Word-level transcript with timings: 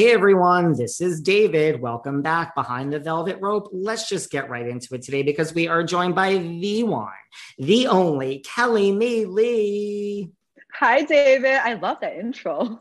Hey 0.00 0.12
everyone, 0.12 0.72
this 0.72 1.02
is 1.02 1.20
David. 1.20 1.78
Welcome 1.78 2.22
back 2.22 2.54
behind 2.54 2.90
the 2.90 2.98
velvet 2.98 3.36
rope. 3.38 3.68
Let's 3.70 4.08
just 4.08 4.30
get 4.30 4.48
right 4.48 4.66
into 4.66 4.94
it 4.94 5.02
today 5.02 5.22
because 5.22 5.52
we 5.52 5.68
are 5.68 5.84
joined 5.84 6.14
by 6.14 6.38
the 6.38 6.84
one, 6.84 7.12
the 7.58 7.86
only 7.86 8.38
Kelly 8.38 8.92
Mi 8.92 9.26
Li. 9.26 10.30
Hi, 10.72 11.02
David. 11.02 11.50
I 11.50 11.74
love 11.74 11.98
that 12.00 12.16
intro. 12.16 12.80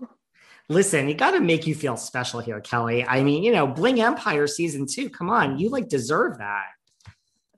Listen, 0.70 1.10
you 1.10 1.14
got 1.14 1.32
to 1.32 1.42
make 1.42 1.68
you 1.68 1.76
feel 1.76 1.98
special 1.98 2.40
here, 2.40 2.62
Kelly. 2.62 3.06
I 3.06 3.22
mean, 3.22 3.44
you 3.44 3.52
know, 3.52 3.68
Bling 3.68 4.00
Empire 4.00 4.48
season 4.48 4.86
two. 4.86 5.10
Come 5.10 5.30
on, 5.30 5.60
you 5.60 5.68
like 5.68 5.90
deserve 5.90 6.38
that. 6.38 6.68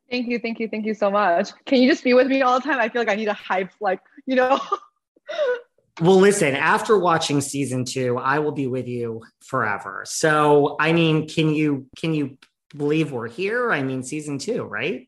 Thank 0.09 0.25
you, 0.25 0.39
thank 0.39 0.59
you, 0.59 0.69
thank 0.69 0.87
you 0.87 0.95
so 0.95 1.11
much. 1.11 1.51
Can 1.67 1.83
you 1.83 1.87
just 1.87 2.03
be 2.03 2.15
with 2.15 2.25
me 2.25 2.41
all 2.41 2.59
the 2.59 2.63
time? 2.63 2.79
I 2.79 2.89
feel 2.89 3.03
like 3.03 3.09
I 3.09 3.15
need 3.15 3.27
a 3.27 3.33
hype, 3.33 3.73
like 3.79 3.99
you 4.25 4.37
know. 4.37 4.59
Well, 6.01 6.17
listen, 6.17 6.55
after 6.55 6.97
watching 6.97 7.41
season 7.41 7.85
two, 7.85 8.17
I 8.17 8.39
will 8.39 8.53
be 8.53 8.65
with 8.65 8.87
you 8.87 9.21
forever. 9.41 10.01
So, 10.05 10.75
I 10.79 10.93
mean, 10.93 11.27
can 11.27 11.53
you 11.53 11.85
can 11.95 12.15
you 12.15 12.39
believe 12.75 13.11
we're 13.11 13.27
here? 13.27 13.71
I 13.71 13.83
mean, 13.83 14.01
season 14.01 14.39
two, 14.39 14.63
right? 14.63 15.07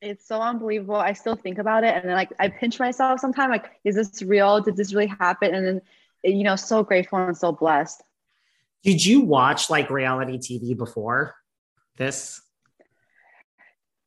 It's 0.00 0.26
so 0.26 0.40
unbelievable. 0.40 0.96
I 0.96 1.12
still 1.12 1.36
think 1.36 1.58
about 1.58 1.84
it, 1.84 1.94
and 1.94 2.08
then 2.08 2.14
like 2.14 2.30
I 2.38 2.48
pinch 2.48 2.80
myself 2.80 3.20
sometimes. 3.20 3.50
Like, 3.50 3.70
is 3.84 3.94
this 3.94 4.22
real? 4.22 4.62
Did 4.62 4.76
this 4.76 4.94
really 4.94 5.12
happen? 5.20 5.54
And 5.54 5.66
then, 5.66 5.82
you 6.24 6.42
know, 6.42 6.56
so 6.56 6.82
grateful 6.82 7.18
and 7.18 7.36
so 7.36 7.52
blessed. 7.52 8.02
Did 8.82 9.04
you 9.04 9.20
watch 9.20 9.68
like 9.68 9.90
reality 9.90 10.38
TV 10.38 10.76
before 10.76 11.34
this? 11.96 12.41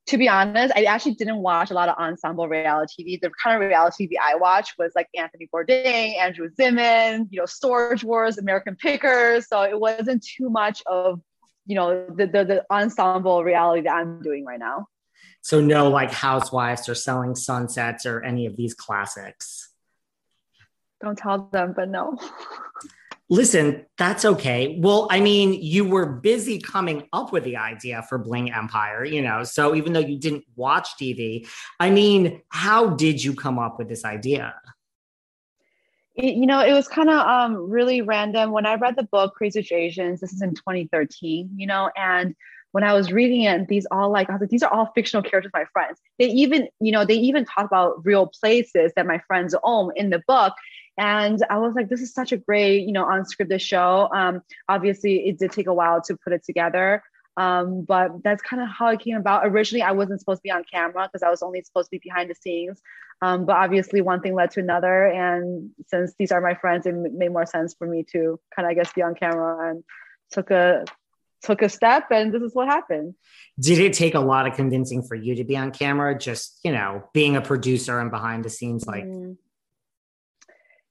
To 0.08 0.18
be 0.18 0.30
honest, 0.30 0.74
I 0.76 0.84
actually 0.84 1.16
didn't 1.16 1.38
watch 1.38 1.72
a 1.72 1.74
lot 1.74 1.90
of 1.90 1.98
ensemble 1.98 2.48
reality 2.48 3.04
TV. 3.04 3.22
The 3.22 3.32
kind 3.42 3.62
of 3.62 3.68
reality 3.68 4.08
TV 4.08 4.14
I 4.22 4.36
watched 4.36 4.76
was 4.78 4.92
like 4.96 5.08
Anthony 5.16 5.50
Bourdain, 5.54 6.18
Andrew 6.18 6.50
Zimmern, 6.56 7.28
you 7.32 7.40
know, 7.40 7.46
Storage 7.46 8.04
Wars, 8.04 8.38
American 8.38 8.76
Pickers. 8.76 9.48
So 9.48 9.64
it 9.64 9.80
wasn't 9.80 10.24
too 10.24 10.50
much 10.50 10.84
of, 10.86 11.22
you 11.66 11.76
know, 11.76 12.06
the, 12.08 12.28
the, 12.28 12.46
the 12.46 12.66
ensemble 12.70 13.44
reality 13.44 13.82
that 13.82 13.96
I'm 13.96 14.22
doing 14.22 14.46
right 14.46 14.60
now. 14.60 14.88
So 15.42 15.60
no 15.60 15.90
like 15.90 16.12
Housewives 16.12 16.88
or 16.88 16.96
Selling 16.96 17.36
Sunsets 17.36 18.06
or 18.06 18.24
any 18.24 18.46
of 18.46 18.56
these 18.56 18.76
classics. 18.76 19.72
Don't 21.02 21.18
tell 21.18 21.50
them, 21.52 21.74
but 21.76 21.90
no. 21.90 22.18
Listen, 23.30 23.86
that's 23.98 24.24
okay. 24.24 24.78
Well, 24.80 25.08
I 25.10 25.20
mean, 25.20 25.54
you 25.54 25.84
were 25.84 26.06
busy 26.06 26.60
coming 26.60 27.08
up 27.12 27.32
with 27.32 27.44
the 27.44 27.58
idea 27.58 28.04
for 28.08 28.20
Bling 28.20 28.52
Empire, 28.54 29.04
you 29.04 29.22
know, 29.22 29.44
so 29.44 29.74
even 29.74 29.94
though 29.94 30.00
you 30.00 30.20
didn't 30.20 30.44
watch 30.56 30.90
TV, 31.02 31.48
I 31.80 31.90
mean, 31.90 32.42
how 32.50 32.90
did 32.90 33.24
you 33.24 33.34
come 33.34 33.58
up 33.58 33.80
with 33.80 33.90
this 33.90 34.06
idea? 34.06 34.54
You 36.16 36.46
know, 36.46 36.60
it 36.60 36.72
was 36.72 36.88
kind 36.88 37.10
of 37.10 37.28
um, 37.28 37.70
really 37.70 38.02
random. 38.02 38.52
When 38.52 38.66
I 38.66 38.76
read 38.76 38.96
the 38.96 39.04
book 39.04 39.34
Crazy 39.36 39.60
Rich 39.60 39.72
Asians, 39.72 40.22
this 40.22 40.32
is 40.32 40.42
in 40.42 40.54
2013, 40.54 41.50
you 41.58 41.68
know, 41.68 41.90
and 41.98 42.36
when 42.72 42.84
I 42.84 42.94
was 42.94 43.12
reading 43.12 43.42
it, 43.44 43.68
these 43.68 43.88
all 43.90 44.12
like, 44.12 44.30
I 44.30 44.34
was 44.34 44.42
like, 44.42 44.50
these 44.50 44.62
are 44.62 44.72
all 44.72 44.92
fictional 44.94 45.24
characters, 45.24 45.52
my 45.54 45.66
friends. 45.72 46.00
They 46.20 46.26
even, 46.28 46.68
you 46.80 46.92
know, 46.92 47.06
they 47.06 47.16
even 47.16 47.46
talk 47.46 47.66
about 47.66 48.06
real 48.06 48.28
places 48.28 48.92
that 48.96 49.08
my 49.08 49.20
friends 49.28 49.56
own 49.64 49.92
in 49.96 50.10
the 50.10 50.22
book. 50.28 50.54
And 50.98 51.40
I 51.50 51.58
was 51.58 51.76
like, 51.76 51.90
this 51.90 52.02
is 52.02 52.14
such 52.14 52.32
a 52.32 52.38
great, 52.38 52.86
you 52.86 52.94
know, 52.94 53.06
unscripted 53.06 53.60
show. 53.62 54.10
Um, 54.14 54.42
obviously, 54.70 55.28
it 55.28 55.40
did 55.40 55.52
take 55.52 55.68
a 55.68 55.74
while 55.74 56.02
to 56.04 56.16
put 56.16 56.34
it 56.34 56.44
together. 56.46 57.04
Um, 57.38 57.84
but 57.84 58.24
that's 58.24 58.42
kind 58.42 58.62
of 58.62 58.70
how 58.70 58.88
it 58.88 59.02
came 59.02 59.18
about. 59.18 59.46
Originally, 59.46 59.82
I 59.82 59.92
wasn't 59.92 60.22
supposed 60.22 60.40
to 60.40 60.44
be 60.44 60.52
on 60.52 60.64
camera 60.64 61.10
because 61.12 61.22
I 61.22 61.30
was 61.30 61.42
only 61.42 61.62
supposed 61.64 61.88
to 61.88 61.92
be 61.92 62.00
behind 62.02 62.30
the 62.30 62.36
scenes. 62.36 62.82
Um, 63.22 63.46
but 63.46 63.58
obviously, 63.58 64.02
one 64.02 64.22
thing 64.22 64.36
led 64.36 64.52
to 64.52 64.62
another. 64.62 65.08
And 65.08 65.72
since 65.88 66.14
these 66.18 66.32
are 66.32 66.40
my 66.40 66.56
friends, 66.56 66.86
it 66.86 66.94
made 66.94 67.32
more 67.32 67.46
sense 67.46 67.76
for 67.78 67.88
me 67.88 68.06
to 68.12 68.40
kind 68.56 68.66
of, 68.66 68.72
I 68.72 68.74
guess, 68.74 68.94
be 68.94 69.02
on 69.02 69.16
camera 69.16 69.72
and 69.72 69.84
took 70.32 70.52
a 70.52 70.86
took 71.44 71.62
a 71.62 71.70
step 71.70 72.10
and 72.10 72.34
this 72.34 72.42
is 72.42 72.56
what 72.56 72.68
happened 72.68 73.14
did 73.60 73.78
it 73.78 73.94
take 73.94 74.16
a 74.16 74.20
lot 74.20 74.48
of 74.48 74.56
convincing 74.56 75.04
for 75.04 75.14
you 75.14 75.36
to 75.36 75.44
be 75.44 75.56
on 75.56 75.70
camera 75.70 76.18
just 76.18 76.60
you 76.64 76.72
know 76.72 77.04
being 77.14 77.36
a 77.36 77.42
producer 77.42 78.00
and 78.00 78.10
behind 78.10 78.44
the 78.44 78.50
scenes 78.50 78.88
like 78.88 79.04
mm 79.04 79.38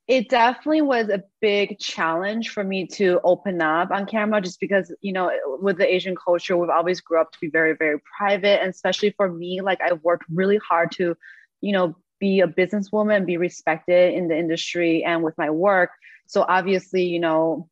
it 0.07 0.29
definitely 0.29 0.83
was 0.83 1.09
a 1.09 1.23
big 1.41 1.79
challenge 1.79 2.51
for 2.51 2.63
me 2.63 2.87
to 2.87 3.21
open 3.25 3.63
up 3.63 3.91
on 3.91 4.05
camera 4.05 4.41
just 4.41 4.61
because 4.61 4.95
you 5.01 5.13
know 5.13 5.31
with 5.61 5.79
the 5.79 5.95
asian 5.95 6.15
culture 6.15 6.57
we've 6.57 6.69
always 6.69 7.01
grew 7.01 7.21
up 7.21 7.33
to 7.33 7.39
be 7.41 7.49
very 7.49 7.75
very 7.75 7.99
private. 8.19 8.61
And 8.61 8.71
especially 8.71 9.11
for 9.13 9.31
me 9.31 9.61
like 9.63 9.81
i've 9.81 10.03
worked 10.03 10.25
really 10.33 10.59
hard 10.59 10.93
to 10.93 11.17
you 11.61 11.73
know 11.73 11.97
be 12.21 12.41
a 12.41 12.47
businesswoman 12.47 13.27
be 13.27 13.37
respected 13.39 14.15
in 14.15 14.29
the 14.29 14.39
industry 14.39 15.03
and 15.05 15.23
with 15.23 15.37
my 15.37 15.51
work. 15.51 15.91
So 16.27 16.45
obviously 16.47 17.05
you 17.05 17.21
know 17.21 17.69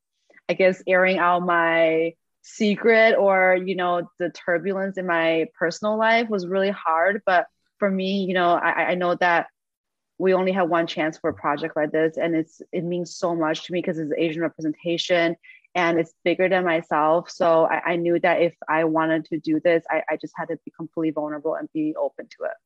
i 0.49 0.55
guess 0.55 0.83
airing 0.87 1.19
out 1.19 1.41
my 1.41 2.15
secret 2.43 3.15
or 3.17 3.57
you 3.63 3.77
know 3.77 4.11
the 4.19 4.31
turbulence 4.31 4.97
in 4.99 5.07
my 5.07 5.47
personal 5.59 5.99
life 5.99 6.29
was 6.29 6.47
really 6.47 6.71
hard. 6.71 7.23
But 7.27 7.47
for 7.79 7.91
me 7.91 8.25
you 8.25 8.35
know 8.35 8.51
i, 8.55 8.91
I 8.91 8.95
know 8.95 9.17
that 9.17 9.49
we 10.23 10.35
only 10.35 10.53
have 10.53 10.69
one 10.69 10.87
chance 10.87 11.19
for 11.19 11.31
a 11.31 11.35
project 11.35 11.75
like 11.75 11.91
this 11.91 12.17
and 12.17 12.37
it's 12.37 12.63
it 12.71 12.85
means 12.85 13.17
so 13.17 13.35
much 13.35 13.65
to 13.65 13.73
me 13.73 13.81
because 13.81 13.99
it's 13.99 14.13
asian 14.17 14.41
representation 14.41 15.37
and 15.75 15.99
it's 15.99 16.13
bigger 16.23 16.51
than 16.51 16.67
myself. 16.67 17.31
So 17.31 17.65
I, 17.65 17.93
I, 17.93 17.97
knew 17.97 18.21
that 18.21 18.43
if 18.43 18.55
i 18.69 18.85
wanted 18.85 19.25
to 19.27 19.39
do 19.39 19.59
this 19.59 19.83
I, 19.91 20.03
I 20.11 20.17
just 20.17 20.35
had 20.37 20.49
to 20.49 20.59
be 20.65 20.71
completely 20.77 21.11
vulnerable 21.11 21.55
and 21.55 21.69
be 21.73 21.95
open 21.97 22.27
to 22.27 22.45
it. 22.45 22.57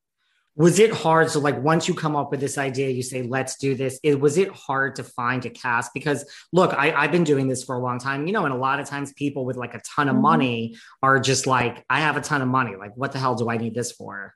Was 0.57 0.79
it 0.79 0.93
hard? 0.93 1.31
So 1.31 1.39
like 1.41 1.63
once 1.63 1.87
you 1.89 1.95
come 1.95 2.15
up 2.15 2.31
with 2.31 2.41
this 2.41 2.59
idea 2.59 2.91
you 2.91 3.03
say 3.03 3.23
let's 3.23 3.57
do 3.57 3.75
this. 3.75 3.99
It 4.03 4.21
was 4.21 4.37
it 4.37 4.51
hard 4.51 4.97
to 4.97 5.05
find 5.05 5.43
a 5.47 5.51
cast? 5.51 5.95
Because 5.95 6.21
look 6.53 6.75
I, 6.75 6.93
i've 6.93 7.13
been 7.13 7.25
doing 7.25 7.49
this 7.49 7.65
for 7.65 7.75
a 7.77 7.79
long 7.79 7.99
time 7.99 8.27
you 8.27 8.35
know 8.35 8.45
and 8.45 8.53
a 8.53 8.63
lot 8.69 8.81
of 8.81 8.87
times 8.87 9.15
people 9.15 9.47
with 9.47 9.57
like 9.57 9.75
a 9.75 9.81
ton 9.81 10.09
of 10.09 10.15
mm-hmm. 10.15 10.23
money 10.33 10.77
are 11.03 11.19
just 11.19 11.47
like 11.47 11.85
i 11.89 12.01
have 12.01 12.19
a 12.19 12.21
ton 12.21 12.43
of 12.43 12.49
money. 12.49 12.75
Like 12.77 12.95
what 12.97 13.13
the 13.13 13.19
hell 13.19 13.35
do 13.35 13.49
i 13.49 13.57
need 13.57 13.75
this 13.75 13.93
for 13.93 14.35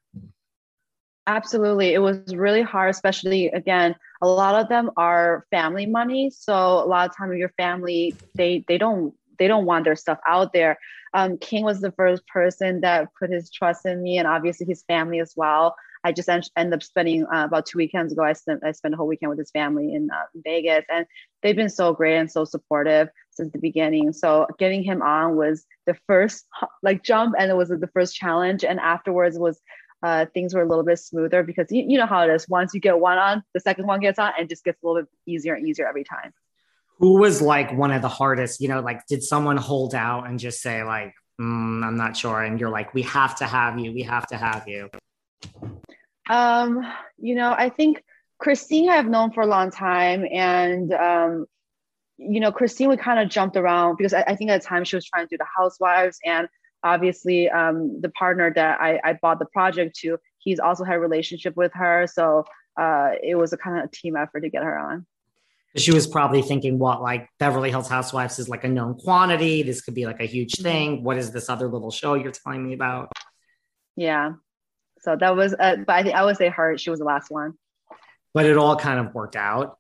Absolutely. 1.26 1.94
It 1.94 1.98
was 1.98 2.34
really 2.34 2.62
hard, 2.62 2.90
especially 2.90 3.48
again, 3.48 3.94
a 4.22 4.26
lot 4.26 4.54
of 4.60 4.68
them 4.68 4.90
are 4.96 5.46
family 5.50 5.86
money. 5.86 6.30
So 6.30 6.54
a 6.54 6.86
lot 6.86 7.08
of 7.08 7.16
time 7.16 7.32
your 7.36 7.52
family, 7.56 8.16
they 8.36 8.64
they 8.68 8.78
don't 8.78 9.14
they 9.38 9.46
don't 9.46 9.64
want 9.66 9.84
their 9.84 9.96
stuff 9.96 10.18
out 10.26 10.52
there. 10.52 10.78
Um, 11.14 11.38
Kane 11.38 11.64
was 11.64 11.80
the 11.80 11.92
first 11.92 12.26
person 12.26 12.80
that 12.82 13.08
put 13.18 13.30
his 13.30 13.50
trust 13.50 13.86
in 13.86 14.02
me 14.02 14.18
and 14.18 14.28
obviously 14.28 14.66
his 14.66 14.82
family 14.84 15.20
as 15.20 15.32
well. 15.36 15.74
I 16.02 16.12
just 16.12 16.28
ended 16.28 16.74
up 16.74 16.82
spending 16.82 17.24
uh, 17.26 17.44
about 17.44 17.66
two 17.66 17.76
weekends 17.76 18.12
ago. 18.12 18.22
I 18.22 18.32
spent 18.32 18.64
I 18.64 18.72
spent 18.72 18.94
a 18.94 18.96
whole 18.96 19.06
weekend 19.06 19.30
with 19.30 19.38
his 19.38 19.50
family 19.50 19.94
in 19.94 20.08
uh, 20.10 20.24
Vegas, 20.34 20.84
and 20.90 21.04
they've 21.42 21.56
been 21.56 21.68
so 21.68 21.92
great 21.92 22.16
and 22.16 22.30
so 22.30 22.44
supportive 22.44 23.08
since 23.30 23.52
the 23.52 23.58
beginning. 23.58 24.12
So 24.14 24.46
getting 24.58 24.82
him 24.82 25.02
on 25.02 25.36
was 25.36 25.66
the 25.86 25.96
first 26.06 26.46
like 26.82 27.02
jump, 27.02 27.34
and 27.38 27.50
it 27.50 27.54
was 27.56 27.68
the 27.68 27.90
first 27.92 28.16
challenge. 28.16 28.64
And 28.64 28.80
afterwards 28.80 29.38
was 29.38 29.60
uh, 30.02 30.26
things 30.32 30.54
were 30.54 30.62
a 30.62 30.66
little 30.66 30.84
bit 30.84 30.98
smoother 30.98 31.42
because 31.42 31.66
you, 31.70 31.84
you 31.86 31.98
know 31.98 32.06
how 32.06 32.22
it 32.22 32.30
is. 32.30 32.48
Once 32.48 32.72
you 32.74 32.80
get 32.80 32.98
one 32.98 33.18
on, 33.18 33.42
the 33.54 33.60
second 33.60 33.86
one 33.86 34.00
gets 34.00 34.18
on, 34.18 34.32
and 34.38 34.48
just 34.48 34.64
gets 34.64 34.82
a 34.82 34.86
little 34.86 35.02
bit 35.02 35.10
easier 35.26 35.54
and 35.54 35.66
easier 35.68 35.86
every 35.86 36.04
time. 36.04 36.32
Who 36.98 37.18
was 37.18 37.40
like 37.40 37.76
one 37.76 37.92
of 37.92 38.02
the 38.02 38.08
hardest? 38.08 38.60
You 38.60 38.68
know, 38.68 38.80
like 38.80 39.06
did 39.06 39.22
someone 39.22 39.56
hold 39.56 39.94
out 39.94 40.26
and 40.26 40.38
just 40.38 40.60
say 40.60 40.82
like, 40.84 41.14
mm, 41.40 41.84
"I'm 41.84 41.96
not 41.96 42.16
sure," 42.16 42.42
and 42.42 42.58
you're 42.58 42.70
like, 42.70 42.94
"We 42.94 43.02
have 43.02 43.36
to 43.36 43.46
have 43.46 43.78
you. 43.78 43.92
We 43.92 44.02
have 44.02 44.26
to 44.28 44.36
have 44.36 44.66
you." 44.66 44.90
Um, 46.28 46.86
you 47.18 47.34
know, 47.34 47.52
I 47.56 47.68
think 47.68 48.02
Christine 48.38 48.88
I've 48.88 49.08
known 49.08 49.32
for 49.32 49.42
a 49.42 49.46
long 49.46 49.70
time, 49.70 50.24
and 50.30 50.92
um, 50.94 51.46
you 52.16 52.40
know, 52.40 52.52
Christine 52.52 52.88
we 52.88 52.96
kind 52.96 53.18
of 53.18 53.28
jumped 53.28 53.56
around 53.56 53.96
because 53.96 54.14
I, 54.14 54.22
I, 54.22 54.36
think 54.36 54.50
at 54.50 54.62
the 54.62 54.66
time 54.66 54.84
she 54.84 54.96
was 54.96 55.04
trying 55.04 55.26
to 55.26 55.28
do 55.30 55.38
the 55.38 55.46
Housewives, 55.56 56.18
and 56.24 56.48
obviously 56.82 57.48
um, 57.50 58.00
the 58.00 58.10
partner 58.10 58.52
that 58.54 58.80
I, 58.80 59.00
I 59.04 59.12
bought 59.14 59.38
the 59.38 59.46
project 59.46 59.96
to, 60.00 60.18
he's 60.38 60.58
also 60.58 60.84
had 60.84 60.96
a 60.96 61.00
relationship 61.00 61.56
with 61.56 61.72
her, 61.74 62.06
so 62.06 62.44
uh, 62.76 63.10
it 63.22 63.34
was 63.34 63.52
a 63.52 63.56
kind 63.56 63.78
of 63.78 63.84
a 63.84 63.88
team 63.88 64.16
effort 64.16 64.40
to 64.40 64.48
get 64.48 64.62
her 64.62 64.78
on. 64.78 65.06
She 65.76 65.92
was 65.92 66.06
probably 66.06 66.42
thinking, 66.42 66.78
what, 66.78 67.00
like 67.00 67.28
Beverly 67.38 67.70
Hills 67.70 67.88
Housewives 67.88 68.40
is 68.40 68.48
like 68.48 68.64
a 68.64 68.68
known 68.68 68.94
quantity. 68.94 69.62
This 69.62 69.82
could 69.82 69.94
be 69.94 70.04
like 70.04 70.20
a 70.20 70.26
huge 70.26 70.54
mm-hmm. 70.54 70.62
thing. 70.64 71.04
What 71.04 71.16
is 71.16 71.30
this 71.30 71.48
other 71.48 71.68
little 71.68 71.92
show 71.92 72.14
you're 72.14 72.32
telling 72.32 72.66
me 72.66 72.74
about? 72.74 73.12
Yeah. 73.94 74.32
So 75.02 75.16
that 75.16 75.36
was, 75.36 75.54
uh, 75.54 75.76
but 75.86 75.94
I 75.94 76.02
think 76.02 76.16
I 76.16 76.24
would 76.24 76.36
say 76.36 76.48
her, 76.48 76.76
she 76.76 76.90
was 76.90 76.98
the 76.98 77.04
last 77.04 77.30
one. 77.30 77.54
But 78.34 78.46
it 78.46 78.56
all 78.56 78.76
kind 78.76 78.98
of 78.98 79.14
worked 79.14 79.36
out. 79.36 79.78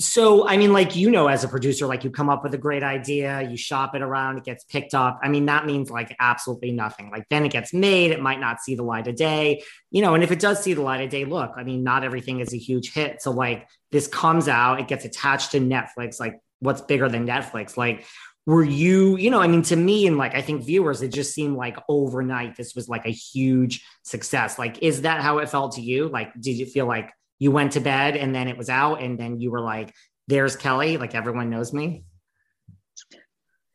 So, 0.00 0.48
I 0.48 0.56
mean, 0.56 0.72
like, 0.72 0.96
you 0.96 1.10
know, 1.10 1.26
as 1.26 1.44
a 1.44 1.48
producer, 1.48 1.86
like 1.86 2.04
you 2.04 2.10
come 2.10 2.30
up 2.30 2.42
with 2.42 2.54
a 2.54 2.58
great 2.58 2.82
idea, 2.82 3.46
you 3.50 3.58
shop 3.58 3.94
it 3.94 4.00
around, 4.00 4.38
it 4.38 4.44
gets 4.44 4.64
picked 4.64 4.94
up. 4.94 5.20
I 5.22 5.28
mean, 5.28 5.44
that 5.44 5.66
means 5.66 5.90
like 5.90 6.16
absolutely 6.18 6.72
nothing. 6.72 7.10
Like, 7.10 7.28
then 7.28 7.44
it 7.44 7.52
gets 7.52 7.74
made, 7.74 8.10
it 8.10 8.22
might 8.22 8.40
not 8.40 8.62
see 8.62 8.74
the 8.74 8.82
light 8.82 9.06
of 9.08 9.16
day, 9.16 9.62
you 9.90 10.00
know, 10.00 10.14
and 10.14 10.24
if 10.24 10.30
it 10.30 10.40
does 10.40 10.62
see 10.62 10.72
the 10.72 10.80
light 10.80 11.02
of 11.02 11.10
day, 11.10 11.26
look, 11.26 11.52
I 11.54 11.64
mean, 11.64 11.84
not 11.84 12.02
everything 12.02 12.40
is 12.40 12.54
a 12.54 12.56
huge 12.56 12.94
hit. 12.94 13.20
So, 13.20 13.30
like, 13.30 13.68
this 13.92 14.06
comes 14.06 14.48
out, 14.48 14.80
it 14.80 14.88
gets 14.88 15.04
attached 15.04 15.50
to 15.52 15.60
Netflix. 15.60 16.18
Like, 16.18 16.40
what's 16.60 16.80
bigger 16.80 17.10
than 17.10 17.26
Netflix? 17.26 17.76
Like, 17.76 18.06
were 18.46 18.64
you, 18.64 19.18
you 19.18 19.30
know, 19.30 19.42
I 19.42 19.48
mean, 19.48 19.62
to 19.64 19.76
me 19.76 20.06
and 20.06 20.16
like 20.16 20.34
I 20.34 20.40
think 20.40 20.64
viewers, 20.64 21.02
it 21.02 21.12
just 21.12 21.34
seemed 21.34 21.56
like 21.56 21.76
overnight 21.90 22.56
this 22.56 22.74
was 22.74 22.88
like 22.88 23.04
a 23.04 23.10
huge 23.10 23.84
success. 24.02 24.58
Like, 24.58 24.82
is 24.82 25.02
that 25.02 25.20
how 25.20 25.38
it 25.38 25.50
felt 25.50 25.72
to 25.72 25.82
you? 25.82 26.08
Like, 26.08 26.32
did 26.40 26.56
you 26.56 26.64
feel 26.64 26.86
like 26.86 27.12
you 27.40 27.50
went 27.50 27.72
to 27.72 27.80
bed 27.80 28.16
and 28.16 28.32
then 28.32 28.46
it 28.46 28.56
was 28.56 28.68
out 28.68 29.02
and 29.02 29.18
then 29.18 29.40
you 29.40 29.50
were 29.50 29.60
like, 29.60 29.92
there's 30.28 30.54
Kelly, 30.54 30.96
like 30.96 31.16
everyone 31.16 31.50
knows 31.50 31.72
me? 31.72 32.04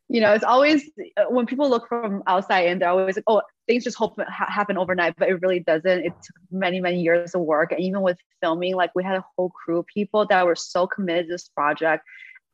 You 0.08 0.20
know, 0.20 0.32
it's 0.32 0.44
always 0.44 0.88
uh, 1.16 1.24
when 1.28 1.46
people 1.46 1.68
look 1.68 1.88
from 1.88 2.22
outside 2.28 2.68
and 2.68 2.80
they're 2.80 2.88
always 2.88 3.16
like, 3.16 3.24
oh, 3.26 3.42
things 3.66 3.82
just 3.82 3.98
hope 3.98 4.16
ha- 4.18 4.50
happen 4.50 4.78
overnight, 4.78 5.16
but 5.18 5.28
it 5.28 5.42
really 5.42 5.60
doesn't. 5.60 5.98
It 5.98 6.12
took 6.22 6.36
many, 6.50 6.80
many 6.80 7.02
years 7.02 7.34
of 7.34 7.40
work. 7.40 7.72
And 7.72 7.80
even 7.80 8.02
with 8.02 8.16
filming, 8.40 8.76
like 8.76 8.92
we 8.94 9.02
had 9.02 9.16
a 9.16 9.24
whole 9.36 9.50
crew 9.50 9.80
of 9.80 9.86
people 9.86 10.24
that 10.28 10.46
were 10.46 10.54
so 10.54 10.86
committed 10.86 11.26
to 11.26 11.32
this 11.32 11.48
project 11.48 12.04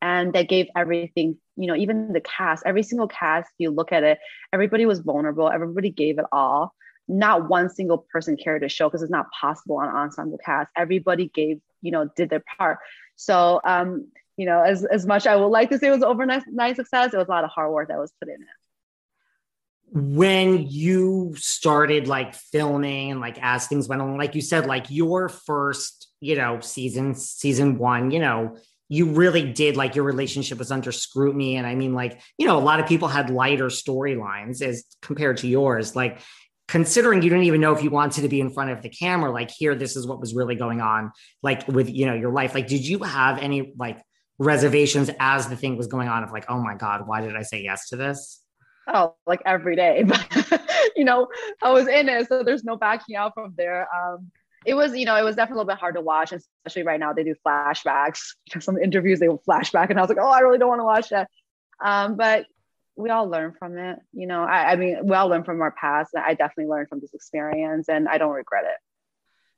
and 0.03 0.33
they 0.33 0.43
gave 0.43 0.67
everything 0.75 1.37
you 1.55 1.67
know 1.67 1.75
even 1.75 2.11
the 2.11 2.21
cast 2.21 2.63
every 2.65 2.83
single 2.83 3.07
cast 3.07 3.49
you 3.57 3.71
look 3.71 3.91
at 3.91 4.03
it 4.03 4.19
everybody 4.51 4.85
was 4.85 4.99
vulnerable 4.99 5.49
everybody 5.49 5.89
gave 5.89 6.19
it 6.19 6.25
all 6.31 6.73
not 7.07 7.49
one 7.49 7.69
single 7.69 7.97
person 7.97 8.37
carried 8.37 8.63
a 8.63 8.69
show 8.69 8.87
because 8.87 9.01
it's 9.01 9.11
not 9.11 9.27
possible 9.31 9.77
on 9.77 9.89
ensemble 9.89 10.37
cast 10.37 10.71
everybody 10.75 11.29
gave 11.33 11.59
you 11.81 11.91
know 11.91 12.09
did 12.15 12.29
their 12.29 12.43
part 12.57 12.79
so 13.15 13.59
um 13.65 14.07
you 14.37 14.45
know 14.45 14.61
as, 14.61 14.85
as 14.85 15.05
much 15.05 15.27
i 15.27 15.35
would 15.35 15.47
like 15.47 15.69
to 15.69 15.77
say 15.77 15.87
it 15.87 15.91
was 15.91 16.03
overnight 16.03 16.43
success 16.75 17.13
it 17.13 17.17
was 17.17 17.27
a 17.27 17.31
lot 17.31 17.43
of 17.43 17.49
hard 17.49 17.71
work 17.71 17.89
that 17.89 17.99
was 17.99 18.11
put 18.19 18.29
in 18.29 18.35
it 18.35 18.47
when 19.95 20.65
you 20.67 21.33
started 21.37 22.07
like 22.07 22.33
filming 22.33 23.11
and 23.11 23.19
like 23.19 23.37
as 23.41 23.67
things 23.67 23.87
went 23.87 24.01
on 24.01 24.17
like 24.17 24.33
you 24.33 24.41
said 24.41 24.65
like 24.65 24.89
your 24.89 25.29
first 25.29 26.07
you 26.19 26.35
know 26.35 26.59
season 26.61 27.13
season 27.13 27.77
one 27.77 28.09
you 28.09 28.19
know 28.19 28.55
you 28.93 29.05
really 29.05 29.51
did 29.51 29.75
like 29.75 29.95
your 29.95 30.05
relationship 30.05 30.59
was 30.59 30.71
under 30.71 30.91
scrutiny. 30.91 31.55
And 31.55 31.65
I 31.65 31.73
mean, 31.73 31.93
like, 31.93 32.21
you 32.37 32.45
know, 32.45 32.57
a 32.57 32.61
lot 32.61 32.79
of 32.79 32.85
people 32.85 33.07
had 33.07 33.31
lighter 33.31 33.67
storylines 33.67 34.61
as 34.61 34.83
compared 35.01 35.37
to 35.37 35.47
yours. 35.47 35.95
Like, 35.95 36.19
considering 36.67 37.21
you 37.21 37.29
didn't 37.29 37.45
even 37.45 37.61
know 37.61 37.75
if 37.75 37.83
you 37.83 37.89
wanted 37.89 38.21
to 38.21 38.29
be 38.29 38.39
in 38.39 38.49
front 38.49 38.71
of 38.71 38.81
the 38.81 38.89
camera, 38.89 39.31
like, 39.31 39.51
here, 39.51 39.75
this 39.75 39.95
is 39.95 40.07
what 40.07 40.19
was 40.19 40.33
really 40.33 40.55
going 40.55 40.81
on, 40.81 41.11
like, 41.41 41.67
with, 41.67 41.89
you 41.89 42.05
know, 42.05 42.13
your 42.13 42.31
life. 42.31 42.53
Like, 42.53 42.67
did 42.67 42.87
you 42.87 42.99
have 42.99 43.37
any 43.37 43.73
like 43.77 44.01
reservations 44.39 45.09
as 45.19 45.47
the 45.47 45.55
thing 45.55 45.77
was 45.77 45.87
going 45.87 46.07
on 46.07 46.23
of 46.23 46.31
like, 46.31 46.45
oh 46.49 46.59
my 46.61 46.75
God, 46.75 47.07
why 47.07 47.21
did 47.21 47.35
I 47.35 47.43
say 47.43 47.61
yes 47.61 47.89
to 47.89 47.95
this? 47.95 48.41
Oh, 48.87 49.15
like 49.25 49.41
every 49.45 49.75
day. 49.75 50.03
But, 50.07 50.61
you 50.95 51.05
know, 51.05 51.27
I 51.61 51.71
was 51.71 51.87
in 51.87 52.09
it. 52.09 52.27
So 52.27 52.43
there's 52.43 52.63
no 52.63 52.75
backing 52.75 53.15
out 53.15 53.33
from 53.33 53.53
there. 53.57 53.87
Um, 53.95 54.31
it 54.65 54.73
was, 54.73 54.95
you 54.95 55.05
know, 55.05 55.15
it 55.15 55.23
was 55.23 55.35
definitely 55.35 55.61
a 55.61 55.63
little 55.63 55.75
bit 55.75 55.79
hard 55.79 55.95
to 55.95 56.01
watch, 56.01 56.31
especially 56.31 56.83
right 56.83 56.99
now. 56.99 57.13
They 57.13 57.23
do 57.23 57.35
flashbacks. 57.45 58.19
Some 58.59 58.77
interviews 58.77 59.19
they 59.19 59.27
will 59.27 59.41
flashback, 59.47 59.89
and 59.89 59.99
I 59.99 60.01
was 60.01 60.09
like, 60.09 60.19
oh, 60.21 60.29
I 60.29 60.39
really 60.39 60.57
don't 60.57 60.69
want 60.69 60.79
to 60.79 60.85
watch 60.85 61.09
that. 61.09 61.29
Um, 61.83 62.15
but 62.15 62.45
we 62.95 63.09
all 63.09 63.27
learn 63.27 63.53
from 63.57 63.77
it. 63.77 63.99
You 64.13 64.27
know, 64.27 64.43
I, 64.43 64.71
I 64.71 64.75
mean, 64.75 64.99
we 65.03 65.15
all 65.15 65.27
learn 65.27 65.43
from 65.43 65.61
our 65.61 65.71
past. 65.71 66.11
I 66.15 66.33
definitely 66.33 66.69
learned 66.69 66.89
from 66.89 66.99
this 66.99 67.13
experience, 67.13 67.89
and 67.89 68.07
I 68.07 68.17
don't 68.17 68.31
regret 68.31 68.65
it. 68.65 68.77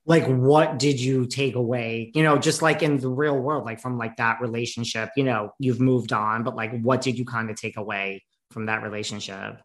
Like, 0.08 0.26
what 0.28 0.78
did 0.78 1.00
you 1.00 1.26
take 1.26 1.56
away? 1.56 2.12
You 2.14 2.24
know, 2.24 2.38
just 2.38 2.62
like 2.62 2.84
in 2.84 2.98
the 2.98 3.10
real 3.10 3.38
world, 3.38 3.66
like 3.66 3.80
from 3.80 3.98
like 3.98 4.18
that 4.18 4.40
relationship. 4.40 5.10
You 5.18 5.24
know, 5.24 5.52
you've 5.60 5.80
moved 5.80 6.14
on, 6.14 6.44
but 6.44 6.56
like, 6.56 6.80
what 6.82 7.02
did 7.02 7.18
you 7.18 7.26
kind 7.26 7.50
of 7.50 7.56
take 7.56 7.78
away 7.78 8.24
from 8.52 8.68
that 8.68 8.84
relationship? 8.84 9.58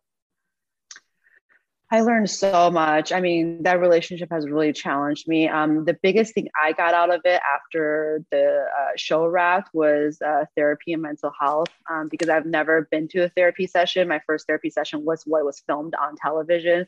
I 1.93 2.03
learned 2.03 2.31
so 2.31 2.71
much. 2.71 3.11
I 3.11 3.21
mean, 3.21 3.65
that 3.65 3.81
relationship 3.81 4.29
has 4.31 4.49
really 4.49 4.73
challenged 4.73 5.27
me. 5.27 5.49
Um, 5.49 5.85
the 5.85 5.99
biggest 6.01 6.35
thing 6.35 6.49
I 6.63 6.71
got 6.71 6.95
out 6.95 7.13
of 7.13 7.21
it 7.25 7.41
after 7.43 8.25
the 8.31 8.67
uh, 8.81 8.91
show 8.97 9.27
wrapped 9.27 9.75
was 9.75 10.23
uh, 10.23 10.45
therapy 10.57 10.93
and 10.93 11.03
mental 11.03 11.33
health 11.39 11.71
um, 11.91 12.09
because 12.09 12.29
I've 12.29 12.47
never 12.47 12.87
been 12.93 13.09
to 13.09 13.25
a 13.25 13.29
therapy 13.31 13.67
session. 13.67 14.07
My 14.07 14.21
first 14.25 14.47
therapy 14.47 14.71
session 14.71 15.05
was 15.05 15.25
what 15.27 15.45
was 15.45 15.63
filmed 15.67 15.97
on 15.97 16.15
television. 16.15 16.87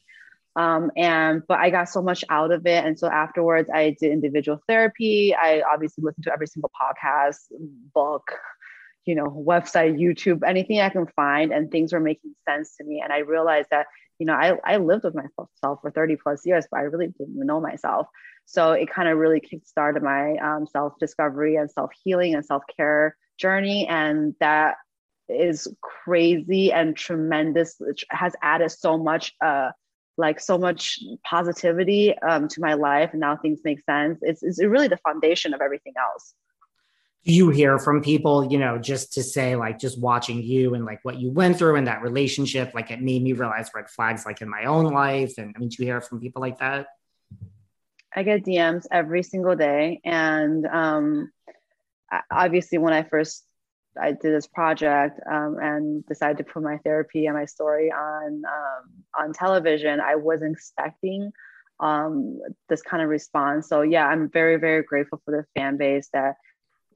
Um, 0.55 0.93
and 0.97 1.43
but 1.49 1.59
I 1.59 1.71
got 1.71 1.89
so 1.89 2.01
much 2.01 2.25
out 2.29 2.53
of 2.53 2.65
it. 2.67 2.85
And 2.85 2.97
so 2.97 3.09
afterwards, 3.09 3.69
I 3.75 3.97
did 3.99 4.13
individual 4.13 4.63
therapy. 4.69 5.35
I 5.35 5.63
obviously 5.63 6.05
listened 6.05 6.25
to 6.25 6.33
every 6.33 6.47
single 6.47 6.71
podcast, 6.81 7.39
book, 7.93 8.31
you 9.05 9.17
know, 9.17 9.25
website, 9.25 9.99
YouTube, 9.99 10.47
anything 10.47 10.79
I 10.81 10.91
can 10.91 11.09
find, 11.17 11.53
and 11.53 11.73
things 11.73 11.93
were 11.93 11.99
making 11.99 12.35
sense 12.49 12.77
to 12.77 12.85
me. 12.85 13.01
And 13.03 13.13
I 13.13 13.19
realized 13.19 13.69
that 13.71 13.87
you 14.19 14.27
know, 14.27 14.35
I, 14.35 14.55
I 14.65 14.77
lived 14.77 15.05
with 15.05 15.15
myself 15.15 15.81
for 15.81 15.91
30 15.91 16.17
plus 16.17 16.47
years, 16.47 16.67
but 16.71 16.79
I 16.79 16.83
really 16.83 17.09
didn't 17.09 17.35
know 17.35 17.61
myself. 17.61 18.07
So 18.47 18.73
it 18.73 18.91
kind 18.91 19.09
of 19.09 19.19
really 19.19 19.41
kickstarted 19.41 20.03
my 20.03 20.37
um, 20.37 20.67
self 20.67 20.95
discovery 20.99 21.57
and 21.57 21.71
self 21.71 21.91
healing 22.05 22.35
and 22.35 22.45
self 22.45 22.63
care 22.77 23.17
journey. 23.39 23.87
And 23.89 24.35
that 24.41 24.77
is 25.29 25.69
crazy 25.81 26.73
and 26.73 26.97
tremendous. 26.97 27.81
It 27.81 28.03
has 28.11 28.35
added 28.43 28.71
so 28.71 28.99
much, 28.99 29.33
uh, 29.45 29.71
like 30.17 30.41
so 30.41 30.59
much 30.59 30.99
positivity 31.25 32.17
um, 32.19 32.49
to 32.49 32.61
my 32.61 32.75
life. 32.75 33.11
And 33.13 33.21
now 33.21 33.37
things 33.37 33.61
make 33.65 33.81
sense. 33.85 34.19
It's, 34.23 34.43
it's 34.43 34.63
really 34.63 34.89
the 34.89 34.99
foundation 34.99 35.55
of 35.55 35.61
everything 35.61 35.95
else 35.99 36.35
you 37.25 37.51
hear 37.51 37.79
from 37.79 38.03
people, 38.03 38.51
you 38.51 38.59
know, 38.59 38.79
just 38.79 39.13
to 39.13 39.23
say 39.23 39.55
like 39.55 39.79
just 39.79 40.01
watching 40.01 40.43
you 40.43 40.75
and 40.75 40.85
like 40.85 40.99
what 41.05 41.21
you 41.21 41.31
went 41.31 41.57
through 41.57 41.77
in 41.77 41.85
that 41.85 42.03
relationship, 42.03 42.73
like 42.75 42.91
it 42.91 43.01
made 43.01 43.23
me 43.23 43.33
realize 43.33 43.71
red 43.75 43.89
flags 43.89 44.27
like 44.27 44.43
in 44.43 44.49
my 44.49 44.65
own 44.65 44.87
life. 44.87 45.35
And 45.39 45.55
I 45.55 45.59
mean, 45.59 45.69
do 45.69 45.77
you 45.79 45.87
hear 45.87 46.01
from 46.01 46.21
people 46.21 46.43
like 46.43 46.59
that? 46.59 46.89
I 48.15 48.25
get 48.25 48.45
DMs 48.45 48.87
every 48.91 49.23
single 49.23 49.55
day. 49.55 50.01
And 50.05 50.67
um, 50.67 51.33
obviously, 52.31 52.79
when 52.79 52.93
I 52.93 53.05
first 53.05 53.45
I 54.01 54.13
did 54.13 54.35
this 54.35 54.47
project 54.47 55.21
um, 55.31 55.59
and 55.61 56.07
decided 56.07 56.39
to 56.39 56.45
put 56.45 56.63
my 56.63 56.79
therapy 56.79 57.27
and 57.27 57.37
my 57.37 57.45
story 57.45 57.93
on 57.93 58.43
um, 58.47 58.91
on 59.19 59.33
television, 59.33 60.01
I 60.01 60.17
wasn't 60.17 60.55
expecting 60.55 61.33
um, 61.79 62.41
this 62.69 62.83
kind 62.83 63.03
of 63.03 63.09
response. 63.09 63.69
So 63.69 63.83
yeah, 63.83 64.07
I'm 64.07 64.29
very 64.31 64.57
very 64.57 64.83
grateful 64.83 65.21
for 65.25 65.31
the 65.31 65.45
fan 65.61 65.77
base 65.77 66.09
that 66.13 66.37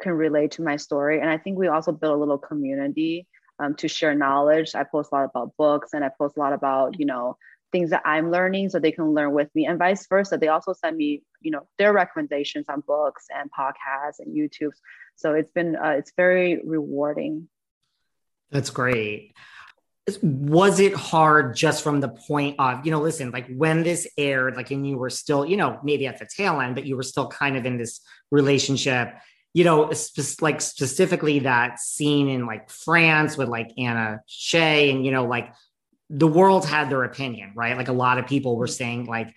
can 0.01 0.13
relate 0.13 0.53
to 0.53 0.63
my 0.63 0.77
story. 0.77 1.21
And 1.21 1.31
I 1.31 1.39
think 1.39 1.59
we 1.59 1.69
also 1.69 1.93
built 1.93 2.17
a 2.17 2.19
little 2.19 2.39
community 2.39 3.27
um, 3.59 3.75
to 3.77 3.89
share 3.89 4.15
knowledge. 4.15 4.75
I 4.75 4.85
post 4.85 5.11
a 5.13 5.15
lot 5.15 5.31
about 5.33 5.57
books 5.57 5.91
and 5.93 6.05
I 6.05 6.11
post 6.17 6.37
a 6.37 6.41
lot 6.41 6.53
about, 6.53 6.99
you 6.99 7.07
know, 7.07 7.37
things 7.73 7.91
that 7.91 8.03
I'm 8.05 8.31
learning 8.31 8.69
so 8.69 8.79
they 8.79 8.93
can 8.93 9.13
learn 9.13 9.33
with 9.33 9.53
me 9.55 9.67
and 9.67 9.79
vice 9.79 10.07
versa. 10.07 10.39
They 10.39 10.49
also 10.49 10.73
send 10.73 10.97
me, 10.97 11.23
you 11.41 11.51
know, 11.51 11.67
their 11.79 11.93
recommendations 11.93 12.67
on 12.69 12.83
books 12.87 13.27
and 13.35 13.51
podcasts 13.51 14.21
and 14.21 14.37
YouTube. 14.37 14.73
So 15.17 15.35
it's 15.35 15.51
been, 15.51 15.77
uh, 15.77 15.91
it's 15.99 16.13
very 16.17 16.61
rewarding. 16.65 17.49
That's 18.51 18.71
great. 18.71 19.35
Was 20.23 20.79
it 20.79 20.95
hard 20.95 21.57
just 21.57 21.83
from 21.83 22.01
the 22.01 22.09
point 22.09 22.61
of, 22.61 22.87
you 22.87 22.93
know, 22.93 23.01
listen, 23.01 23.33
like 23.33 23.49
when 23.49 23.83
this 23.83 24.07
aired, 24.17 24.57
like, 24.57 24.71
and 24.71 24.87
you 24.87 24.97
were 24.97 25.11
still, 25.11 25.45
you 25.45 25.57
know, 25.57 25.81
maybe 25.83 26.07
at 26.07 26.21
the 26.21 26.29
tail 26.35 26.61
end, 26.61 26.77
but 26.77 26.87
you 26.87 26.97
were 26.97 27.03
still 27.03 27.27
kind 27.27 27.57
of 27.57 27.67
in 27.67 27.77
this 27.77 28.01
relationship, 28.31 29.15
you 29.57 29.65
know, 29.65 29.91
spe- 29.93 30.43
like 30.43 30.61
specifically 30.61 31.39
that 31.39 31.81
scene 31.81 32.29
in 32.29 32.45
like 32.45 32.69
France 32.69 33.39
with 33.39 33.49
like 33.49 33.73
Anna 33.79 34.21
Shay 34.27 34.91
and, 34.91 35.03
you 35.03 35.11
know, 35.11 35.25
like 35.25 35.51
the 36.11 36.27
world 36.27 36.67
had 36.67 36.91
their 36.91 37.05
opinion, 37.05 37.53
right? 37.55 37.75
Like 37.75 37.89
a 37.89 37.95
lot 37.95 38.19
of 38.19 38.27
people 38.27 38.59
were 38.59 38.67
saying 38.67 39.07
like 39.07 39.35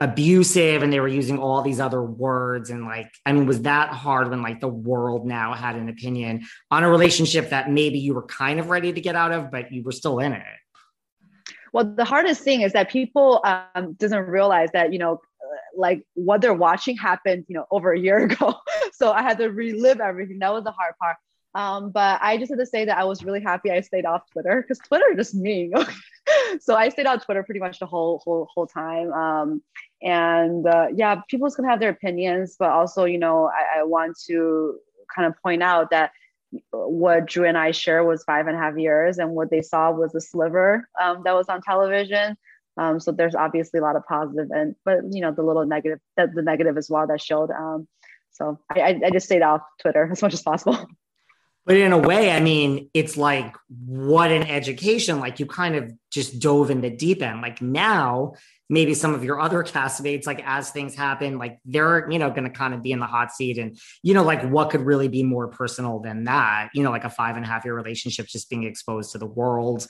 abusive 0.00 0.82
and 0.82 0.90
they 0.90 1.00
were 1.00 1.06
using 1.06 1.38
all 1.38 1.60
these 1.60 1.80
other 1.80 2.02
words. 2.02 2.70
And 2.70 2.86
like, 2.86 3.12
I 3.26 3.32
mean, 3.34 3.44
was 3.44 3.60
that 3.62 3.90
hard 3.90 4.30
when 4.30 4.40
like 4.40 4.62
the 4.62 4.68
world 4.68 5.26
now 5.26 5.52
had 5.52 5.76
an 5.76 5.90
opinion 5.90 6.46
on 6.70 6.82
a 6.82 6.88
relationship 6.88 7.50
that 7.50 7.70
maybe 7.70 7.98
you 7.98 8.14
were 8.14 8.22
kind 8.22 8.58
of 8.60 8.70
ready 8.70 8.94
to 8.94 9.00
get 9.02 9.16
out 9.16 9.32
of, 9.32 9.50
but 9.50 9.70
you 9.70 9.82
were 9.82 9.92
still 9.92 10.18
in 10.18 10.32
it? 10.32 10.44
Well, 11.74 11.84
the 11.84 12.06
hardest 12.06 12.40
thing 12.42 12.62
is 12.62 12.72
that 12.72 12.88
people 12.88 13.44
um, 13.44 13.92
doesn't 13.98 14.28
realize 14.28 14.70
that, 14.72 14.94
you 14.94 14.98
know, 14.98 15.20
like 15.76 16.02
what 16.14 16.40
they're 16.40 16.54
watching 16.54 16.96
happened, 16.96 17.44
you 17.48 17.54
know, 17.54 17.66
over 17.70 17.92
a 17.92 17.98
year 17.98 18.18
ago. 18.24 18.54
So 18.98 19.12
I 19.12 19.22
had 19.22 19.38
to 19.38 19.48
relive 19.48 20.00
everything. 20.00 20.40
That 20.40 20.52
was 20.52 20.64
the 20.64 20.72
hard 20.72 20.94
part. 21.00 21.16
Um, 21.54 21.90
but 21.90 22.18
I 22.22 22.36
just 22.36 22.50
had 22.50 22.58
to 22.58 22.66
say 22.66 22.84
that 22.84 22.98
I 22.98 23.04
was 23.04 23.24
really 23.24 23.40
happy 23.40 23.70
I 23.70 23.80
stayed 23.80 24.04
off 24.04 24.30
Twitter 24.32 24.60
because 24.60 24.78
Twitter 24.78 25.14
just 25.16 25.34
mean. 25.34 25.72
so 26.60 26.74
I 26.74 26.88
stayed 26.88 27.06
on 27.06 27.20
Twitter 27.20 27.42
pretty 27.42 27.60
much 27.60 27.78
the 27.78 27.86
whole 27.86 28.20
whole 28.24 28.48
whole 28.52 28.66
time. 28.66 29.12
Um, 29.12 29.62
and 30.02 30.66
uh, 30.66 30.88
yeah, 30.94 31.22
people's 31.28 31.56
gonna 31.56 31.70
have 31.70 31.80
their 31.80 31.90
opinions, 31.90 32.56
but 32.58 32.70
also 32.70 33.04
you 33.04 33.18
know 33.18 33.46
I, 33.46 33.80
I 33.80 33.82
want 33.84 34.18
to 34.26 34.78
kind 35.14 35.26
of 35.26 35.40
point 35.42 35.62
out 35.62 35.90
that 35.90 36.10
what 36.70 37.26
Drew 37.26 37.44
and 37.44 37.58
I 37.58 37.70
share 37.70 38.04
was 38.04 38.24
five 38.24 38.46
and 38.46 38.56
a 38.56 38.58
half 38.58 38.76
years, 38.76 39.18
and 39.18 39.30
what 39.30 39.50
they 39.50 39.62
saw 39.62 39.90
was 39.90 40.14
a 40.14 40.20
sliver 40.20 40.88
um, 41.00 41.22
that 41.24 41.34
was 41.34 41.48
on 41.48 41.62
television. 41.62 42.36
Um, 42.76 43.00
so 43.00 43.10
there's 43.10 43.34
obviously 43.34 43.80
a 43.80 43.82
lot 43.82 43.96
of 43.96 44.06
positive, 44.06 44.50
and 44.50 44.74
but 44.84 44.98
you 45.10 45.22
know 45.22 45.32
the 45.32 45.42
little 45.42 45.66
negative, 45.66 45.98
that 46.16 46.34
the 46.34 46.42
negative 46.42 46.76
as 46.76 46.90
well 46.90 47.06
that 47.06 47.22
showed. 47.22 47.50
Um, 47.50 47.88
so 48.38 48.58
I, 48.70 49.00
I 49.04 49.10
just 49.10 49.26
stayed 49.26 49.42
off 49.42 49.62
Twitter 49.80 50.08
as 50.12 50.22
much 50.22 50.34
as 50.34 50.42
possible. 50.42 50.86
But 51.66 51.76
in 51.76 51.92
a 51.92 51.98
way, 51.98 52.30
I 52.30 52.40
mean, 52.40 52.88
it's 52.94 53.18
like 53.18 53.54
what 53.68 54.30
an 54.30 54.44
education. 54.44 55.20
Like 55.20 55.38
you 55.38 55.44
kind 55.44 55.74
of 55.74 55.92
just 56.10 56.40
dove 56.40 56.70
in 56.70 56.80
the 56.80 56.88
deep 56.88 57.20
end. 57.20 57.42
Like 57.42 57.60
now, 57.60 58.34
maybe 58.70 58.94
some 58.94 59.12
of 59.12 59.22
your 59.22 59.38
other 59.38 59.62
castmates, 59.62 60.26
like 60.26 60.42
as 60.46 60.70
things 60.70 60.94
happen, 60.94 61.36
like 61.36 61.58
they're, 61.66 62.10
you 62.10 62.18
know, 62.18 62.30
going 62.30 62.44
to 62.44 62.50
kind 62.50 62.72
of 62.72 62.82
be 62.82 62.92
in 62.92 63.00
the 63.00 63.06
hot 63.06 63.32
seat. 63.32 63.58
And, 63.58 63.78
you 64.02 64.14
know, 64.14 64.22
like 64.22 64.48
what 64.48 64.70
could 64.70 64.80
really 64.80 65.08
be 65.08 65.22
more 65.22 65.48
personal 65.48 65.98
than 65.98 66.24
that? 66.24 66.70
You 66.72 66.82
know, 66.82 66.90
like 66.90 67.04
a 67.04 67.10
five 67.10 67.36
and 67.36 67.44
a 67.44 67.48
half 67.48 67.66
year 67.66 67.74
relationship, 67.74 68.28
just 68.28 68.48
being 68.48 68.64
exposed 68.64 69.12
to 69.12 69.18
the 69.18 69.26
world 69.26 69.86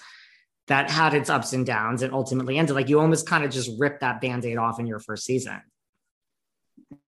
that 0.67 0.91
had 0.91 1.15
its 1.15 1.31
ups 1.31 1.53
and 1.53 1.65
downs 1.65 2.03
and 2.03 2.13
ultimately 2.13 2.59
ended. 2.59 2.75
Like 2.75 2.89
you 2.89 2.99
almost 2.99 3.25
kind 3.25 3.45
of 3.45 3.53
just 3.53 3.71
ripped 3.79 4.01
that 4.01 4.21
band 4.21 4.45
aid 4.45 4.59
off 4.59 4.81
in 4.81 4.87
your 4.89 4.99
first 4.99 5.25
season. 5.25 5.61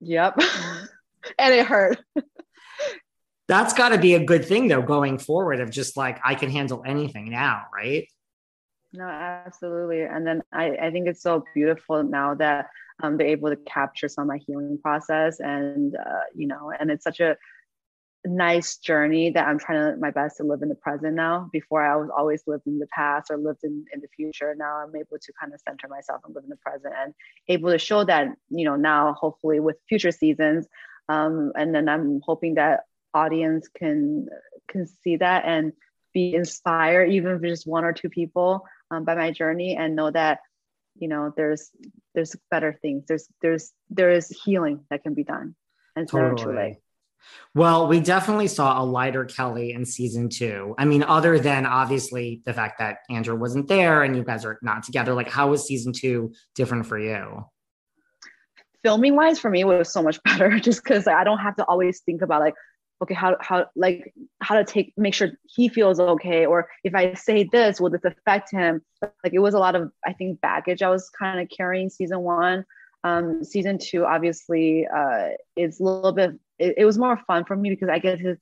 Yep. 0.00 0.38
and 1.38 1.54
it 1.54 1.66
hurt. 1.66 1.98
That's 3.48 3.74
got 3.74 3.88
to 3.88 3.98
be 3.98 4.14
a 4.14 4.24
good 4.24 4.44
thing 4.44 4.68
though 4.68 4.80
going 4.80 5.18
forward 5.18 5.58
of 5.58 5.70
just 5.70 5.96
like 5.96 6.20
i 6.24 6.36
can 6.36 6.50
handle 6.50 6.82
anything 6.86 7.30
now 7.30 7.64
right? 7.74 8.06
No 8.92 9.04
absolutely. 9.04 10.02
And 10.02 10.24
then 10.24 10.42
i, 10.52 10.76
I 10.76 10.90
think 10.90 11.08
it's 11.08 11.22
so 11.22 11.44
beautiful 11.52 12.04
now 12.04 12.34
that 12.34 12.68
um, 13.02 13.16
they're 13.16 13.26
able 13.26 13.50
to 13.50 13.56
capture 13.56 14.08
some 14.08 14.22
of 14.22 14.28
my 14.28 14.38
healing 14.46 14.78
process 14.80 15.40
and 15.40 15.96
uh, 15.96 16.26
you 16.34 16.46
know 16.46 16.70
and 16.78 16.92
it's 16.92 17.02
such 17.02 17.18
a 17.18 17.36
nice 18.26 18.76
journey 18.76 19.30
that 19.30 19.48
i'm 19.48 19.58
trying 19.58 19.94
to 19.94 19.98
my 19.98 20.10
best 20.10 20.36
to 20.36 20.44
live 20.44 20.60
in 20.62 20.68
the 20.68 20.74
present 20.74 21.14
now. 21.14 21.48
Before 21.52 21.82
i 21.82 21.96
was 21.96 22.10
always 22.16 22.44
lived 22.46 22.66
in 22.68 22.78
the 22.78 22.86
past 22.94 23.32
or 23.32 23.36
lived 23.36 23.64
in, 23.64 23.84
in 23.92 24.00
the 24.00 24.08
future. 24.14 24.54
Now 24.56 24.76
i'm 24.76 24.94
able 24.94 25.18
to 25.20 25.32
kind 25.40 25.52
of 25.52 25.60
center 25.66 25.88
myself 25.88 26.20
and 26.24 26.34
live 26.36 26.44
in 26.44 26.50
the 26.50 26.56
present 26.56 26.94
and 27.02 27.14
able 27.48 27.70
to 27.70 27.78
show 27.78 28.04
that 28.04 28.28
you 28.48 28.64
know 28.64 28.76
now 28.76 29.14
hopefully 29.14 29.58
with 29.58 29.76
future 29.88 30.12
seasons 30.12 30.68
um, 31.10 31.52
and 31.56 31.74
then 31.74 31.88
i'm 31.88 32.20
hoping 32.24 32.54
that 32.54 32.80
audience 33.14 33.68
can 33.68 34.28
can 34.68 34.86
see 35.02 35.16
that 35.16 35.44
and 35.44 35.72
be 36.12 36.34
inspired 36.34 37.10
even 37.10 37.32
if 37.32 37.42
just 37.42 37.66
one 37.66 37.84
or 37.84 37.92
two 37.92 38.08
people 38.08 38.64
um, 38.90 39.04
by 39.04 39.14
my 39.14 39.30
journey 39.30 39.76
and 39.76 39.96
know 39.96 40.10
that 40.10 40.40
you 40.96 41.08
know 41.08 41.32
there's 41.36 41.70
there's 42.14 42.36
better 42.50 42.78
things 42.82 43.04
there's 43.08 43.28
there's 43.42 43.72
there 43.90 44.10
is 44.10 44.28
healing 44.44 44.80
that 44.90 45.02
can 45.02 45.14
be 45.14 45.24
done 45.24 45.54
and 45.96 46.08
totally. 46.08 46.78
well, 47.54 47.86
we 47.88 48.00
definitely 48.00 48.48
saw 48.48 48.82
a 48.82 48.84
lighter 48.84 49.24
Kelly 49.24 49.72
in 49.72 49.84
season 49.84 50.28
two. 50.28 50.74
I 50.78 50.84
mean, 50.84 51.02
other 51.02 51.38
than 51.38 51.66
obviously 51.66 52.42
the 52.44 52.54
fact 52.54 52.78
that 52.78 52.98
Andrew 53.10 53.36
wasn't 53.36 53.68
there 53.68 54.02
and 54.02 54.16
you 54.16 54.24
guys 54.24 54.44
are 54.44 54.58
not 54.62 54.84
together, 54.84 55.14
like 55.14 55.28
how 55.28 55.50
was 55.50 55.66
season 55.66 55.92
two 55.92 56.32
different 56.54 56.86
for 56.86 56.98
you? 56.98 57.44
Filming 58.82 59.16
wise, 59.16 59.38
for 59.38 59.50
me, 59.50 59.64
was 59.64 59.92
so 59.92 60.02
much 60.02 60.22
better 60.24 60.58
just 60.58 60.82
because 60.82 61.06
I 61.06 61.24
don't 61.24 61.38
have 61.38 61.56
to 61.56 61.64
always 61.64 62.00
think 62.00 62.22
about 62.22 62.40
like, 62.40 62.54
okay 63.02 63.14
how 63.14 63.36
how 63.40 63.66
like 63.76 64.12
how 64.40 64.56
to 64.56 64.64
take 64.64 64.92
make 64.96 65.14
sure 65.14 65.30
he 65.44 65.68
feels 65.68 65.98
okay 65.98 66.46
or 66.46 66.68
if 66.84 66.94
i 66.94 67.14
say 67.14 67.44
this 67.44 67.80
will 67.80 67.90
this 67.90 68.04
affect 68.04 68.50
him 68.50 68.82
like 69.24 69.32
it 69.32 69.38
was 69.38 69.54
a 69.54 69.58
lot 69.58 69.74
of 69.74 69.90
i 70.04 70.12
think 70.12 70.40
baggage 70.40 70.82
i 70.82 70.90
was 70.90 71.08
kind 71.10 71.40
of 71.40 71.48
carrying 71.48 71.88
season 71.88 72.20
one 72.20 72.64
um 73.04 73.42
season 73.42 73.78
two 73.78 74.04
obviously 74.04 74.86
uh 74.86 75.28
it's 75.56 75.80
a 75.80 75.82
little 75.82 76.12
bit 76.12 76.32
it, 76.58 76.74
it 76.78 76.84
was 76.84 76.98
more 76.98 77.18
fun 77.26 77.44
for 77.44 77.56
me 77.56 77.70
because 77.70 77.88
i 77.88 77.98
get 77.98 78.18
to 78.18 78.36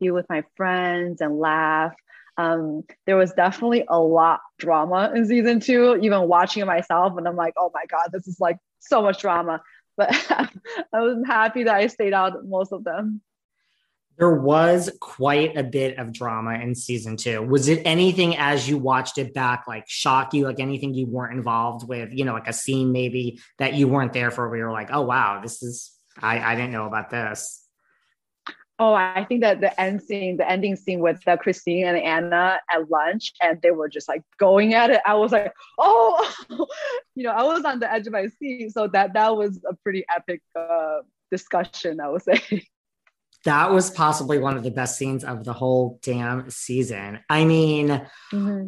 be 0.00 0.10
with 0.10 0.26
my 0.28 0.44
friends 0.56 1.20
and 1.20 1.38
laugh 1.38 1.94
um, 2.36 2.82
there 3.06 3.16
was 3.16 3.32
definitely 3.32 3.84
a 3.88 3.98
lot 3.98 4.40
drama 4.58 5.12
in 5.14 5.26
season 5.26 5.60
two, 5.60 6.00
even 6.02 6.22
watching 6.22 6.62
it 6.62 6.66
myself. 6.66 7.16
And 7.16 7.28
I'm 7.28 7.36
like, 7.36 7.54
oh 7.56 7.70
my 7.72 7.84
God, 7.86 8.08
this 8.12 8.26
is 8.26 8.40
like 8.40 8.58
so 8.80 9.02
much 9.02 9.20
drama. 9.20 9.62
But 9.96 10.10
I 10.92 11.00
was 11.00 11.24
happy 11.26 11.64
that 11.64 11.74
I 11.74 11.86
stayed 11.86 12.12
out 12.12 12.44
most 12.46 12.72
of 12.72 12.84
them. 12.84 13.20
There 14.16 14.32
was 14.32 14.90
quite 15.00 15.56
a 15.56 15.64
bit 15.64 15.98
of 15.98 16.12
drama 16.12 16.54
in 16.54 16.76
season 16.76 17.16
two. 17.16 17.42
Was 17.42 17.68
it 17.68 17.82
anything 17.84 18.36
as 18.36 18.68
you 18.68 18.78
watched 18.78 19.18
it 19.18 19.34
back, 19.34 19.64
like 19.66 19.88
shock 19.88 20.32
you, 20.34 20.44
like 20.44 20.60
anything 20.60 20.94
you 20.94 21.06
weren't 21.06 21.34
involved 21.36 21.88
with, 21.88 22.10
you 22.12 22.24
know, 22.24 22.32
like 22.32 22.46
a 22.46 22.52
scene 22.52 22.92
maybe 22.92 23.40
that 23.58 23.74
you 23.74 23.88
weren't 23.88 24.12
there 24.12 24.30
for 24.30 24.48
where 24.48 24.58
you're 24.58 24.72
like, 24.72 24.90
oh, 24.92 25.02
wow, 25.02 25.40
this 25.42 25.64
is, 25.64 25.92
I, 26.20 26.38
I 26.38 26.54
didn't 26.54 26.70
know 26.70 26.86
about 26.86 27.10
this. 27.10 27.63
Oh, 28.84 28.92
I 28.92 29.24
think 29.24 29.40
that 29.40 29.62
the 29.62 29.80
end 29.80 30.02
scene, 30.02 30.36
the 30.36 30.46
ending 30.46 30.76
scene 30.76 31.00
with 31.00 31.26
uh, 31.26 31.38
Christine 31.38 31.86
and 31.86 31.96
Anna 31.96 32.60
at 32.70 32.90
lunch, 32.90 33.32
and 33.40 33.58
they 33.62 33.70
were 33.70 33.88
just 33.88 34.08
like 34.08 34.22
going 34.38 34.74
at 34.74 34.90
it. 34.90 35.00
I 35.06 35.14
was 35.14 35.32
like, 35.32 35.54
oh, 35.78 36.34
you 37.14 37.24
know, 37.24 37.30
I 37.30 37.44
was 37.44 37.64
on 37.64 37.80
the 37.80 37.90
edge 37.90 38.06
of 38.06 38.12
my 38.12 38.26
seat. 38.38 38.72
So 38.74 38.86
that 38.88 39.14
that 39.14 39.34
was 39.38 39.58
a 39.66 39.74
pretty 39.74 40.04
epic 40.14 40.42
uh, 40.54 40.98
discussion, 41.30 41.98
I 41.98 42.10
would 42.10 42.20
say. 42.20 42.66
that 43.46 43.72
was 43.72 43.90
possibly 43.90 44.36
one 44.36 44.54
of 44.54 44.62
the 44.62 44.70
best 44.70 44.98
scenes 44.98 45.24
of 45.24 45.44
the 45.44 45.54
whole 45.54 45.98
damn 46.02 46.50
season. 46.50 47.20
I 47.30 47.46
mean, 47.46 47.88
mm-hmm. 47.88 48.66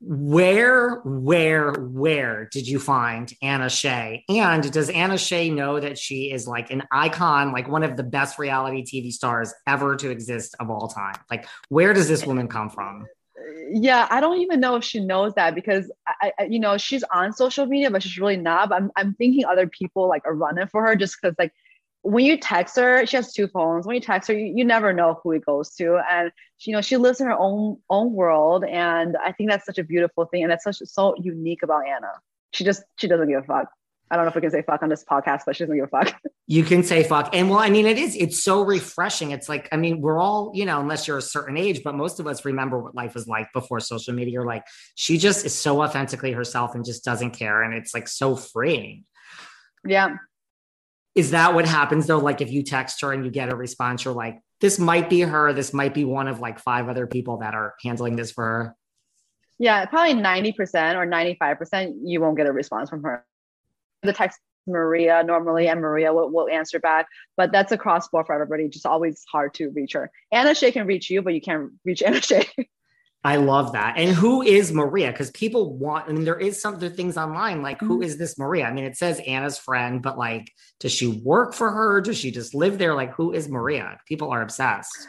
Where, 0.00 1.00
where, 1.04 1.72
where 1.72 2.48
did 2.52 2.68
you 2.68 2.78
find 2.78 3.32
Anna 3.42 3.70
Shay? 3.70 4.24
And 4.28 4.70
does 4.70 4.90
Anna 4.90 5.16
Shay 5.16 5.50
know 5.50 5.80
that 5.80 5.98
she 5.98 6.30
is 6.30 6.46
like 6.46 6.70
an 6.70 6.82
icon, 6.92 7.52
like 7.52 7.68
one 7.68 7.82
of 7.82 7.96
the 7.96 8.02
best 8.02 8.38
reality 8.38 8.84
TV 8.84 9.10
stars 9.10 9.52
ever 9.66 9.96
to 9.96 10.10
exist 10.10 10.54
of 10.60 10.70
all 10.70 10.88
time? 10.88 11.16
Like, 11.30 11.46
where 11.68 11.92
does 11.92 12.08
this 12.08 12.26
woman 12.26 12.48
come 12.48 12.70
from? 12.70 13.06
yeah 13.70 14.06
i 14.10 14.20
don't 14.20 14.38
even 14.38 14.60
know 14.60 14.76
if 14.76 14.84
she 14.84 15.00
knows 15.00 15.34
that 15.34 15.54
because 15.54 15.90
I, 16.06 16.32
I, 16.38 16.44
you 16.44 16.58
know 16.58 16.78
she's 16.78 17.04
on 17.12 17.32
social 17.32 17.66
media 17.66 17.90
but 17.90 18.02
she's 18.02 18.18
really 18.18 18.36
not 18.36 18.68
but 18.68 18.76
I'm, 18.76 18.90
I'm 18.96 19.14
thinking 19.14 19.44
other 19.44 19.66
people 19.66 20.08
like 20.08 20.24
are 20.24 20.34
running 20.34 20.66
for 20.68 20.86
her 20.86 20.96
just 20.96 21.16
because 21.20 21.34
like 21.38 21.52
when 22.06 22.24
you 22.24 22.36
text 22.36 22.76
her, 22.76 23.04
she 23.04 23.16
has 23.16 23.32
two 23.32 23.48
phones. 23.48 23.84
When 23.84 23.94
you 23.94 24.00
text 24.00 24.28
her, 24.28 24.34
you, 24.34 24.52
you 24.56 24.64
never 24.64 24.92
know 24.92 25.20
who 25.22 25.32
it 25.32 25.44
goes 25.44 25.74
to, 25.74 26.00
and 26.08 26.30
she, 26.56 26.70
you 26.70 26.76
know 26.76 26.80
she 26.80 26.96
lives 26.96 27.20
in 27.20 27.26
her 27.26 27.36
own 27.36 27.78
own 27.90 28.12
world, 28.12 28.64
and 28.64 29.16
I 29.16 29.32
think 29.32 29.50
that's 29.50 29.66
such 29.66 29.78
a 29.78 29.84
beautiful 29.84 30.24
thing, 30.26 30.44
and 30.44 30.50
that's 30.50 30.64
such 30.64 30.76
so 30.76 31.16
unique 31.20 31.62
about 31.64 31.86
Anna. 31.86 32.12
She 32.52 32.64
just 32.64 32.84
she 32.96 33.08
doesn't 33.08 33.28
give 33.28 33.42
a 33.42 33.46
fuck. 33.46 33.68
I 34.08 34.14
don't 34.14 34.24
know 34.24 34.28
if 34.28 34.36
we 34.36 34.40
can 34.40 34.52
say 34.52 34.62
fuck 34.62 34.84
on 34.84 34.88
this 34.88 35.04
podcast, 35.04 35.42
but 35.46 35.56
she 35.56 35.64
doesn't 35.64 35.76
give 35.76 35.84
a 35.84 35.88
fuck. 35.88 36.14
You 36.48 36.62
can 36.62 36.84
say 36.84 37.02
fuck. 37.02 37.34
And 37.34 37.50
well, 37.50 37.58
I 37.58 37.70
mean, 37.70 37.86
it 37.86 37.98
is, 37.98 38.14
it's 38.14 38.40
so 38.40 38.62
refreshing. 38.62 39.32
It's 39.32 39.48
like, 39.48 39.68
I 39.72 39.76
mean, 39.76 40.00
we're 40.00 40.20
all, 40.20 40.52
you 40.54 40.64
know, 40.64 40.78
unless 40.78 41.08
you're 41.08 41.18
a 41.18 41.22
certain 41.22 41.56
age, 41.56 41.82
but 41.82 41.96
most 41.96 42.20
of 42.20 42.28
us 42.28 42.44
remember 42.44 42.78
what 42.78 42.94
life 42.94 43.14
was 43.14 43.26
like 43.26 43.52
before 43.52 43.80
social 43.80 44.14
media. 44.14 44.34
You're 44.34 44.46
like, 44.46 44.62
she 44.94 45.18
just 45.18 45.44
is 45.44 45.52
so 45.52 45.82
authentically 45.82 46.30
herself 46.30 46.76
and 46.76 46.84
just 46.84 47.04
doesn't 47.04 47.32
care. 47.32 47.64
And 47.64 47.74
it's 47.74 47.92
like 47.92 48.06
so 48.06 48.36
freeing. 48.36 49.06
Yeah 49.84 50.18
is 51.16 51.30
that 51.30 51.54
what 51.54 51.66
happens 51.66 52.06
though? 52.06 52.18
Like 52.18 52.42
if 52.42 52.52
you 52.52 52.62
text 52.62 53.00
her 53.00 53.12
and 53.12 53.24
you 53.24 53.30
get 53.30 53.50
a 53.50 53.56
response, 53.56 54.04
you're 54.04 54.14
like, 54.14 54.38
this 54.60 54.78
might 54.78 55.08
be 55.08 55.22
her. 55.22 55.52
This 55.54 55.72
might 55.72 55.94
be 55.94 56.04
one 56.04 56.28
of 56.28 56.40
like 56.40 56.58
five 56.58 56.88
other 56.88 57.06
people 57.06 57.38
that 57.38 57.54
are 57.54 57.74
handling 57.82 58.16
this 58.16 58.30
for 58.30 58.44
her. 58.44 58.76
Yeah, 59.58 59.86
probably 59.86 60.14
90% 60.14 60.52
or 60.96 61.06
95%, 61.06 61.94
you 62.04 62.20
won't 62.20 62.36
get 62.36 62.46
a 62.46 62.52
response 62.52 62.90
from 62.90 63.02
her. 63.04 63.24
The 64.02 64.12
text 64.12 64.38
Maria 64.66 65.22
normally, 65.22 65.68
and 65.68 65.80
Maria 65.80 66.12
will, 66.12 66.30
will 66.30 66.48
answer 66.50 66.78
back. 66.78 67.06
But 67.38 67.50
that's 67.50 67.72
across 67.72 68.08
board 68.08 68.26
for 68.26 68.34
everybody. 68.34 68.68
Just 68.68 68.84
always 68.84 69.24
hard 69.32 69.54
to 69.54 69.70
reach 69.70 69.94
her. 69.94 70.10
Anna 70.30 70.54
Shay 70.54 70.72
can 70.72 70.86
reach 70.86 71.08
you, 71.08 71.22
but 71.22 71.32
you 71.32 71.40
can't 71.40 71.70
reach 71.86 72.02
Anna 72.02 72.20
Shay. 72.20 72.46
I 73.26 73.36
love 73.36 73.72
that. 73.72 73.94
And 73.96 74.14
who 74.14 74.40
is 74.40 74.72
Maria? 74.72 75.10
Because 75.10 75.32
people 75.32 75.76
want, 75.76 76.08
I 76.08 76.12
mean, 76.12 76.22
there 76.22 76.38
is 76.38 76.62
some 76.62 76.74
other 76.74 76.88
things 76.88 77.16
online 77.16 77.60
like, 77.60 77.80
who 77.80 77.98
mm-hmm. 77.98 78.18
this 78.18 78.38
Maria? 78.38 78.66
I 78.66 78.72
mean, 78.72 78.84
it 78.84 78.96
says 78.96 79.20
Anna's 79.26 79.58
friend, 79.58 80.00
but 80.00 80.16
like, 80.16 80.52
does 80.78 80.92
she 80.92 81.08
work 81.08 81.52
for 81.52 81.68
her? 81.68 82.00
Does 82.00 82.16
she 82.16 82.30
just 82.30 82.54
live 82.54 82.78
there? 82.78 82.94
Like, 82.94 83.12
who 83.14 83.32
is 83.32 83.48
Maria? 83.48 83.98
People 84.06 84.30
are 84.30 84.42
obsessed. 84.42 85.08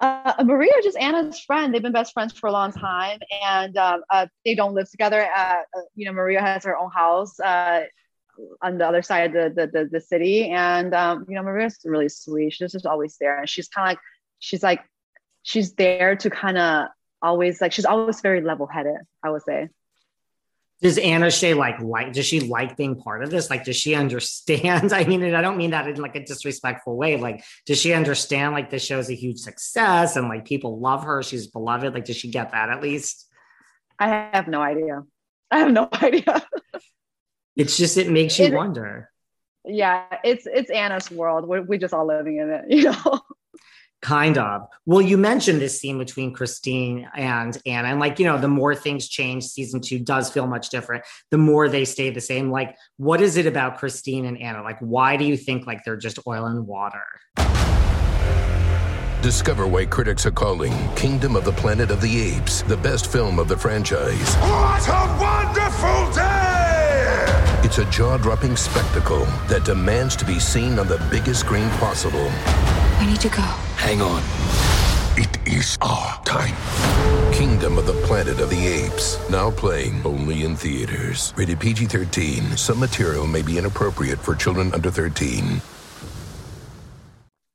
Uh, 0.00 0.42
Maria 0.44 0.72
is 0.78 0.84
just 0.86 0.96
Anna's 0.96 1.38
friend. 1.38 1.72
They've 1.72 1.80
been 1.80 1.92
best 1.92 2.12
friends 2.12 2.32
for 2.32 2.48
a 2.48 2.52
long 2.52 2.72
time, 2.72 3.20
and 3.44 3.76
uh, 3.76 3.98
uh, 4.10 4.26
they 4.44 4.56
don't 4.56 4.74
live 4.74 4.90
together. 4.90 5.24
Uh, 5.24 5.62
uh, 5.76 5.80
you 5.94 6.06
know, 6.06 6.12
Maria 6.12 6.40
has 6.40 6.64
her 6.64 6.76
own 6.76 6.90
house 6.90 7.38
uh, 7.38 7.82
on 8.60 8.78
the 8.78 8.88
other 8.88 9.02
side 9.02 9.36
of 9.36 9.54
the 9.54 9.66
the, 9.66 9.66
the, 9.68 9.88
the 9.88 10.00
city, 10.00 10.50
and 10.50 10.92
um, 10.92 11.26
you 11.28 11.36
know, 11.36 11.44
Maria's 11.44 11.78
really 11.84 12.08
sweet. 12.08 12.54
She's 12.54 12.72
just 12.72 12.86
always 12.86 13.16
there, 13.20 13.38
and 13.38 13.48
she's 13.48 13.68
kind 13.68 13.86
of 13.86 13.90
like 13.90 13.98
she's 14.40 14.64
like 14.64 14.80
she's 15.44 15.74
there 15.74 16.16
to 16.16 16.28
kind 16.28 16.58
of 16.58 16.88
always 17.22 17.60
like 17.60 17.72
she's 17.72 17.84
always 17.84 18.20
very 18.20 18.40
level 18.40 18.66
headed. 18.66 18.96
I 19.22 19.30
would 19.30 19.42
say. 19.42 19.68
Does 20.82 20.98
Anna 20.98 21.30
Shay 21.30 21.54
like 21.54 21.80
like 21.80 22.12
does 22.12 22.26
she 22.26 22.40
like 22.40 22.76
being 22.76 22.96
part 22.96 23.22
of 23.22 23.30
this? 23.30 23.48
Like, 23.50 23.64
does 23.64 23.76
she 23.76 23.94
understand? 23.94 24.92
I 24.92 25.04
mean, 25.04 25.22
and 25.22 25.36
I 25.36 25.40
don't 25.40 25.56
mean 25.56 25.70
that 25.70 25.86
in 25.88 25.96
like 25.96 26.16
a 26.16 26.24
disrespectful 26.24 26.96
way. 26.96 27.16
Like, 27.16 27.44
does 27.66 27.80
she 27.80 27.92
understand 27.92 28.52
like 28.52 28.68
this 28.70 28.84
show's 28.84 29.08
a 29.08 29.14
huge 29.14 29.38
success 29.38 30.16
and 30.16 30.28
like 30.28 30.44
people 30.44 30.80
love 30.80 31.04
her? 31.04 31.22
She's 31.22 31.46
beloved. 31.46 31.94
Like, 31.94 32.04
does 32.04 32.16
she 32.16 32.30
get 32.30 32.50
that 32.50 32.68
at 32.68 32.82
least? 32.82 33.28
I 33.98 34.08
have 34.08 34.48
no 34.48 34.60
idea. 34.60 35.04
I 35.52 35.58
have 35.58 35.70
no 35.70 35.88
idea. 36.02 36.42
it's 37.54 37.76
just 37.76 37.96
it 37.96 38.10
makes 38.10 38.38
you 38.38 38.46
it, 38.46 38.54
wonder. 38.54 39.08
Yeah, 39.64 40.04
it's 40.24 40.46
it's 40.46 40.70
Anna's 40.70 41.10
world. 41.12 41.46
We're, 41.46 41.62
we're 41.62 41.78
just 41.78 41.94
all 41.94 42.06
living 42.06 42.38
in 42.38 42.50
it, 42.50 42.64
you 42.68 42.84
know. 42.90 43.20
Kind 44.02 44.36
of. 44.36 44.66
Well, 44.84 45.00
you 45.00 45.16
mentioned 45.16 45.60
this 45.60 45.80
scene 45.80 45.96
between 45.96 46.32
Christine 46.34 47.08
and 47.14 47.56
Anna, 47.64 47.88
and 47.88 48.00
like, 48.00 48.18
you 48.18 48.26
know, 48.26 48.36
the 48.36 48.48
more 48.48 48.74
things 48.74 49.08
change, 49.08 49.44
season 49.44 49.80
two 49.80 50.00
does 50.00 50.28
feel 50.28 50.48
much 50.48 50.70
different. 50.70 51.04
The 51.30 51.38
more 51.38 51.68
they 51.68 51.84
stay 51.84 52.10
the 52.10 52.20
same. 52.20 52.50
Like, 52.50 52.76
what 52.96 53.20
is 53.20 53.36
it 53.36 53.46
about 53.46 53.78
Christine 53.78 54.24
and 54.24 54.36
Anna? 54.38 54.62
Like, 54.62 54.78
why 54.80 55.16
do 55.16 55.24
you 55.24 55.36
think 55.36 55.68
like 55.68 55.84
they're 55.84 55.96
just 55.96 56.18
oil 56.26 56.46
and 56.46 56.66
water? 56.66 57.04
Discover 59.22 59.68
why 59.68 59.86
critics 59.86 60.26
are 60.26 60.32
calling 60.32 60.72
Kingdom 60.96 61.36
of 61.36 61.44
the 61.44 61.52
Planet 61.52 61.92
of 61.92 62.00
the 62.00 62.20
Apes 62.20 62.62
the 62.62 62.76
best 62.76 63.06
film 63.06 63.38
of 63.38 63.46
the 63.46 63.56
franchise. 63.56 64.34
What 64.34 64.88
a 64.88 65.16
wonderful 65.20 66.12
day! 66.12 67.62
It's 67.64 67.78
a 67.78 67.84
jaw 67.84 68.16
dropping 68.16 68.56
spectacle 68.56 69.24
that 69.46 69.64
demands 69.64 70.16
to 70.16 70.24
be 70.24 70.40
seen 70.40 70.80
on 70.80 70.88
the 70.88 70.98
biggest 71.08 71.38
screen 71.38 71.70
possible. 71.78 72.28
We 73.02 73.08
need 73.08 73.20
to 73.22 73.28
go. 73.30 73.42
Hang 73.82 74.00
on. 74.00 74.22
It 75.16 75.36
is 75.44 75.76
our 75.82 76.22
time. 76.22 76.54
Kingdom 77.34 77.76
of 77.76 77.84
the 77.84 77.94
Planet 78.06 78.38
of 78.38 78.48
the 78.48 78.64
Apes. 78.64 79.18
Now 79.28 79.50
playing 79.50 80.06
only 80.06 80.44
in 80.44 80.54
theaters. 80.54 81.34
Rated 81.36 81.58
PG 81.58 81.86
13. 81.86 82.56
Some 82.56 82.78
material 82.78 83.26
may 83.26 83.42
be 83.42 83.58
inappropriate 83.58 84.20
for 84.20 84.36
children 84.36 84.72
under 84.72 84.88
13. 84.88 85.60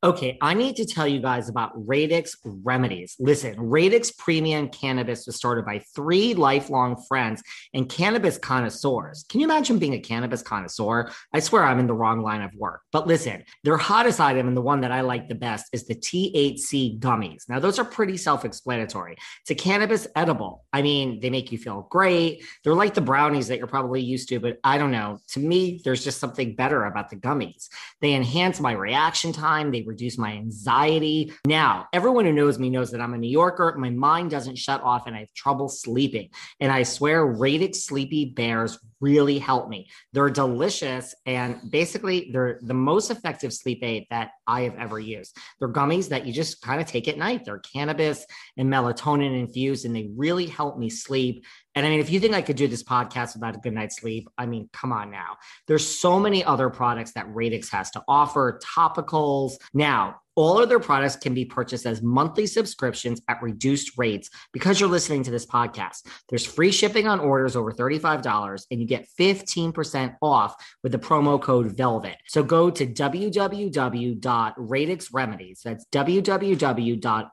Okay, 0.08 0.38
I 0.42 0.54
need 0.54 0.78
to 0.78 0.86
tell 0.86 1.06
you 1.06 1.20
guys 1.20 1.50
about 1.50 1.74
Radix 1.76 2.38
Remedies. 2.46 3.18
Listen, 3.20 3.60
Radix 3.60 4.10
Premium 4.12 4.70
Cannabis 4.70 5.28
was 5.28 5.36
started 5.36 5.66
by 5.66 5.84
three 5.94 6.34
lifelong 6.34 6.96
friends 7.10 7.44
and 7.74 7.90
cannabis 7.90 8.38
connoisseurs. 8.38 9.26
Can 9.28 9.42
you 9.42 9.48
imagine 9.48 9.80
being 9.80 9.96
a 9.96 10.00
cannabis 10.00 10.42
connoisseur? 10.42 11.12
I 11.34 11.42
swear 11.42 11.66
I'm 11.66 11.80
in 11.80 11.88
the 11.88 11.94
wrong 11.94 12.22
line 12.22 12.42
of 12.42 12.52
work. 12.56 12.84
But 12.94 13.06
listen, 13.06 13.44
their 13.66 13.76
hottest 13.76 14.22
item 14.22 14.48
and 14.48 14.56
the 14.56 14.62
one 14.62 14.80
that 14.80 14.94
I 14.94 15.02
like 15.02 15.28
the 15.28 15.36
best 15.36 15.66
is 15.74 15.86
the 15.88 15.96
THC 15.96 16.98
gummies. 17.00 17.44
Now, 17.50 17.60
those 17.60 17.78
are 17.78 17.84
pretty 17.84 18.16
self 18.16 18.46
explanatory. 18.46 19.18
It's 19.42 19.52
a 19.52 19.56
cannabis 19.56 20.08
edible. 20.16 20.64
I 20.72 20.84
mean, 20.84 21.20
they 21.20 21.30
make 21.30 21.52
you 21.52 21.58
feel 21.58 21.86
great. 21.92 22.46
They're 22.64 22.74
like 22.74 22.94
the 22.94 23.02
brownies 23.02 23.50
that 23.50 23.58
you're 23.58 23.68
probably 23.68 24.04
used 24.04 24.30
to, 24.30 24.40
but 24.40 24.58
I 24.64 24.78
don't 24.78 24.92
know. 24.92 25.20
To 25.32 25.42
me, 25.42 25.82
there's 25.84 26.06
just 26.06 26.22
something 26.22 26.56
better 26.56 26.86
about 26.86 27.10
the 27.10 27.18
gummies. 27.18 27.68
They 28.00 28.14
enhance 28.14 28.62
my 28.62 28.72
reaction 28.72 29.34
time. 29.34 29.70
They 29.70 29.82
reduce 29.98 30.20
my 30.20 30.34
anxiety. 30.34 31.34
Now, 31.48 31.88
everyone 31.92 32.26
who 32.26 32.32
knows 32.32 32.60
me 32.60 32.70
knows 32.70 32.92
that 32.92 33.02
I'm 33.02 33.16
a 33.16 33.18
New 33.18 33.32
Yorker. 33.32 33.76
My 33.80 33.90
mind 33.90 34.30
doesn't 34.30 34.56
shut 34.56 34.80
off 34.84 35.08
and 35.08 35.16
I 35.16 35.22
have 35.22 35.34
trouble 35.34 35.68
sleeping. 35.68 36.30
And 36.60 36.72
I 36.72 36.84
swear, 36.84 37.26
Radix 37.26 37.80
Sleepy 37.80 38.26
Bears 38.26 38.78
really 39.00 39.40
help 39.40 39.70
me. 39.70 39.90
They're 40.14 40.30
delicious 40.30 41.14
and 41.26 41.60
basically 41.70 42.30
they're 42.32 42.60
the 42.62 42.74
most 42.74 43.12
effective 43.12 43.54
sleep 43.54 43.80
aid 43.84 44.06
that 44.10 44.32
I 44.46 44.62
have 44.62 44.76
ever 44.76 45.00
used. 45.00 45.38
They're 45.60 45.70
gummies 45.70 46.10
that 46.10 46.26
you 46.26 46.34
just 46.34 46.62
kind 46.62 46.82
of 46.82 46.88
take 46.88 47.08
at 47.08 47.18
night. 47.18 47.46
They're 47.46 47.60
cannabis 47.60 48.26
and 48.58 48.70
melatonin 48.70 49.40
infused 49.40 49.86
and 49.86 49.96
they 49.96 50.10
really 50.16 50.48
help 50.48 50.78
me 50.78 50.90
sleep. 50.90 51.46
And 51.76 51.86
I 51.86 51.90
mean, 51.90 52.00
if 52.00 52.10
you 52.10 52.20
think 52.20 52.34
I 52.34 52.42
could 52.42 52.56
do 52.56 52.68
this 52.68 52.84
podcast 52.84 53.36
without 53.36 53.56
a 53.56 53.60
good 53.60 53.74
night's 53.74 54.00
sleep, 54.00 54.28
I 54.38 54.46
mean, 54.48 54.70
come 54.74 54.92
on 54.92 55.12
now. 55.12 55.38
There's 55.68 55.88
so 55.88 56.20
many 56.20 56.44
other 56.44 56.70
products 56.70 57.12
that 57.14 57.34
Radix 57.34 57.70
has 57.70 57.92
to 57.92 58.04
offer, 58.08 58.60
topicals. 58.76 59.58
Now, 59.74 60.22
all 60.38 60.62
of 60.62 60.70
their 60.70 60.80
products 60.80 61.18
can 61.18 61.34
be 61.34 61.44
purchased 61.44 61.88
as 61.88 62.04
monthly 62.04 62.46
subscriptions 62.46 63.20
at 63.28 63.42
reduced 63.42 63.98
rates 63.98 64.30
because 64.54 64.80
you're 64.80 64.88
listening 64.88 65.24
to 65.24 65.32
this 65.32 65.48
podcast. 65.48 66.06
There's 66.30 66.46
free 66.46 66.72
shipping 66.72 67.08
on 67.08 67.20
orders 67.20 67.56
over 67.56 67.72
$35 67.72 68.68
and 68.70 68.80
you 68.80 68.86
get 68.86 69.08
15% 69.20 70.16
off 70.22 70.54
with 70.84 70.92
the 70.92 71.00
promo 71.00 71.42
code 71.42 71.76
VELVET. 71.76 72.18
So 72.28 72.44
go 72.44 72.70
to 72.70 72.86
www.radixremedies. 72.86 75.62
That's 75.64 75.86
www.radix 75.92 77.32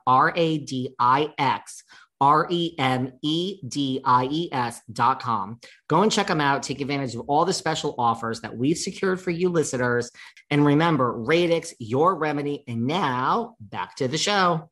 R 2.21 2.47
E 2.49 2.75
M 2.77 3.11
E 3.21 3.59
D 3.67 4.01
I 4.03 4.25
E 4.25 4.49
S 4.51 4.81
dot 4.91 5.21
com. 5.21 5.59
Go 5.87 6.01
and 6.01 6.11
check 6.11 6.27
them 6.27 6.41
out. 6.41 6.63
Take 6.63 6.81
advantage 6.81 7.15
of 7.15 7.21
all 7.27 7.45
the 7.45 7.53
special 7.53 7.95
offers 7.97 8.41
that 8.41 8.55
we've 8.55 8.77
secured 8.77 9.19
for 9.21 9.31
you 9.31 9.49
listeners. 9.49 10.11
And 10.49 10.65
remember, 10.65 11.13
Radix, 11.13 11.73
your 11.79 12.15
remedy. 12.15 12.63
And 12.67 12.87
now 12.87 13.55
back 13.59 13.95
to 13.97 14.07
the 14.07 14.17
show. 14.17 14.69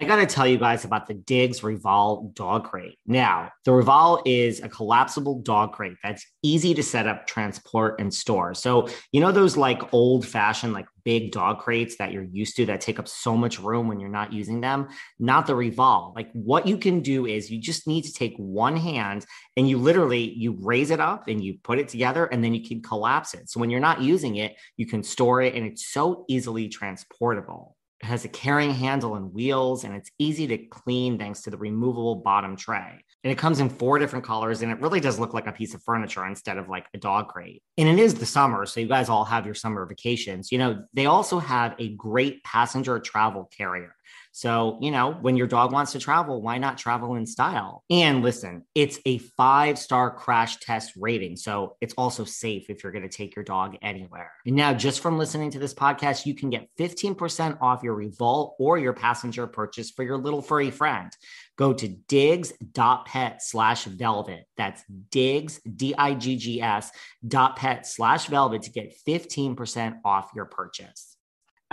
I 0.00 0.06
got 0.06 0.16
to 0.16 0.26
tell 0.26 0.46
you 0.46 0.58
guys 0.58 0.84
about 0.84 1.06
the 1.06 1.14
Diggs 1.14 1.60
Revol 1.60 2.34
dog 2.34 2.64
crate. 2.64 2.98
Now, 3.06 3.52
the 3.64 3.70
Revol 3.70 4.22
is 4.26 4.60
a 4.60 4.68
collapsible 4.68 5.40
dog 5.40 5.72
crate 5.72 5.96
that's 6.02 6.26
easy 6.42 6.74
to 6.74 6.82
set 6.82 7.06
up, 7.06 7.28
transport, 7.28 8.00
and 8.00 8.12
store. 8.12 8.54
So, 8.54 8.88
you 9.12 9.20
know, 9.20 9.30
those 9.30 9.56
like 9.56 9.94
old 9.94 10.26
fashioned, 10.26 10.72
like 10.72 10.86
big 11.04 11.30
dog 11.30 11.60
crates 11.60 11.96
that 11.98 12.10
you're 12.10 12.24
used 12.24 12.56
to 12.56 12.66
that 12.66 12.80
take 12.80 12.98
up 12.98 13.06
so 13.06 13.36
much 13.36 13.60
room 13.60 13.86
when 13.86 14.00
you're 14.00 14.08
not 14.08 14.32
using 14.32 14.60
them? 14.60 14.88
Not 15.20 15.46
the 15.46 15.52
Revol. 15.52 16.12
Like, 16.16 16.28
what 16.32 16.66
you 16.66 16.76
can 16.76 17.00
do 17.00 17.26
is 17.26 17.48
you 17.48 17.60
just 17.60 17.86
need 17.86 18.02
to 18.02 18.12
take 18.12 18.34
one 18.36 18.76
hand 18.76 19.24
and 19.56 19.68
you 19.68 19.78
literally 19.78 20.32
you 20.34 20.58
raise 20.60 20.90
it 20.90 20.98
up 20.98 21.28
and 21.28 21.42
you 21.42 21.58
put 21.62 21.78
it 21.78 21.88
together 21.88 22.26
and 22.26 22.42
then 22.42 22.52
you 22.52 22.66
can 22.66 22.82
collapse 22.82 23.32
it. 23.32 23.48
So 23.48 23.60
when 23.60 23.70
you're 23.70 23.78
not 23.78 24.02
using 24.02 24.36
it, 24.36 24.56
you 24.76 24.86
can 24.86 25.04
store 25.04 25.40
it 25.40 25.54
and 25.54 25.64
it's 25.64 25.86
so 25.86 26.24
easily 26.28 26.68
transportable. 26.68 27.76
It 28.04 28.08
has 28.08 28.26
a 28.26 28.28
carrying 28.28 28.74
handle 28.74 29.14
and 29.14 29.32
wheels, 29.32 29.84
and 29.84 29.94
it's 29.94 30.10
easy 30.18 30.46
to 30.48 30.58
clean 30.58 31.16
thanks 31.16 31.40
to 31.40 31.50
the 31.50 31.56
removable 31.56 32.16
bottom 32.16 32.54
tray. 32.54 33.02
And 33.24 33.32
it 33.32 33.38
comes 33.38 33.60
in 33.60 33.70
four 33.70 33.98
different 33.98 34.26
colors, 34.26 34.60
and 34.60 34.70
it 34.70 34.78
really 34.78 35.00
does 35.00 35.18
look 35.18 35.32
like 35.32 35.46
a 35.46 35.52
piece 35.52 35.72
of 35.72 35.82
furniture 35.82 36.26
instead 36.26 36.58
of 36.58 36.68
like 36.68 36.84
a 36.92 36.98
dog 36.98 37.28
crate. 37.28 37.62
And 37.78 37.88
it 37.88 37.98
is 37.98 38.12
the 38.12 38.26
summer, 38.26 38.66
so 38.66 38.78
you 38.78 38.88
guys 38.88 39.08
all 39.08 39.24
have 39.24 39.46
your 39.46 39.54
summer 39.54 39.86
vacations. 39.86 40.52
You 40.52 40.58
know, 40.58 40.84
they 40.92 41.06
also 41.06 41.38
have 41.38 41.76
a 41.78 41.94
great 41.94 42.44
passenger 42.44 42.98
travel 42.98 43.50
carrier. 43.56 43.94
So, 44.36 44.78
you 44.80 44.90
know, 44.90 45.12
when 45.12 45.36
your 45.36 45.46
dog 45.46 45.72
wants 45.72 45.92
to 45.92 46.00
travel, 46.00 46.42
why 46.42 46.58
not 46.58 46.76
travel 46.76 47.14
in 47.14 47.24
style? 47.24 47.84
And 47.88 48.20
listen, 48.20 48.64
it's 48.74 48.98
a 49.06 49.18
five 49.18 49.78
star 49.78 50.10
crash 50.10 50.56
test 50.56 50.94
rating. 50.96 51.36
So 51.36 51.76
it's 51.80 51.94
also 51.96 52.24
safe 52.24 52.68
if 52.68 52.82
you're 52.82 52.90
going 52.90 53.08
to 53.08 53.16
take 53.16 53.36
your 53.36 53.44
dog 53.44 53.76
anywhere. 53.80 54.32
And 54.44 54.56
now, 54.56 54.74
just 54.74 54.98
from 54.98 55.18
listening 55.18 55.52
to 55.52 55.60
this 55.60 55.72
podcast, 55.72 56.26
you 56.26 56.34
can 56.34 56.50
get 56.50 56.68
15% 56.80 57.58
off 57.62 57.84
your 57.84 57.96
Revol 57.96 58.54
or 58.58 58.76
your 58.76 58.92
passenger 58.92 59.46
purchase 59.46 59.92
for 59.92 60.02
your 60.02 60.18
little 60.18 60.42
furry 60.42 60.72
friend. 60.72 61.12
Go 61.56 61.72
to 61.72 61.86
diggs.pet 61.86 63.40
slash 63.40 63.84
velvet. 63.84 64.46
That's 64.56 64.82
diggs, 65.12 65.60
D 65.60 65.94
I 65.96 66.14
G 66.14 66.36
G 66.38 66.60
S 66.60 66.90
dot 67.24 67.54
pet 67.54 67.86
slash 67.86 68.26
velvet 68.26 68.62
to 68.62 68.72
get 68.72 68.96
15% 69.06 70.00
off 70.04 70.32
your 70.34 70.46
purchase. 70.46 71.13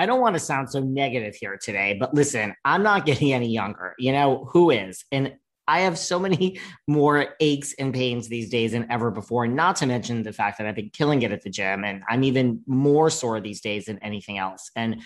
I 0.02 0.08
don't 0.08 0.20
want 0.20 0.34
to 0.34 0.40
sound 0.40 0.68
so 0.68 0.80
negative 0.80 1.36
here 1.36 1.60
today, 1.62 1.96
but 2.00 2.12
listen, 2.12 2.56
I'm 2.66 2.82
not 2.82 3.06
getting 3.06 3.34
any 3.34 3.50
younger. 3.50 3.94
You 4.00 4.14
know, 4.14 4.50
who 4.52 4.72
is? 4.72 5.06
And 5.12 5.36
I 5.68 5.82
have 5.82 5.96
so 5.96 6.18
many 6.18 6.60
more 6.88 7.36
aches 7.40 7.76
and 7.78 7.94
pains 7.94 8.28
these 8.28 8.50
days 8.50 8.72
than 8.72 8.90
ever 8.90 9.12
before, 9.12 9.46
not 9.46 9.76
to 9.76 9.86
mention 9.86 10.24
the 10.24 10.34
fact 10.34 10.58
that 10.58 10.66
I've 10.66 10.74
been 10.74 10.90
killing 10.90 11.22
it 11.22 11.32
at 11.32 11.44
the 11.44 11.52
gym 11.52 11.86
and 11.86 12.02
I'm 12.10 12.24
even 12.24 12.64
more 12.66 13.12
sore 13.12 13.40
these 13.40 13.62
days 13.62 13.86
than 13.86 14.00
anything 14.00 14.40
else. 14.40 14.72
And 14.76 15.04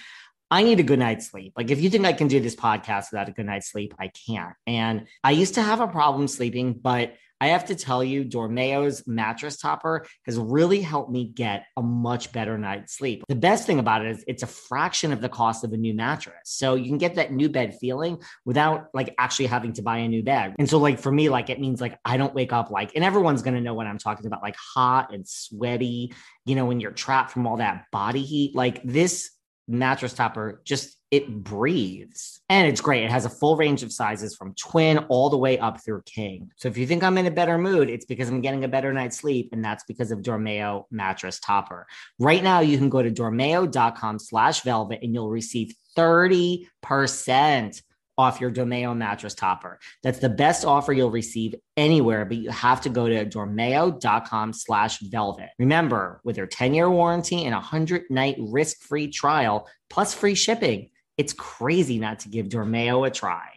I 0.50 0.64
need 0.64 0.80
a 0.80 0.84
good 0.84 1.00
night's 1.00 1.30
sleep. 1.30 1.52
Like 1.58 1.72
if 1.72 1.82
you 1.82 1.90
think 1.90 2.06
I 2.06 2.14
can 2.14 2.30
do 2.30 2.40
this 2.40 2.56
podcast 2.56 3.12
without 3.12 3.28
a 3.28 3.34
good 3.34 3.48
night's 3.48 3.70
sleep, 3.70 3.94
I 4.00 4.08
can't. 4.08 4.56
And 4.66 5.08
I 5.26 5.32
used 5.32 5.56
to 5.56 5.62
have 5.62 5.82
a 5.82 5.90
problem 5.90 6.30
sleeping, 6.30 6.72
but 6.72 7.16
I 7.42 7.48
have 7.48 7.66
to 7.66 7.76
tell 7.76 8.04
you, 8.04 8.24
Dormeo's 8.24 9.06
mattress 9.08 9.58
topper 9.58 10.06
has 10.26 10.38
really 10.38 10.82
helped 10.82 11.12
me 11.12 11.28
get 11.28 11.66
a 11.76 11.82
much 11.82 12.32
better 12.32 12.58
night's 12.58 12.98
sleep. 12.98 13.24
The 13.28 13.36
best 13.36 13.66
thing 13.68 13.80
about 13.80 14.06
it 14.06 14.12
is 14.12 14.24
it's 14.28 14.44
a 14.44 14.48
fraction 14.48 15.12
of 15.12 15.22
the 15.22 15.30
cost 15.30 15.64
of 15.64 15.74
a 15.74 15.78
new 15.78 15.94
mattress. 15.94 16.36
So 16.46 16.76
you 16.76 16.86
can 16.86 16.98
get 16.98 17.16
that 17.16 17.32
new 17.32 17.50
bed 17.50 17.78
feeling 17.80 18.22
without 18.46 18.88
like 18.94 19.14
actually 19.18 19.48
having 19.48 19.74
to 19.74 19.82
buy 19.82 19.98
a 19.98 20.08
new 20.08 20.24
bed. 20.24 20.56
And 20.58 20.70
so, 20.70 20.78
like, 20.78 21.00
for 21.00 21.12
me, 21.12 21.30
like, 21.30 21.50
it 21.50 21.60
means 21.60 21.82
like 21.82 22.00
I 22.06 22.18
don't 22.18 22.34
wake 22.34 22.54
up 22.54 22.72
like, 22.72 22.96
and 22.96 23.04
everyone's 23.04 23.42
going 23.42 23.56
to 23.56 23.62
know 23.62 23.74
what 23.74 23.88
I'm 23.88 23.98
talking 23.98 24.26
about, 24.26 24.42
like 24.42 24.56
hot 24.56 25.14
and 25.14 25.28
sweaty, 25.28 26.14
you 26.46 26.56
know, 26.56 26.66
when 26.66 26.80
you're 26.80 26.92
trapped 26.92 27.32
from 27.32 27.48
all 27.48 27.58
that 27.58 27.86
body 27.92 28.24
heat. 28.24 28.56
Like, 28.56 28.82
this 28.84 29.32
mattress 29.68 30.14
topper 30.14 30.62
just 30.64 30.95
it 31.12 31.44
breathes. 31.44 32.42
And 32.50 32.68
it's 32.68 32.82
great. 32.82 33.04
It 33.04 33.12
has 33.12 33.26
a 33.26 33.30
full 33.30 33.58
range 33.58 33.84
of 33.84 33.92
sizes 33.92 34.36
from 34.36 34.54
twin 34.56 34.98
all 35.10 35.30
the 35.30 35.38
way 35.38 35.60
up 35.60 35.84
through 35.84 36.02
king. 36.04 36.52
So 36.56 36.68
if 36.68 36.78
you 36.78 36.88
think 36.88 37.04
i'm 37.04 37.18
in 37.18 37.26
a 37.26 37.32
better 37.32 37.58
mood 37.58 37.90
it's 37.90 38.06
because 38.06 38.30
i'm 38.30 38.42
getting 38.42 38.64
a 38.64 38.68
better 38.68 38.92
night's 38.94 39.18
sleep. 39.18 39.50
And 39.52 39.64
that's 39.64 39.84
because 39.86 40.12
of 40.12 40.20
dormeo 40.20 40.86
mattress 40.92 41.40
topper. 41.40 41.88
Right 42.20 42.44
now 42.44 42.60
you 42.60 42.78
can 42.78 42.90
go 42.90 43.02
to 43.02 43.12
dormeo.com 43.12 44.20
slash 44.20 44.62
velvet 44.62 45.00
and 45.02 45.14
you'll 45.14 45.30
receive 45.30 45.74
30% 45.98 47.82
off 48.18 48.40
your 48.40 48.52
Dormeo 48.52 48.96
mattress 48.96 49.34
topper. 49.34 49.80
That's 50.04 50.20
the 50.20 50.30
best 50.30 50.66
offer 50.66 50.94
you'll 50.94 51.12
receive 51.12 51.56
anywhere, 51.76 52.26
but 52.26 52.38
you 52.38 52.50
have 52.50 52.82
to 52.82 52.90
go 52.90 53.08
to 53.08 53.26
dormeo.com 53.26 54.54
slash 54.54 55.00
velvet. 55.00 55.50
Remember, 55.60 56.22
with 56.24 56.38
their 56.38 56.48
10-year 56.48 56.90
warranty 56.90 57.44
and 57.44 57.54
a 57.54 57.60
100-night 57.60 58.38
risk-free 58.40 59.10
trial, 59.10 59.68
plus 59.90 60.14
free 60.14 60.36
shipping, 60.36 60.90
it's 61.18 61.34
crazy 61.34 62.00
not 62.00 62.20
to 62.20 62.30
give 62.30 62.48
Dormeo 62.48 63.08
a 63.08 63.12
try. 63.12 63.50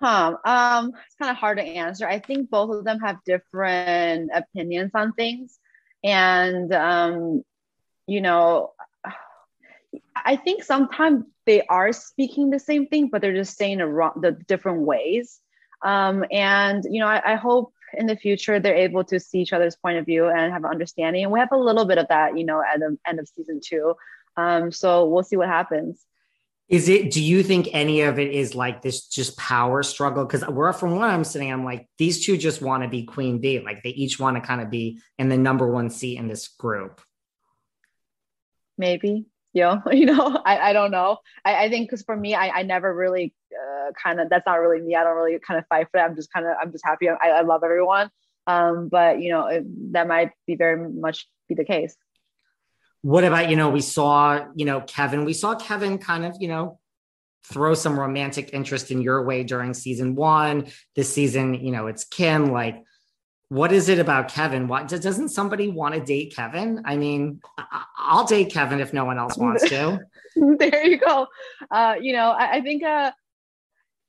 Huh. 0.00 0.36
Um, 0.44 0.92
it's 1.06 1.16
kind 1.16 1.30
of 1.30 1.36
hard 1.36 1.58
to 1.58 1.64
answer. 1.64 2.06
I 2.06 2.18
think 2.18 2.50
both 2.50 2.74
of 2.74 2.84
them 2.84 3.00
have 3.00 3.18
different 3.24 4.30
opinions 4.34 4.90
on 4.94 5.12
things. 5.12 5.58
And 6.02 6.72
um, 6.74 7.42
you 8.06 8.20
know, 8.20 8.72
I 10.14 10.36
think 10.36 10.62
sometimes 10.62 11.24
they 11.46 11.62
are 11.62 11.92
speaking 11.92 12.50
the 12.50 12.58
same 12.58 12.86
thing, 12.86 13.08
but 13.08 13.20
they're 13.20 13.34
just 13.34 13.56
saying 13.56 13.78
wrong, 13.78 14.20
the 14.20 14.32
different 14.32 14.80
ways. 14.80 15.40
Um, 15.82 16.24
and 16.30 16.84
you 16.88 17.00
know, 17.00 17.06
I, 17.06 17.32
I, 17.32 17.34
hope 17.36 17.72
in 17.92 18.06
the 18.06 18.16
future 18.16 18.58
they're 18.58 18.74
able 18.74 19.04
to 19.04 19.20
see 19.20 19.40
each 19.40 19.52
other's 19.52 19.76
point 19.76 19.98
of 19.98 20.06
view 20.06 20.28
and 20.28 20.50
have 20.50 20.64
an 20.64 20.70
understanding. 20.70 21.24
And 21.24 21.32
we 21.32 21.40
have 21.40 21.52
a 21.52 21.58
little 21.58 21.84
bit 21.84 21.98
of 21.98 22.08
that, 22.08 22.38
you 22.38 22.44
know, 22.44 22.62
at 22.62 22.80
the 22.80 22.96
end 23.06 23.20
of 23.20 23.28
season 23.28 23.60
two. 23.62 23.94
Um, 24.36 24.72
so 24.72 25.06
we'll 25.06 25.22
see 25.22 25.36
what 25.36 25.48
happens. 25.48 26.04
Is 26.68 26.88
it? 26.88 27.10
Do 27.10 27.22
you 27.22 27.42
think 27.42 27.68
any 27.72 28.00
of 28.02 28.18
it 28.18 28.32
is 28.32 28.54
like 28.54 28.80
this 28.80 29.06
just 29.06 29.36
power 29.36 29.82
struggle? 29.82 30.24
Because 30.24 30.46
we're 30.48 30.72
from 30.72 30.96
where 30.96 31.08
I'm 31.08 31.24
sitting, 31.24 31.52
I'm 31.52 31.64
like 31.64 31.88
these 31.98 32.24
two 32.24 32.36
just 32.38 32.62
want 32.62 32.82
to 32.82 32.88
be 32.88 33.04
queen 33.04 33.38
bee. 33.38 33.60
Like 33.60 33.82
they 33.82 33.90
each 33.90 34.18
want 34.18 34.36
to 34.36 34.40
kind 34.40 34.60
of 34.60 34.70
be 34.70 34.98
in 35.18 35.28
the 35.28 35.36
number 35.36 35.70
one 35.70 35.90
seat 35.90 36.18
in 36.18 36.26
this 36.26 36.48
group. 36.48 37.00
Maybe 38.78 39.26
know, 39.54 39.82
you 39.92 40.06
know, 40.06 40.40
I, 40.44 40.70
I 40.70 40.72
don't 40.72 40.90
know. 40.90 41.18
I, 41.44 41.64
I 41.64 41.70
think 41.70 41.88
because 41.88 42.02
for 42.02 42.16
me, 42.16 42.34
I, 42.34 42.48
I 42.48 42.62
never 42.62 42.94
really 42.94 43.32
uh, 43.52 43.92
kind 44.02 44.20
of 44.20 44.28
that's 44.28 44.46
not 44.46 44.56
really 44.56 44.80
me. 44.80 44.94
I 44.94 45.04
don't 45.04 45.16
really 45.16 45.38
kind 45.38 45.58
of 45.58 45.66
fight 45.68 45.88
for 45.90 45.98
it. 45.98 46.02
I'm 46.02 46.16
just 46.16 46.32
kind 46.32 46.46
of 46.46 46.56
I'm 46.60 46.72
just 46.72 46.84
happy. 46.84 47.08
I, 47.08 47.14
I 47.14 47.40
love 47.42 47.62
everyone. 47.64 48.10
Um, 48.46 48.88
but 48.88 49.20
you 49.20 49.30
know, 49.30 49.46
it, 49.46 49.64
that 49.92 50.06
might 50.06 50.32
be 50.46 50.56
very 50.56 50.90
much 50.90 51.26
be 51.48 51.54
the 51.54 51.64
case. 51.64 51.96
What 53.04 53.22
about 53.22 53.50
you 53.50 53.56
know 53.56 53.68
we 53.68 53.82
saw 53.82 54.46
you 54.54 54.64
know 54.64 54.80
Kevin 54.80 55.26
we 55.26 55.34
saw 55.34 55.54
Kevin 55.54 55.98
kind 55.98 56.24
of 56.24 56.36
you 56.40 56.48
know 56.48 56.78
throw 57.44 57.74
some 57.74 58.00
romantic 58.00 58.54
interest 58.54 58.90
in 58.90 59.02
your 59.02 59.22
way 59.26 59.44
during 59.44 59.74
season 59.74 60.14
one. 60.14 60.68
This 60.96 61.12
season 61.12 61.52
you 61.52 61.70
know 61.70 61.86
it's 61.86 62.04
Kim 62.04 62.46
like 62.46 62.82
what 63.50 63.72
is 63.72 63.90
it 63.90 63.98
about 63.98 64.28
Kevin? 64.28 64.68
Why 64.68 64.84
doesn't 64.84 65.28
somebody 65.28 65.68
want 65.68 65.94
to 65.94 66.00
date 66.00 66.34
Kevin? 66.34 66.80
I 66.86 66.96
mean, 66.96 67.42
I'll 67.98 68.24
date 68.24 68.50
Kevin 68.50 68.80
if 68.80 68.94
no 68.94 69.04
one 69.04 69.18
else 69.18 69.36
wants 69.36 69.68
to. 69.68 70.00
there 70.58 70.86
you 70.86 70.96
go. 70.96 71.26
Uh, 71.70 71.96
you 72.00 72.14
know, 72.14 72.30
I, 72.30 72.54
I 72.54 72.60
think, 72.62 72.82
uh, 72.82 73.12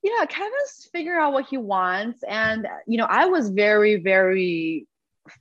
yeah, 0.02 0.24
Kevin's 0.24 0.88
figuring 0.90 1.20
out 1.20 1.34
what 1.34 1.46
he 1.46 1.58
wants. 1.58 2.24
And, 2.24 2.66
you 2.86 2.96
know, 2.96 3.04
I 3.04 3.26
was 3.26 3.50
very, 3.50 3.96
very 3.96 4.86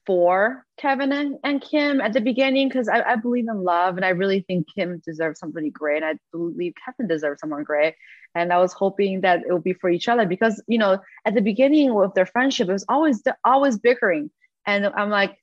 for 0.05 0.65
Kevin 0.77 1.11
and, 1.11 1.37
and 1.43 1.61
Kim 1.61 2.01
at 2.01 2.13
the 2.13 2.21
beginning 2.21 2.67
because 2.67 2.87
I, 2.87 3.01
I, 3.01 3.15
believe 3.15 3.47
in 3.47 3.63
love 3.63 3.95
and 3.95 4.05
I 4.05 4.09
really 4.09 4.41
think 4.41 4.67
Kim 4.75 5.01
deserves 5.05 5.39
somebody 5.39 5.69
great. 5.69 6.03
And 6.03 6.05
I 6.05 6.19
believe 6.31 6.73
Kevin 6.83 7.07
deserves 7.07 7.41
someone 7.41 7.63
great. 7.63 7.95
And 8.33 8.51
I 8.51 8.59
was 8.59 8.73
hoping 8.73 9.21
that 9.21 9.41
it 9.47 9.53
would 9.53 9.63
be 9.63 9.73
for 9.73 9.89
each 9.89 10.07
other 10.07 10.25
because, 10.25 10.61
you 10.67 10.77
know, 10.77 10.99
at 11.25 11.33
the 11.33 11.41
beginning 11.41 11.91
of 11.91 12.13
their 12.13 12.25
friendship, 12.25 12.69
it 12.69 12.73
was 12.73 12.85
always, 12.89 13.23
always 13.43 13.77
bickering. 13.77 14.29
And 14.65 14.87
I'm 14.87 15.09
like, 15.09 15.37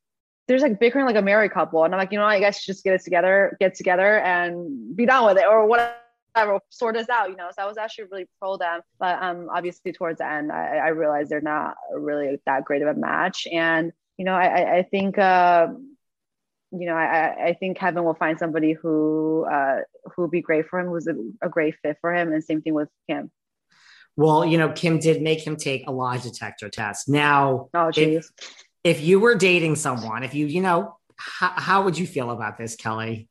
there's 0.49 0.63
like 0.63 0.81
bickering 0.81 1.07
like 1.07 1.17
a 1.17 1.23
married 1.23 1.53
couple. 1.53 1.85
And 1.85 1.95
I'm 1.95 1.99
like, 1.99 2.13
you 2.13 2.19
know, 2.19 2.25
I 2.25 2.41
guess 2.41 2.65
just 2.65 2.85
get 2.85 2.95
it 2.95 3.03
together, 3.03 3.57
get 3.61 3.75
together 3.75 4.19
and 4.19 4.95
be 4.97 5.07
done 5.07 5.25
with 5.25 5.39
it 5.39 5.47
or 5.49 5.67
whatever 5.67 5.95
sort 6.71 6.97
us 6.97 7.09
out, 7.09 7.31
you 7.31 7.37
know. 7.37 7.49
So 7.57 7.63
I 7.63 7.67
was 7.67 7.77
actually 7.77 8.05
really 8.11 8.27
pro 8.39 8.57
them, 8.57 8.81
but 8.99 9.23
um, 9.23 9.49
obviously 9.55 9.93
towards 9.93 10.19
the 10.19 10.27
end, 10.27 10.51
I, 10.51 10.77
I 10.77 10.89
realized 10.89 11.31
they're 11.31 11.41
not 11.41 11.77
really 11.95 12.39
that 12.47 12.65
great 12.65 12.83
of 12.83 12.89
a 12.89 12.99
match. 12.99 13.47
And 13.51 13.93
you 14.23 14.27
know, 14.27 14.35
I, 14.35 14.77
I 14.77 14.83
think, 14.85 15.19
uh, 15.19 15.67
you 16.71 16.87
know, 16.87 16.95
I, 16.95 17.47
I 17.47 17.57
think 17.59 17.77
Kevin 17.77 18.05
will 18.05 18.15
find 18.15 18.39
somebody 18.39 18.73
who 18.73 19.45
uh, 19.51 19.79
who 20.05 20.23
will 20.23 20.29
be 20.29 20.41
great 20.41 20.69
for 20.69 20.79
him, 20.79 20.87
who's 20.87 21.09
a, 21.09 21.15
a 21.45 21.49
great 21.49 21.75
fit 21.83 21.97
for 22.01 22.15
him, 22.15 22.33
and 22.33 22.45
same 22.45 22.63
thing 22.63 22.73
with 22.73 22.89
Kim. 23.11 23.33
Well, 24.15 24.45
you 24.45 24.59
know, 24.59 24.71
Kim 24.71 25.01
did 25.01 25.23
make 25.23 25.45
him 25.45 25.57
take 25.57 25.89
a 25.89 25.91
lie 25.91 26.19
detector 26.19 26.69
test. 26.69 27.09
Now, 27.09 27.69
oh, 27.75 27.91
if, 27.97 28.31
if 28.85 29.01
you 29.01 29.19
were 29.19 29.35
dating 29.35 29.75
someone, 29.75 30.23
if 30.23 30.35
you, 30.35 30.47
you 30.47 30.61
know, 30.61 30.99
how, 31.17 31.53
how 31.57 31.83
would 31.83 31.99
you 31.99 32.07
feel 32.07 32.31
about 32.31 32.57
this, 32.59 32.77
Kelly? 32.77 33.29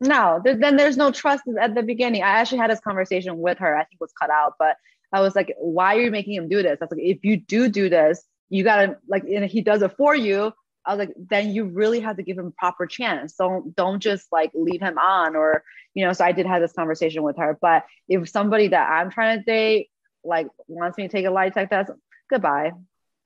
No, 0.00 0.40
th- 0.44 0.58
then 0.58 0.74
there's 0.76 0.96
no 0.96 1.12
trust 1.12 1.44
at 1.60 1.76
the 1.76 1.84
beginning. 1.84 2.24
I 2.24 2.30
actually 2.40 2.58
had 2.58 2.72
this 2.72 2.80
conversation 2.80 3.38
with 3.38 3.58
her. 3.58 3.76
I 3.76 3.84
think 3.84 4.00
was 4.00 4.12
cut 4.20 4.30
out, 4.30 4.54
but 4.58 4.78
I 5.12 5.20
was 5.20 5.36
like, 5.36 5.54
"Why 5.58 5.94
are 5.94 6.00
you 6.00 6.10
making 6.10 6.34
him 6.34 6.48
do 6.48 6.60
this?" 6.60 6.78
I 6.80 6.86
was 6.86 6.90
like, 6.90 7.06
"If 7.06 7.24
you 7.24 7.36
do 7.36 7.68
do 7.68 7.88
this, 7.88 8.24
you 8.52 8.64
gotta 8.64 8.98
like 9.08 9.24
and 9.24 9.44
he 9.46 9.62
does 9.62 9.80
it 9.80 9.96
for 9.96 10.14
you 10.14 10.52
i 10.84 10.94
was 10.94 10.98
like 10.98 11.14
then 11.16 11.50
you 11.50 11.64
really 11.64 12.00
have 12.00 12.16
to 12.16 12.22
give 12.22 12.38
him 12.38 12.52
proper 12.52 12.86
chance. 12.86 13.34
Don't 13.34 13.74
don't 13.74 14.00
just 14.00 14.30
like 14.30 14.50
leave 14.54 14.80
him 14.80 14.98
on 14.98 15.36
or 15.36 15.64
you 15.94 16.04
know 16.04 16.12
so 16.12 16.24
i 16.24 16.32
did 16.32 16.46
have 16.46 16.60
this 16.60 16.72
conversation 16.72 17.22
with 17.22 17.38
her. 17.38 17.58
But 17.60 17.84
if 18.08 18.28
somebody 18.28 18.68
that 18.68 18.90
i'm 18.90 19.10
trying 19.10 19.38
to 19.38 19.44
date 19.44 19.88
like 20.22 20.48
wants 20.68 20.98
me 20.98 21.04
to 21.04 21.08
take 21.08 21.24
a 21.24 21.30
lie 21.30 21.48
detector 21.48 21.84
test 21.84 21.92
goodbye. 22.28 22.72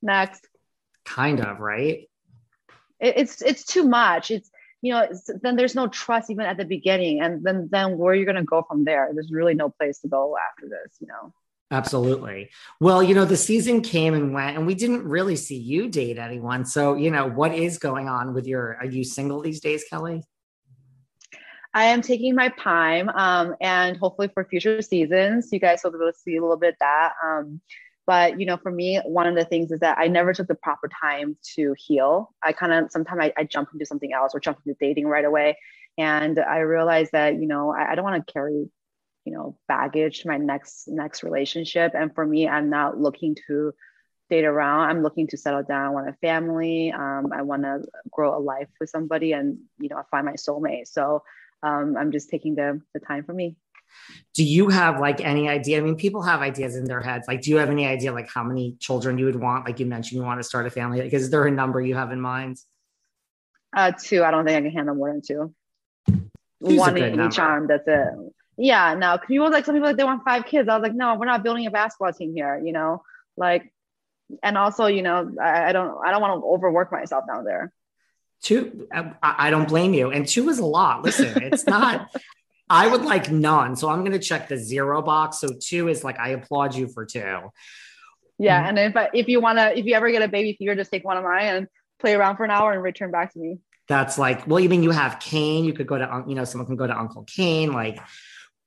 Next. 0.03 0.47
Kind 1.05 1.41
of 1.41 1.61
right? 1.61 2.09
It, 3.01 3.15
it's 3.17 3.43
it's 3.43 3.65
too 3.65 3.85
much. 3.85 4.31
It's 4.31 4.51
you 4.83 4.93
know 4.93 5.09
then 5.43 5.57
there's 5.57 5.75
no 5.75 5.89
trust 5.89 6.31
even 6.31 6.47
at 6.47 6.57
the 6.57 6.65
beginning. 6.65 7.21
And 7.21 7.43
then 7.43 7.69
then 7.71 7.99
where 7.99 8.15
you're 8.15 8.27
going 8.27 8.37
to 8.37 8.45
go 8.45 8.63
from 8.63 8.85
there? 8.85 9.11
There's 9.13 9.33
really 9.33 9.55
no 9.55 9.71
place 9.71 9.99
to 10.01 10.09
go 10.09 10.37
after 10.37 10.69
this 10.69 10.97
you 11.01 11.09
know 11.09 11.33
Absolutely. 11.71 12.51
Well, 12.81 13.03
you 13.03 13.15
know, 13.15 13.25
the 13.25 13.37
season 13.37 13.81
came 13.81 14.15
and 14.15 14.33
went, 14.33 14.57
and 14.57 14.67
we 14.67 14.75
didn't 14.75 15.03
really 15.03 15.35
see 15.35 15.57
you 15.57 15.89
date 15.89 16.17
anyone. 16.17 16.65
So, 16.65 16.95
you 16.95 17.11
know, 17.11 17.29
what 17.29 17.55
is 17.55 17.79
going 17.79 18.09
on 18.09 18.35
with 18.35 18.47
your? 18.47 18.77
Are 18.77 18.87
you 18.87 19.03
single 19.03 19.41
these 19.41 19.61
days, 19.61 19.85
Kelly? 19.91 20.23
I 21.75 21.85
am 21.87 22.03
taking 22.03 22.35
my 22.35 22.49
time, 22.51 23.09
um, 23.11 23.55
and 23.61 23.97
hopefully 23.97 24.31
for 24.33 24.45
future 24.45 24.81
seasons, 24.81 25.49
you 25.53 25.59
guys 25.59 25.81
will 25.83 25.91
be 25.91 25.99
able 25.99 26.13
to 26.13 26.19
see 26.19 26.37
a 26.37 26.41
little 26.41 26.57
bit 26.57 26.71
of 26.71 26.79
that. 26.81 27.13
Um, 27.23 27.61
but 28.07 28.39
you 28.39 28.47
know, 28.47 28.57
for 28.57 28.71
me, 28.71 29.01
one 29.05 29.27
of 29.27 29.35
the 29.35 29.45
things 29.45 29.73
is 29.73 29.81
that 29.81 29.99
I 29.99 30.07
never 30.07 30.33
took 30.33 30.47
the 30.47 30.55
proper 30.55 30.89
time 30.89 31.37
to 31.57 31.75
heal. 31.77 32.33
I 32.45 32.53
kind 32.53 32.73
of 32.73 32.93
sometimes 32.93 33.21
I, 33.21 33.33
I 33.37 33.45
jump 33.45 33.71
into 33.73 33.85
something 33.85 34.13
else 34.13 34.35
or 34.35 34.41
jump 34.41 34.59
into 34.65 34.79
dating 34.81 35.09
right 35.09 35.25
away, 35.25 35.59
and 35.99 36.39
I 36.39 36.59
realized 36.59 37.11
that 37.13 37.35
you 37.35 37.49
know 37.49 37.75
I, 37.75 37.91
I 37.91 37.95
don't 37.97 38.05
want 38.05 38.25
to 38.25 38.33
carry 38.33 38.71
you 39.27 39.33
know 39.33 39.59
baggage 39.67 40.21
to 40.21 40.29
my 40.29 40.39
next 40.39 40.89
next 40.89 41.23
relationship. 41.23 41.93
And 41.95 42.15
for 42.15 42.25
me 42.25 42.49
i'm 42.49 42.71
not 42.71 42.99
looking 42.99 43.37
to 43.49 43.75
date 44.31 44.45
around. 44.45 44.91
I'm 44.91 45.03
looking 45.03 45.29
to 45.29 45.37
settle 45.37 45.63
down. 45.63 45.87
I 45.87 45.91
want 45.91 46.09
a 46.09 46.13
family. 46.15 46.93
Um, 46.93 47.33
i 47.35 47.43
want 47.43 47.63
to 47.63 47.83
grow 48.11 48.37
a 48.37 48.41
life 48.41 48.69
with 48.81 48.89
somebody 48.89 49.33
and 49.33 49.59
you 49.79 49.89
know 49.89 50.03
find 50.11 50.25
my 50.25 50.33
soulmate. 50.33 50.87
So 50.87 51.23
um, 51.63 51.97
i'm 51.99 52.13
just 52.13 52.31
taking 52.31 52.55
the, 52.55 52.81
the 52.95 53.01
time 53.01 53.25
for 53.25 53.35
me. 53.35 53.57
Do 54.35 54.45
you 54.45 54.69
have 54.69 55.01
like 55.01 55.21
any 55.21 55.49
idea? 55.49 55.79
I 55.79 55.81
mean 55.81 55.97
people 55.97 56.23
have 56.23 56.41
ideas 56.41 56.77
in 56.77 56.85
their 56.85 57.01
heads. 57.01 57.27
Like 57.27 57.43
do 57.43 57.51
you 57.51 57.57
have 57.57 57.71
any 57.71 57.87
idea 57.87 58.13
like 58.13 58.31
how 58.31 58.45
many 58.45 58.77
children 58.79 59.19
you 59.19 59.25
would 59.25 59.41
want? 59.41 59.67
Like 59.67 59.81
you 59.81 59.87
mentioned 59.87 60.21
you 60.21 60.25
want 60.25 60.39
to 60.41 60.45
start 60.45 60.67
a 60.67 60.71
family. 60.71 61.03
Like 61.03 61.13
is 61.13 61.31
there 61.31 61.45
a 61.47 61.51
number 61.51 61.81
you 61.81 61.97
have 61.97 62.13
in 62.13 62.21
mind? 62.21 62.59
Uh 63.77 63.91
two. 63.91 64.23
I 64.23 64.31
don't 64.31 64.45
think 64.45 64.57
i 64.57 64.61
can 64.61 64.71
handle 64.71 64.95
more 64.95 65.11
than 65.13 65.23
two. 65.23 65.53
Two's 66.65 66.79
one 66.79 66.97
in 66.97 67.21
each 67.21 67.39
arm 67.39 67.67
that's 67.67 67.87
it 67.87 68.33
yeah, 68.57 68.95
no, 68.95 69.17
because 69.17 69.29
people 69.29 69.51
like 69.51 69.65
some 69.65 69.75
people 69.75 69.89
like 69.89 69.97
they 69.97 70.05
want 70.05 70.25
five 70.25 70.47
kids. 70.47 70.69
I 70.69 70.77
was 70.77 70.83
like, 70.83 70.95
no, 70.95 71.17
we're 71.17 71.27
not 71.27 71.43
building 71.43 71.67
a 71.67 71.71
basketball 71.71 72.13
team 72.13 72.35
here, 72.35 72.61
you 72.65 72.73
know, 72.73 73.03
like, 73.37 73.73
and 74.43 74.59
also, 74.59 74.87
you 74.87 75.03
know, 75.03 75.31
I, 75.41 75.67
I 75.67 75.73
don't, 75.73 75.97
I 76.05 76.11
don't 76.11 76.21
want 76.21 76.41
to 76.41 76.47
overwork 76.47 76.91
myself 76.91 77.25
down 77.29 77.45
there. 77.45 77.73
Two, 78.43 78.89
I, 78.93 79.15
I 79.23 79.51
don't 79.51 79.69
blame 79.69 79.95
you. 79.95 80.11
And 80.11 80.27
two 80.27 80.49
is 80.49 80.59
a 80.59 80.65
lot. 80.65 81.03
Listen, 81.03 81.43
it's 81.43 81.67
not. 81.67 82.09
I 82.69 82.89
would 82.89 83.03
like 83.03 83.31
none. 83.31 83.77
So 83.77 83.89
I'm 83.89 84.01
going 84.01 84.13
to 84.13 84.19
check 84.19 84.49
the 84.49 84.57
zero 84.57 85.01
box. 85.01 85.39
So 85.39 85.49
two 85.61 85.89
is 85.89 86.03
like, 86.03 86.19
I 86.19 86.31
applaud 86.31 86.75
you 86.75 86.89
for 86.89 87.07
two. 87.07 87.21
Yeah. 88.39 88.67
Mm-hmm. 88.67 88.69
And 88.69 88.79
if, 88.79 88.97
I, 88.97 89.11
if 89.15 89.29
you 89.29 89.41
want 89.41 89.59
to, 89.59 89.79
if 89.79 89.87
you 89.87 89.95
ever 89.95 90.11
get 90.11 90.23
a 90.23 90.29
baby 90.29 90.57
fever, 90.59 90.75
just 90.75 90.91
take 90.91 91.05
one 91.05 91.17
of 91.17 91.25
mine 91.25 91.45
and 91.45 91.69
play 92.01 92.15
around 92.15 92.37
for 92.37 92.45
an 92.45 92.51
hour 92.51 92.73
and 92.73 92.83
return 92.83 93.13
back 93.13 93.33
to 93.33 93.39
me. 93.39 93.59
That's 93.89 94.19
like, 94.19 94.49
well, 94.49 94.59
you 94.59 94.69
mean 94.69 94.83
you 94.83 94.91
have 94.91 95.21
Kane? 95.21 95.65
You 95.65 95.73
could 95.73 95.87
go 95.87 95.97
to, 95.97 96.25
you 96.27 96.35
know, 96.35 96.45
someone 96.45 96.67
can 96.67 96.75
go 96.75 96.89
to 96.89 96.99
Uncle 96.99 97.23
Kane. 97.23 97.73
Like, 97.73 98.01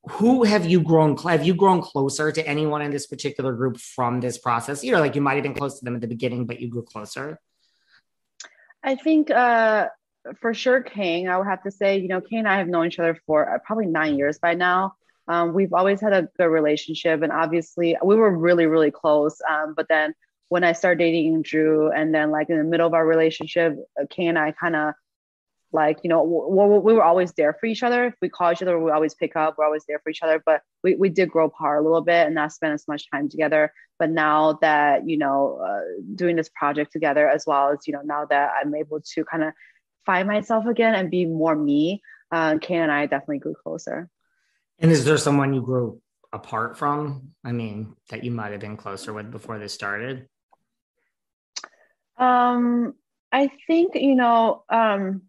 who 0.08 0.44
have 0.44 0.66
you 0.66 0.82
grown? 0.82 1.18
Have 1.18 1.46
you 1.46 1.54
grown 1.54 1.82
closer 1.82 2.32
to 2.32 2.48
anyone 2.48 2.82
in 2.82 2.92
this 2.92 3.08
particular 3.08 3.54
group 3.54 3.78
from 3.78 4.22
this 4.22 4.38
process? 4.38 4.84
You 4.84 4.92
know, 4.94 5.00
like 5.00 5.16
you 5.16 5.22
might 5.22 5.36
have 5.36 5.44
been 5.44 5.54
close 5.54 5.80
to 5.80 5.86
them 5.86 5.96
at 5.96 6.02
the 6.02 6.08
beginning, 6.08 6.46
but 6.46 6.60
you 6.60 6.70
grew 6.70 6.84
closer. 6.84 7.40
I 8.82 8.96
think 8.96 9.30
uh, 9.30 9.90
for 10.40 10.54
sure, 10.54 10.82
Kane. 10.82 11.28
I 11.28 11.38
would 11.38 11.48
have 11.48 11.64
to 11.64 11.72
say, 11.72 11.98
you 11.98 12.08
know, 12.08 12.22
Kane 12.22 12.40
and 12.40 12.48
I 12.48 12.58
have 12.58 12.68
known 12.68 12.88
each 12.88 13.00
other 13.00 13.20
for 13.26 13.54
uh, 13.54 13.60
probably 13.66 13.88
nine 13.88 14.18
years 14.18 14.40
by 14.40 14.54
now. 14.54 14.94
Um, 15.28 15.54
we've 15.54 15.74
always 15.74 16.02
had 16.02 16.14
a 16.14 16.28
good 16.38 16.48
relationship, 16.48 17.22
and 17.22 17.32
obviously, 17.32 17.96
we 18.04 18.16
were 18.16 18.36
really, 18.36 18.66
really 18.66 18.92
close. 18.92 19.40
Um, 19.48 19.74
but 19.76 19.88
then 19.90 20.14
when 20.48 20.64
I 20.64 20.72
started 20.72 21.00
dating 21.00 21.44
Drew, 21.44 21.92
and 21.92 22.14
then 22.14 22.32
like 22.32 22.50
in 22.50 22.58
the 22.58 22.64
middle 22.64 22.88
of 22.88 22.94
our 22.94 23.06
relationship, 23.06 23.78
uh, 24.00 24.06
Kane 24.10 24.30
and 24.30 24.40
I 24.40 24.52
kind 24.54 24.76
of 24.76 24.94
like 25.72 26.00
you 26.04 26.10
know 26.10 26.24
we, 26.24 26.80
we 26.80 26.94
were 26.94 27.04
always 27.04 27.32
there 27.34 27.54
for 27.54 27.66
each 27.66 27.84
other. 27.84 28.06
If 28.06 28.16
we 28.22 28.30
call 28.30 28.52
each 28.52 28.62
other 28.62 28.80
we 28.80 28.92
always 28.92 29.14
pick 29.14 29.36
up. 29.36 29.56
We're 29.58 29.66
always 29.66 29.84
there 29.88 30.00
for 30.00 30.10
each 30.10 30.24
other. 30.24 30.42
But 30.46 30.62
we, 30.84 30.96
we 30.96 31.10
did 31.10 31.30
grow 31.30 31.46
apart 31.46 31.80
a 31.80 31.84
little 31.84 32.02
bit 32.02 32.26
and 32.26 32.36
not 32.36 32.54
spend 32.54 32.74
as 32.74 32.88
much 32.88 33.10
time 33.12 33.30
together. 33.30 33.72
But 33.98 34.10
now 34.10 34.54
that 34.62 35.08
you 35.08 35.18
know 35.18 35.60
uh, 35.64 36.02
doing 36.16 36.36
this 36.36 36.50
project 36.50 36.92
together 36.92 37.28
as 37.28 37.44
well 37.46 37.70
as 37.70 37.80
you 37.86 37.94
know 37.94 38.02
now 38.04 38.26
that 38.26 38.52
i'm 38.60 38.74
able 38.74 39.02
to 39.02 39.26
kind 39.26 39.44
of 39.44 39.54
find 40.06 40.28
myself 40.28 40.66
again 40.66 40.96
and 40.96 41.12
be 41.12 41.26
more 41.26 41.56
me 41.56 42.02
uh, 42.32 42.58
kane 42.62 42.82
and 42.82 42.92
i 42.92 43.06
definitely 43.06 43.40
grew 43.40 43.56
closer. 43.56 44.10
And 44.80 44.92
is 44.92 45.04
there 45.04 45.18
someone 45.18 45.54
you 45.54 45.62
grew 45.62 46.02
apart 46.32 46.78
from? 46.78 47.34
I 47.44 47.52
mean 47.52 47.96
that 48.10 48.24
you 48.24 48.32
might 48.32 48.52
have 48.52 48.62
been 48.62 48.78
closer 48.78 49.12
with 49.12 49.30
before 49.30 49.60
this 49.60 49.74
started? 49.74 50.28
Um 52.18 52.96
i 53.32 53.52
think 53.68 53.94
you 53.96 54.16
know 54.16 54.64
um 54.70 55.22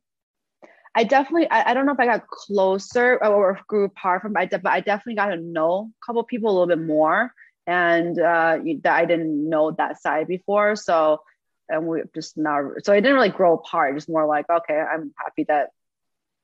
I 0.95 1.05
definitely, 1.05 1.49
I, 1.51 1.71
I, 1.71 1.75
don't 1.75 1.87
know 1.87 1.93
if 1.93 2.01
I 2.01 2.07
got 2.07 2.27
closer 2.27 3.17
or 3.23 3.61
grew 3.69 3.85
apart 3.85 4.23
from, 4.23 4.33
but 4.33 4.43
I, 4.43 4.47
but 4.47 4.73
I 4.73 4.81
definitely 4.81 5.15
got 5.15 5.27
to 5.27 5.37
know 5.37 5.91
a 5.91 6.07
couple 6.07 6.23
people 6.25 6.51
a 6.51 6.53
little 6.53 6.67
bit 6.67 6.85
more 6.85 7.33
and 7.67 8.19
uh, 8.19 8.59
that 8.83 8.93
I 8.93 9.05
didn't 9.05 9.49
know 9.49 9.71
that 9.73 10.03
side 10.03 10.27
before. 10.27 10.75
So, 10.75 11.21
and 11.69 11.87
we 11.87 12.03
just 12.15 12.37
now, 12.37 12.73
so 12.83 12.93
it 12.93 13.03
didn't 13.03 13.15
really 13.15 13.29
grow 13.29 13.55
apart, 13.55 13.95
just 13.95 14.09
more 14.09 14.27
like, 14.27 14.47
okay, 14.51 14.75
I'm 14.75 15.15
happy 15.17 15.45
that, 15.45 15.69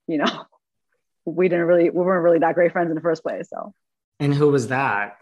you 0.06 0.18
know, 0.18 0.44
we 1.24 1.48
didn't 1.48 1.64
really, 1.64 1.90
we 1.90 2.04
weren't 2.04 2.22
really 2.22 2.38
that 2.38 2.54
great 2.54 2.72
friends 2.72 2.90
in 2.90 2.94
the 2.94 3.00
first 3.00 3.24
place. 3.24 3.48
So, 3.50 3.74
and 4.20 4.32
who 4.32 4.50
was 4.50 4.68
that? 4.68 5.18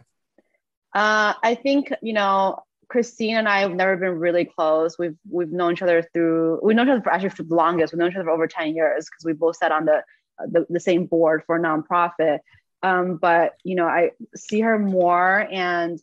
Uh, 0.94 1.32
I 1.42 1.54
think, 1.54 1.92
you 2.02 2.12
know, 2.12 2.62
Christine 2.94 3.38
and 3.38 3.48
I 3.48 3.58
have 3.58 3.74
never 3.74 3.96
been 3.96 4.20
really 4.20 4.44
close. 4.44 4.96
We've 5.00 5.16
we've 5.28 5.50
known 5.50 5.72
each 5.72 5.82
other 5.82 6.00
through 6.12 6.60
we've 6.62 6.76
known 6.76 6.86
each 6.86 6.92
other 6.92 7.02
for 7.02 7.12
actually 7.12 7.30
for 7.30 7.42
the 7.42 7.56
longest. 7.56 7.92
We've 7.92 7.98
known 7.98 8.10
each 8.10 8.14
other 8.14 8.26
for 8.26 8.30
over 8.30 8.46
ten 8.46 8.76
years 8.76 9.06
because 9.10 9.24
we 9.24 9.32
both 9.32 9.56
sat 9.56 9.72
on 9.72 9.84
the, 9.84 10.04
the, 10.38 10.64
the 10.70 10.78
same 10.78 11.06
board 11.06 11.42
for 11.44 11.56
a 11.56 11.60
nonprofit. 11.60 12.38
Um, 12.84 13.16
but 13.16 13.54
you 13.64 13.74
know, 13.74 13.88
I 13.88 14.12
see 14.36 14.60
her 14.60 14.78
more, 14.78 15.48
and 15.50 16.00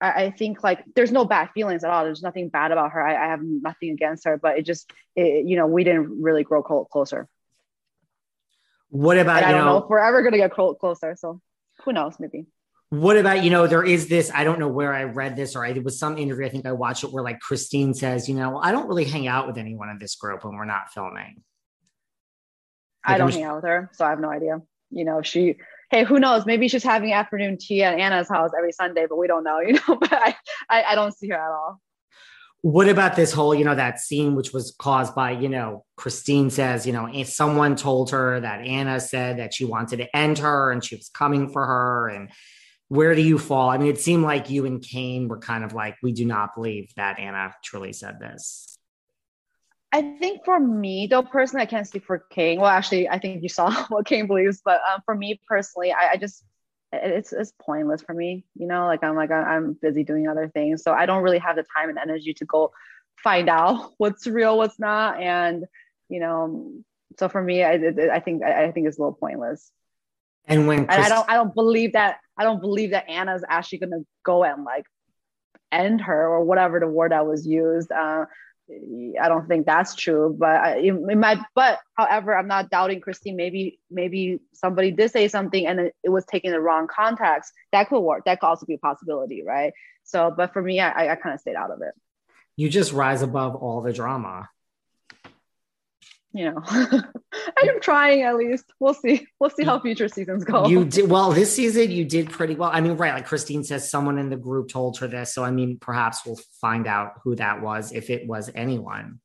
I, 0.00 0.26
I, 0.26 0.30
think 0.30 0.62
like 0.62 0.84
there's 0.94 1.10
no 1.10 1.24
bad 1.24 1.50
feelings 1.54 1.82
at 1.82 1.90
all. 1.90 2.04
There's 2.04 2.22
nothing 2.22 2.50
bad 2.50 2.70
about 2.70 2.92
her. 2.92 3.04
I, 3.04 3.16
I 3.16 3.30
have 3.30 3.42
nothing 3.42 3.90
against 3.90 4.24
her, 4.24 4.36
but 4.36 4.58
it 4.58 4.64
just 4.64 4.92
it, 5.16 5.44
you 5.44 5.56
know 5.56 5.66
we 5.66 5.82
didn't 5.82 6.22
really 6.22 6.44
grow 6.44 6.62
closer. 6.62 7.26
What 8.90 9.18
about 9.18 9.42
I 9.42 9.50
don't 9.50 9.64
know, 9.64 9.72
know 9.72 9.78
if 9.78 9.90
we're 9.90 9.98
ever 9.98 10.22
gonna 10.22 10.36
get 10.36 10.52
closer. 10.52 11.16
So 11.18 11.40
who 11.84 11.92
knows? 11.92 12.14
Maybe. 12.20 12.46
What 12.92 13.16
about, 13.16 13.42
you 13.42 13.48
know, 13.48 13.66
there 13.66 13.82
is 13.82 14.08
this, 14.08 14.30
I 14.34 14.44
don't 14.44 14.58
know 14.58 14.68
where 14.68 14.92
I 14.92 15.04
read 15.04 15.34
this 15.34 15.56
or 15.56 15.64
I, 15.64 15.70
it 15.70 15.82
was 15.82 15.98
some 15.98 16.18
interview, 16.18 16.44
I 16.44 16.50
think 16.50 16.66
I 16.66 16.72
watched 16.72 17.04
it 17.04 17.10
where 17.10 17.24
like 17.24 17.40
Christine 17.40 17.94
says, 17.94 18.28
you 18.28 18.34
know, 18.34 18.58
I 18.58 18.70
don't 18.70 18.86
really 18.86 19.06
hang 19.06 19.26
out 19.26 19.46
with 19.46 19.56
anyone 19.56 19.88
in 19.88 19.96
this 19.98 20.14
group 20.14 20.44
when 20.44 20.56
we're 20.56 20.66
not 20.66 20.92
filming. 20.92 21.42
Like, 23.06 23.14
I 23.14 23.16
don't 23.16 23.32
hang 23.32 23.44
out 23.44 23.54
with 23.54 23.64
her, 23.64 23.90
so 23.94 24.04
I 24.04 24.10
have 24.10 24.20
no 24.20 24.30
idea. 24.30 24.60
You 24.90 25.06
know, 25.06 25.22
she, 25.22 25.56
hey, 25.90 26.04
who 26.04 26.20
knows? 26.20 26.44
Maybe 26.44 26.68
she's 26.68 26.84
having 26.84 27.14
afternoon 27.14 27.56
tea 27.56 27.82
at 27.82 27.98
Anna's 27.98 28.28
house 28.28 28.50
every 28.54 28.72
Sunday, 28.72 29.06
but 29.08 29.16
we 29.16 29.26
don't 29.26 29.42
know, 29.42 29.58
you 29.66 29.72
know, 29.72 29.96
but 29.98 30.12
I, 30.12 30.36
I, 30.68 30.82
I 30.90 30.94
don't 30.94 31.16
see 31.16 31.28
her 31.28 31.36
at 31.36 31.50
all. 31.50 31.80
What 32.60 32.90
about 32.90 33.16
this 33.16 33.32
whole, 33.32 33.54
you 33.54 33.64
know, 33.64 33.74
that 33.74 34.00
scene 34.00 34.34
which 34.34 34.52
was 34.52 34.76
caused 34.78 35.14
by, 35.14 35.30
you 35.30 35.48
know, 35.48 35.86
Christine 35.96 36.50
says, 36.50 36.86
you 36.86 36.92
know, 36.92 37.08
if 37.10 37.28
someone 37.28 37.74
told 37.74 38.10
her 38.10 38.38
that 38.38 38.66
Anna 38.66 39.00
said 39.00 39.38
that 39.38 39.54
she 39.54 39.64
wanted 39.64 39.96
to 39.96 40.14
end 40.14 40.40
her 40.40 40.70
and 40.70 40.84
she 40.84 40.94
was 40.94 41.08
coming 41.08 41.48
for 41.48 41.66
her 41.66 42.10
and 42.10 42.28
where 42.92 43.14
do 43.14 43.22
you 43.22 43.38
fall? 43.38 43.70
I 43.70 43.78
mean, 43.78 43.88
it 43.88 43.98
seemed 43.98 44.22
like 44.22 44.50
you 44.50 44.66
and 44.66 44.82
Kane 44.82 45.26
were 45.26 45.38
kind 45.38 45.64
of 45.64 45.72
like, 45.72 45.96
we 46.02 46.12
do 46.12 46.26
not 46.26 46.54
believe 46.54 46.92
that 46.96 47.18
Anna 47.18 47.54
truly 47.64 47.94
said 47.94 48.20
this. 48.20 48.76
I 49.90 50.02
think 50.18 50.44
for 50.44 50.60
me, 50.60 51.06
though, 51.06 51.22
personally, 51.22 51.62
I 51.62 51.66
can't 51.66 51.86
speak 51.86 52.04
for 52.04 52.18
Kane. 52.18 52.60
Well, 52.60 52.68
actually, 52.68 53.08
I 53.08 53.18
think 53.18 53.42
you 53.42 53.48
saw 53.48 53.72
what 53.88 54.04
Kane 54.04 54.26
believes, 54.26 54.60
but 54.62 54.82
um, 54.92 55.00
for 55.06 55.14
me 55.14 55.40
personally, 55.48 55.90
I, 55.90 56.10
I 56.12 56.16
just 56.18 56.44
it's 56.92 57.32
it's 57.32 57.54
pointless 57.58 58.02
for 58.02 58.12
me. 58.12 58.44
You 58.56 58.66
know, 58.66 58.84
like 58.84 59.02
I'm 59.02 59.16
like 59.16 59.30
I'm 59.30 59.72
busy 59.72 60.04
doing 60.04 60.28
other 60.28 60.50
things, 60.52 60.82
so 60.82 60.92
I 60.92 61.06
don't 61.06 61.22
really 61.22 61.38
have 61.38 61.56
the 61.56 61.64
time 61.74 61.88
and 61.88 61.98
energy 61.98 62.34
to 62.34 62.44
go 62.44 62.72
find 63.16 63.48
out 63.48 63.92
what's 63.96 64.26
real, 64.26 64.58
what's 64.58 64.78
not, 64.78 65.18
and 65.18 65.64
you 66.10 66.20
know, 66.20 66.72
so 67.18 67.30
for 67.30 67.42
me, 67.42 67.64
I, 67.64 67.80
I 68.12 68.20
think 68.20 68.42
I 68.42 68.70
think 68.70 68.86
it's 68.86 68.98
a 68.98 69.00
little 69.00 69.16
pointless. 69.18 69.72
And 70.46 70.66
when 70.66 70.86
Chris- 70.86 70.96
and 70.96 71.06
I 71.06 71.08
don't 71.08 71.30
I 71.30 71.34
don't 71.34 71.54
believe 71.54 71.92
that 71.92 72.18
I 72.36 72.44
don't 72.44 72.60
believe 72.60 72.90
that 72.90 73.08
Anna's 73.08 73.44
actually 73.48 73.78
gonna 73.78 74.04
go 74.24 74.44
and 74.44 74.64
like 74.64 74.84
end 75.70 76.00
her 76.02 76.28
or 76.28 76.44
whatever 76.44 76.80
the 76.80 76.86
word 76.86 77.12
that 77.12 77.26
was 77.26 77.46
used. 77.46 77.90
Uh, 77.90 78.26
I 79.20 79.28
don't 79.28 79.48
think 79.48 79.66
that's 79.66 79.94
true, 79.94 80.34
but 80.38 80.56
I, 80.56 80.76
it, 80.78 80.94
it, 80.94 81.18
might. 81.18 81.38
But 81.54 81.80
however, 81.94 82.36
I'm 82.36 82.46
not 82.46 82.70
doubting 82.70 83.00
Christine. 83.00 83.36
Maybe 83.36 83.80
maybe 83.90 84.38
somebody 84.52 84.90
did 84.90 85.10
say 85.10 85.28
something 85.28 85.66
and 85.66 85.80
it, 85.80 85.94
it 86.04 86.08
was 86.10 86.24
taken 86.26 86.52
the 86.52 86.60
wrong 86.60 86.86
context. 86.86 87.52
That 87.72 87.88
could 87.88 88.00
work. 88.00 88.24
That 88.24 88.40
could 88.40 88.46
also 88.46 88.66
be 88.66 88.74
a 88.74 88.78
possibility, 88.78 89.42
right? 89.42 89.72
So, 90.04 90.32
but 90.34 90.52
for 90.52 90.62
me, 90.62 90.80
I, 90.80 91.12
I 91.12 91.16
kind 91.16 91.34
of 91.34 91.40
stayed 91.40 91.56
out 91.56 91.70
of 91.70 91.82
it. 91.82 91.94
You 92.56 92.68
just 92.68 92.92
rise 92.92 93.22
above 93.22 93.56
all 93.56 93.80
the 93.80 93.92
drama 93.92 94.48
you 96.32 96.50
know, 96.50 96.62
I 96.66 97.66
am 97.68 97.80
trying 97.80 98.22
at 98.22 98.36
least. 98.36 98.64
We'll 98.80 98.94
see. 98.94 99.26
We'll 99.38 99.50
see 99.50 99.64
how 99.64 99.80
future 99.80 100.08
seasons 100.08 100.44
go. 100.44 100.66
You 100.66 100.84
did 100.86 101.10
well 101.10 101.30
this 101.32 101.54
season. 101.54 101.90
You 101.90 102.04
did 102.04 102.30
pretty 102.30 102.54
well. 102.54 102.70
I 102.72 102.80
mean, 102.80 102.96
right? 102.96 103.14
Like 103.14 103.26
Christine 103.26 103.64
says, 103.64 103.90
someone 103.90 104.18
in 104.18 104.30
the 104.30 104.36
group 104.36 104.68
told 104.68 104.98
her 104.98 105.08
this. 105.08 105.34
So 105.34 105.44
I 105.44 105.50
mean, 105.50 105.78
perhaps 105.78 106.24
we'll 106.24 106.40
find 106.60 106.86
out 106.86 107.12
who 107.24 107.36
that 107.36 107.62
was 107.62 107.92
if 107.92 108.10
it 108.10 108.26
was 108.26 108.50
anyone. 108.54 109.20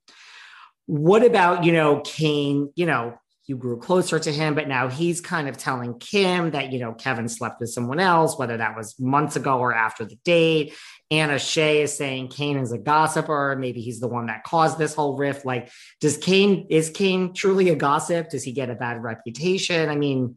What 0.86 1.24
about 1.26 1.64
you 1.64 1.74
know 1.74 2.02
Kane? 2.02 2.72
You 2.76 2.86
know, 2.86 3.18
you 3.48 3.56
grew 3.56 3.80
closer 3.80 4.20
to 4.20 4.32
him, 4.32 4.56
but 4.56 4.68
now 4.68 4.90
he's 4.90 5.22
kind 5.22 5.48
of 5.48 5.58
telling 5.58 5.98
Kim 6.00 6.52
that, 6.52 6.74
you 6.74 6.80
know, 6.80 6.94
Kevin 6.94 7.30
slept 7.30 7.62
with 7.62 7.70
someone 7.70 8.00
else, 8.00 8.38
whether 8.38 8.58
that 8.58 8.76
was 8.76 9.00
months 9.00 9.38
ago 9.38 9.58
or 9.58 9.74
after 9.74 10.04
the 10.04 10.18
date. 10.26 10.74
Anna 11.10 11.40
Shay 11.40 11.82
is 11.82 11.96
saying 11.96 12.30
Kane 12.30 12.58
is 12.58 12.72
a 12.72 12.78
gossiper. 12.78 13.56
Maybe 13.58 13.82
he's 13.82 14.00
the 14.00 14.10
one 14.10 14.28
that 14.28 14.44
caused 14.44 14.78
this 14.78 14.94
whole 14.94 15.16
rift. 15.16 15.46
Like, 15.46 15.70
does 16.02 16.18
Kane, 16.18 16.68
is 16.70 16.90
Kane 16.90 17.34
truly 17.34 17.70
a 17.70 17.76
gossip? 17.76 18.30
Does 18.30 18.44
he 18.44 18.52
get 18.52 18.70
a 18.70 18.76
bad 18.76 19.02
reputation? 19.02 19.90
I 19.90 19.96
mean, 19.96 20.36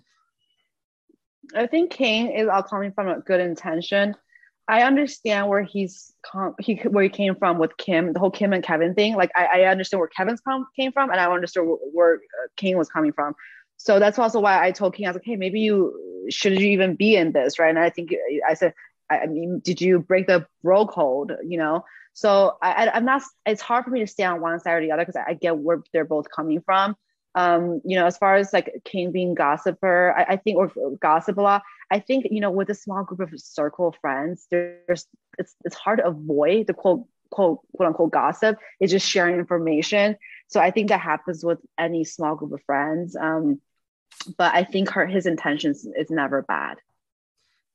I 1.54 1.66
think 1.66 1.90
Kane 1.90 2.30
is 2.30 2.48
all 2.48 2.62
coming 2.62 2.92
from 2.92 3.08
a 3.08 3.20
good 3.20 3.40
intention. 3.40 4.14
I 4.68 4.82
understand 4.82 5.48
where 5.48 5.64
he's 5.64 6.14
com- 6.22 6.54
he 6.60 6.76
where 6.76 7.02
he 7.02 7.10
came 7.10 7.34
from 7.34 7.58
with 7.58 7.76
Kim, 7.76 8.12
the 8.12 8.20
whole 8.20 8.30
Kim 8.30 8.52
and 8.52 8.62
Kevin 8.62 8.94
thing. 8.94 9.16
Like 9.16 9.32
I, 9.34 9.46
I 9.46 9.64
understand 9.64 9.98
where 9.98 10.08
Kevin's 10.08 10.40
com- 10.40 10.68
came 10.76 10.92
from, 10.92 11.10
and 11.10 11.18
I 11.18 11.28
understood 11.28 11.66
where, 11.66 11.76
where 11.92 12.14
uh, 12.14 12.46
Kane 12.56 12.78
was 12.78 12.88
coming 12.88 13.12
from. 13.12 13.34
So 13.78 13.98
that's 13.98 14.18
also 14.18 14.38
why 14.38 14.64
I 14.64 14.70
told 14.70 14.94
Kane, 14.94 15.06
I 15.06 15.08
was 15.08 15.16
like, 15.16 15.24
hey, 15.24 15.34
maybe 15.34 15.58
you 15.58 16.28
should 16.30 16.52
you 16.60 16.68
even 16.68 16.94
be 16.94 17.16
in 17.16 17.32
this, 17.32 17.58
right? 17.58 17.70
And 17.70 17.80
I 17.80 17.90
think 17.90 18.14
I 18.48 18.54
said, 18.54 18.72
I, 19.10 19.26
mean, 19.26 19.60
did 19.60 19.80
you 19.80 19.98
break 19.98 20.26
the 20.26 20.46
bro 20.62 20.86
code? 20.86 21.36
You 21.44 21.58
know. 21.58 21.84
So 22.12 22.56
I, 22.60 22.90
am 22.92 23.04
not. 23.04 23.22
It's 23.46 23.62
hard 23.62 23.84
for 23.84 23.90
me 23.90 24.00
to 24.00 24.06
stay 24.06 24.24
on 24.24 24.40
one 24.40 24.58
side 24.60 24.74
or 24.74 24.80
the 24.80 24.92
other 24.92 25.02
because 25.04 25.16
I, 25.16 25.30
I 25.30 25.34
get 25.34 25.56
where 25.56 25.82
they're 25.92 26.04
both 26.04 26.26
coming 26.30 26.60
from 26.60 26.96
um, 27.34 27.80
you 27.84 27.96
know, 27.96 28.06
as 28.06 28.18
far 28.18 28.36
as 28.36 28.52
like 28.52 28.82
Kane 28.84 29.12
being 29.12 29.34
gossiper, 29.34 30.14
I, 30.16 30.34
I, 30.34 30.36
think 30.36 30.58
or 30.58 30.72
gossip 31.00 31.38
a 31.38 31.42
lot. 31.42 31.62
I 31.90 32.00
think 32.00 32.26
you 32.30 32.40
know, 32.40 32.50
with 32.50 32.70
a 32.70 32.74
small 32.74 33.04
group 33.04 33.20
of 33.20 33.40
circle 33.40 33.88
of 33.88 33.96
friends, 34.00 34.46
there's 34.50 35.06
it's 35.38 35.54
it's 35.64 35.76
hard 35.76 35.98
to 35.98 36.06
avoid 36.06 36.66
the 36.66 36.74
quote 36.74 37.04
quote 37.30 37.60
quote 37.76 37.86
unquote 37.86 38.10
gossip. 38.10 38.58
It's 38.80 38.90
just 38.90 39.08
sharing 39.08 39.36
information. 39.36 40.16
So 40.48 40.60
I 40.60 40.72
think 40.72 40.88
that 40.88 41.00
happens 41.00 41.44
with 41.44 41.60
any 41.78 42.04
small 42.04 42.34
group 42.34 42.52
of 42.52 42.62
friends. 42.64 43.14
Um, 43.14 43.60
but 44.36 44.52
I 44.52 44.64
think 44.64 44.90
her 44.90 45.06
his 45.06 45.26
intentions 45.26 45.86
is 45.96 46.10
never 46.10 46.42
bad. 46.42 46.78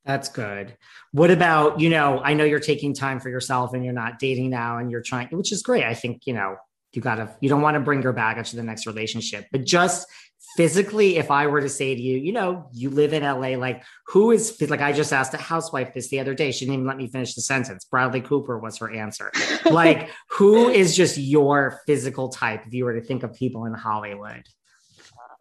That's 0.05 0.29
good. 0.29 0.77
What 1.11 1.31
about, 1.31 1.79
you 1.79 1.89
know, 1.89 2.19
I 2.23 2.33
know 2.33 2.43
you're 2.43 2.59
taking 2.59 2.93
time 2.93 3.19
for 3.19 3.29
yourself 3.29 3.73
and 3.73 3.83
you're 3.83 3.93
not 3.93 4.19
dating 4.19 4.51
now 4.51 4.77
and 4.77 4.91
you're 4.91 5.01
trying, 5.01 5.29
which 5.29 5.51
is 5.51 5.63
great. 5.63 5.83
I 5.83 5.95
think, 5.95 6.27
you 6.27 6.33
know, 6.33 6.57
you 6.93 7.01
gotta 7.01 7.35
you 7.41 7.49
don't 7.49 7.61
want 7.61 7.75
to 7.75 7.81
bring 7.81 8.01
your 8.01 8.13
baggage 8.13 8.51
to 8.51 8.55
the 8.55 8.63
next 8.63 8.87
relationship 8.87 9.47
but 9.51 9.65
just 9.65 10.07
physically, 10.55 11.17
if 11.17 11.31
I 11.31 11.47
were 11.47 11.61
to 11.61 11.69
say 11.69 11.95
to 11.95 12.01
you, 12.01 12.17
you 12.17 12.31
know, 12.31 12.69
you 12.71 12.89
live 12.89 13.13
in 13.13 13.23
LA, 13.23 13.57
like 13.57 13.83
who 14.07 14.31
is 14.31 14.59
like 14.69 14.81
I 14.81 14.93
just 14.93 15.11
asked 15.11 15.33
a 15.33 15.37
housewife 15.37 15.93
this 15.93 16.07
the 16.09 16.19
other 16.19 16.33
day. 16.33 16.51
She 16.51 16.65
didn't 16.65 16.75
even 16.75 16.87
let 16.87 16.97
me 16.97 17.07
finish 17.07 17.35
the 17.35 17.41
sentence. 17.41 17.85
Bradley 17.85 18.21
Cooper 18.21 18.57
was 18.57 18.77
her 18.77 18.91
answer. 18.91 19.31
like, 19.65 20.09
who 20.29 20.69
is 20.69 20.95
just 20.95 21.17
your 21.17 21.81
physical 21.85 22.29
type 22.29 22.65
if 22.65 22.73
you 22.73 22.85
were 22.85 22.93
to 22.93 23.01
think 23.01 23.23
of 23.23 23.33
people 23.33 23.65
in 23.65 23.73
Hollywood? 23.73 24.43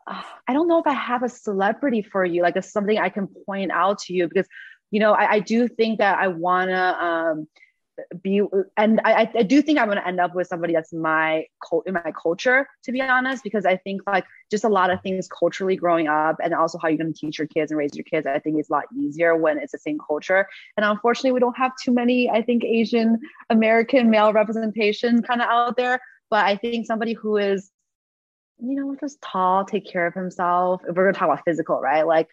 I 0.07 0.53
don't 0.53 0.69
know 0.69 0.79
if 0.79 0.87
I 0.87 0.93
have 0.93 1.23
a 1.23 1.29
celebrity 1.29 2.03
for 2.03 2.25
you, 2.25 2.43
like 2.43 2.57
a, 2.57 2.63
something 2.63 2.99
I 2.99 3.09
can 3.09 3.27
point 3.47 3.71
out 3.71 3.99
to 4.01 4.13
you 4.13 4.29
because, 4.29 4.47
you 4.91 5.01
know, 5.01 5.13
I, 5.13 5.33
I 5.33 5.41
do 5.41 5.67
think 5.67 5.99
that 5.99 6.19
I 6.19 6.29
wanna 6.29 6.97
um, 7.01 7.49
be 8.23 8.43
and 8.77 9.01
I, 9.05 9.31
I 9.35 9.43
do 9.43 9.63
think 9.63 9.79
i'm 9.79 9.87
going 9.87 9.99
to 9.99 10.07
end 10.07 10.21
up 10.21 10.35
with 10.35 10.47
somebody 10.47 10.73
that's 10.75 10.93
my 10.93 11.47
in 11.87 11.95
my 11.95 12.13
culture 12.21 12.67
to 12.85 12.93
be 12.93 13.01
honest 13.01 13.43
because 13.45 13.65
i 13.65 13.77
think 13.77 14.03
like 14.07 14.25
just 14.51 14.65
a 14.65 14.69
lot 14.69 14.91
of 14.91 15.01
things 15.03 15.29
culturally 15.29 15.77
growing 15.77 16.09
up 16.09 16.37
and 16.43 16.55
also 16.55 16.79
how 16.79 16.89
you're 16.89 16.99
going 16.99 17.13
to 17.13 17.19
teach 17.19 17.39
your 17.39 17.47
kids 17.47 17.71
and 17.71 17.79
raise 17.79 17.95
your 17.95 18.05
kids 18.05 18.27
i 18.27 18.39
think 18.39 18.59
it's 18.59 18.71
a 18.71 18.73
lot 18.73 18.85
easier 18.99 19.37
when 19.37 19.59
it's 19.59 19.73
the 19.73 19.79
same 19.79 19.99
culture. 20.07 20.47
And 20.77 20.85
unfortunately 20.85 21.33
we 21.33 21.41
don't 21.41 21.57
have 21.57 21.73
too 21.83 21.93
many 21.93 22.31
i 22.31 22.43
think 22.43 22.65
asian 22.65 23.19
american 23.51 24.11
male 24.11 24.33
representation 24.33 25.23
kind 25.23 25.41
of 25.41 25.49
out 25.49 25.77
there 25.77 26.01
but 26.31 26.45
i 26.45 26.57
think 26.57 26.87
somebody 26.87 27.13
who 27.13 27.37
is 27.37 27.71
you 28.59 28.75
know 28.77 28.97
just 29.01 29.21
tall 29.21 29.65
take 29.65 29.87
care 29.87 30.07
of 30.07 30.15
himself 30.15 30.83
if 30.89 30.95
we're 30.95 31.11
to 31.11 31.19
talk 31.19 31.29
about 31.29 31.45
physical 31.45 31.81
right 31.81 32.07
like 32.07 32.29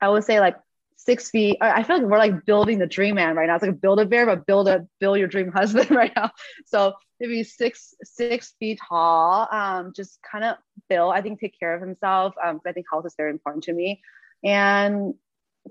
i 0.00 0.08
would 0.08 0.24
say 0.24 0.40
like 0.40 0.56
six 0.96 1.30
feet. 1.30 1.58
I 1.60 1.82
feel 1.82 1.98
like 1.98 2.06
we're 2.06 2.18
like 2.18 2.44
building 2.44 2.78
the 2.78 2.86
dream 2.86 3.14
man 3.14 3.36
right 3.36 3.46
now. 3.46 3.54
It's 3.54 3.64
like 3.64 3.80
build 3.80 4.00
a 4.00 4.06
bear, 4.06 4.26
but 4.26 4.46
build 4.46 4.68
a 4.68 4.86
build 4.98 5.18
your 5.18 5.28
dream 5.28 5.52
husband 5.54 5.90
right 5.90 6.12
now. 6.14 6.30
So 6.66 6.94
maybe 7.20 7.44
six 7.44 7.94
six 8.02 8.54
feet 8.58 8.80
tall. 8.86 9.48
Um, 9.50 9.92
just 9.94 10.18
kind 10.30 10.44
of 10.44 10.56
build. 10.88 11.14
I 11.14 11.22
think 11.22 11.40
take 11.40 11.58
care 11.58 11.74
of 11.74 11.80
himself. 11.80 12.34
Um, 12.44 12.60
I 12.66 12.72
think 12.72 12.86
health 12.90 13.06
is 13.06 13.14
very 13.16 13.30
important 13.30 13.64
to 13.64 13.72
me, 13.72 14.02
and 14.44 15.14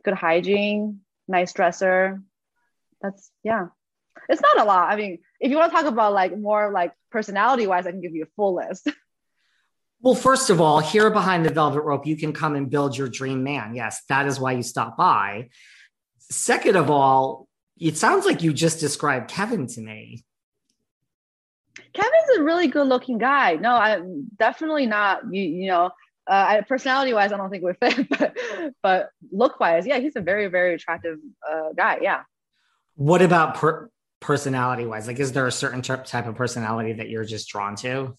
good 0.04 0.14
hygiene, 0.14 1.02
nice 1.28 1.54
dresser. 1.54 2.22
That's 3.02 3.30
yeah. 3.44 3.68
It's 4.30 4.42
not 4.42 4.62
a 4.62 4.64
lot. 4.64 4.90
I 4.90 4.96
mean, 4.96 5.20
if 5.42 5.52
you 5.52 5.58
want 5.58 5.72
to 5.72 5.76
talk 5.76 5.86
about 5.86 6.14
like 6.14 6.36
more 6.38 6.72
like 6.72 6.94
personality 7.12 7.68
wise, 7.68 7.86
I 7.86 7.92
can 7.92 8.02
give 8.02 8.16
you 8.16 8.24
a 8.24 8.34
full 8.36 8.56
list. 8.56 8.90
Well, 10.06 10.14
first 10.14 10.52
of 10.52 10.62
all, 10.62 10.82
here 10.82 11.10
behind 11.10 11.48
the 11.48 11.50
velvet 11.50 11.82
rope, 11.82 12.06
you 12.06 12.16
can 12.16 12.32
come 12.32 12.56
and 12.56 12.70
build 12.70 12.96
your 12.96 13.10
dream 13.10 13.44
man. 13.44 13.74
Yes, 13.74 14.04
that 14.08 14.28
is 14.28 14.40
why 14.40 14.52
you 14.52 14.62
stop 14.62 14.96
by. 14.96 15.50
Second 16.20 16.76
of 16.76 16.92
all, 16.92 17.48
it 17.80 17.98
sounds 17.98 18.24
like 18.24 18.44
you 18.44 18.54
just 18.54 18.80
described 18.80 19.32
Kevin 19.32 19.66
to 19.66 19.82
me. 19.82 20.24
Kevin's 21.92 22.38
a 22.38 22.44
really 22.44 22.68
good 22.68 22.86
looking 22.86 23.18
guy. 23.18 23.56
No, 23.56 23.76
I'm 23.76 24.28
definitely 24.38 24.86
not. 24.86 25.22
You, 25.34 25.42
you 25.42 25.68
know, 25.70 25.90
uh, 26.28 26.62
personality 26.70 27.16
wise, 27.16 27.34
I 27.34 27.38
don't 27.38 27.50
think 27.50 27.64
we're 27.64 27.74
fit, 27.74 28.08
but, 28.20 28.38
but 28.84 29.10
look 29.32 29.60
wise, 29.60 29.88
yeah, 29.88 29.98
he's 29.98 30.16
a 30.16 30.22
very, 30.22 30.46
very 30.46 30.76
attractive 30.76 31.18
uh, 31.52 31.70
guy. 31.76 31.98
Yeah. 32.04 32.22
What 32.94 33.24
about 33.24 33.56
per- 33.56 33.90
personality 34.20 34.86
wise? 34.86 35.08
Like, 35.08 35.20
is 35.20 35.32
there 35.32 35.48
a 35.48 35.52
certain 35.52 35.82
type 35.82 36.28
of 36.28 36.36
personality 36.36 36.94
that 36.94 37.10
you're 37.10 37.26
just 37.26 37.50
drawn 37.50 37.76
to? 37.78 38.16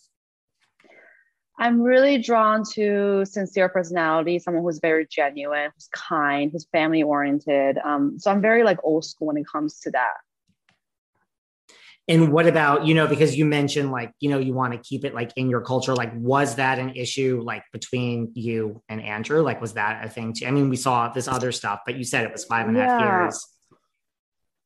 I'm 1.59 1.81
really 1.81 2.19
drawn 2.19 2.65
to 2.75 3.25
sincere 3.25 3.69
personality, 3.69 4.39
someone 4.39 4.63
who's 4.63 4.79
very 4.79 5.07
genuine, 5.11 5.71
who's 5.75 5.89
kind, 5.93 6.51
who's 6.53 6.67
family 6.71 7.03
oriented. 7.03 7.79
Um, 7.83 8.19
so 8.19 8.31
I'm 8.31 8.43
very 8.43 8.63
like 8.63 8.79
old 8.83 9.05
school 9.05 9.29
when 9.29 9.39
it 9.39 9.47
comes 9.51 9.81
to 9.81 9.91
that. 9.93 10.15
And 12.09 12.31
what 12.31 12.47
about, 12.47 12.87
you 12.87 12.95
know, 12.95 13.09
because 13.09 13.37
you 13.37 13.45
mentioned 13.45 13.91
like, 13.91 14.13
you 14.21 14.31
know, 14.31 14.39
you 14.39 14.55
want 14.55 14.75
to 14.75 14.79
keep 14.79 15.05
it 15.05 15.13
like 15.13 15.33
in 15.35 15.51
your 15.51 15.61
culture. 15.61 15.95
Like, 15.95 16.13
was 16.15 16.55
that 16.55 16.79
an 16.79 16.91
issue 16.95 17.43
like 17.43 17.65
between 17.73 18.31
you 18.35 18.81
and 18.89 19.03
Andrew? 19.03 19.43
Like, 19.43 19.61
was 19.61 19.73
that 19.73 20.05
a 20.05 20.09
thing 20.09 20.33
too? 20.33 20.47
I 20.47 20.53
mean, 20.53 20.69
we 20.69 20.77
saw 20.77 21.09
this 21.09 21.27
other 21.27 21.51
stuff, 21.51 21.81
but 21.85 21.97
you 21.97 22.05
said 22.05 22.25
it 22.25 22.33
was 22.33 22.45
five 22.45 22.69
and 22.69 22.77
a 22.77 22.81
half 22.81 23.01
yeah. 23.01 23.23
years. 23.23 23.45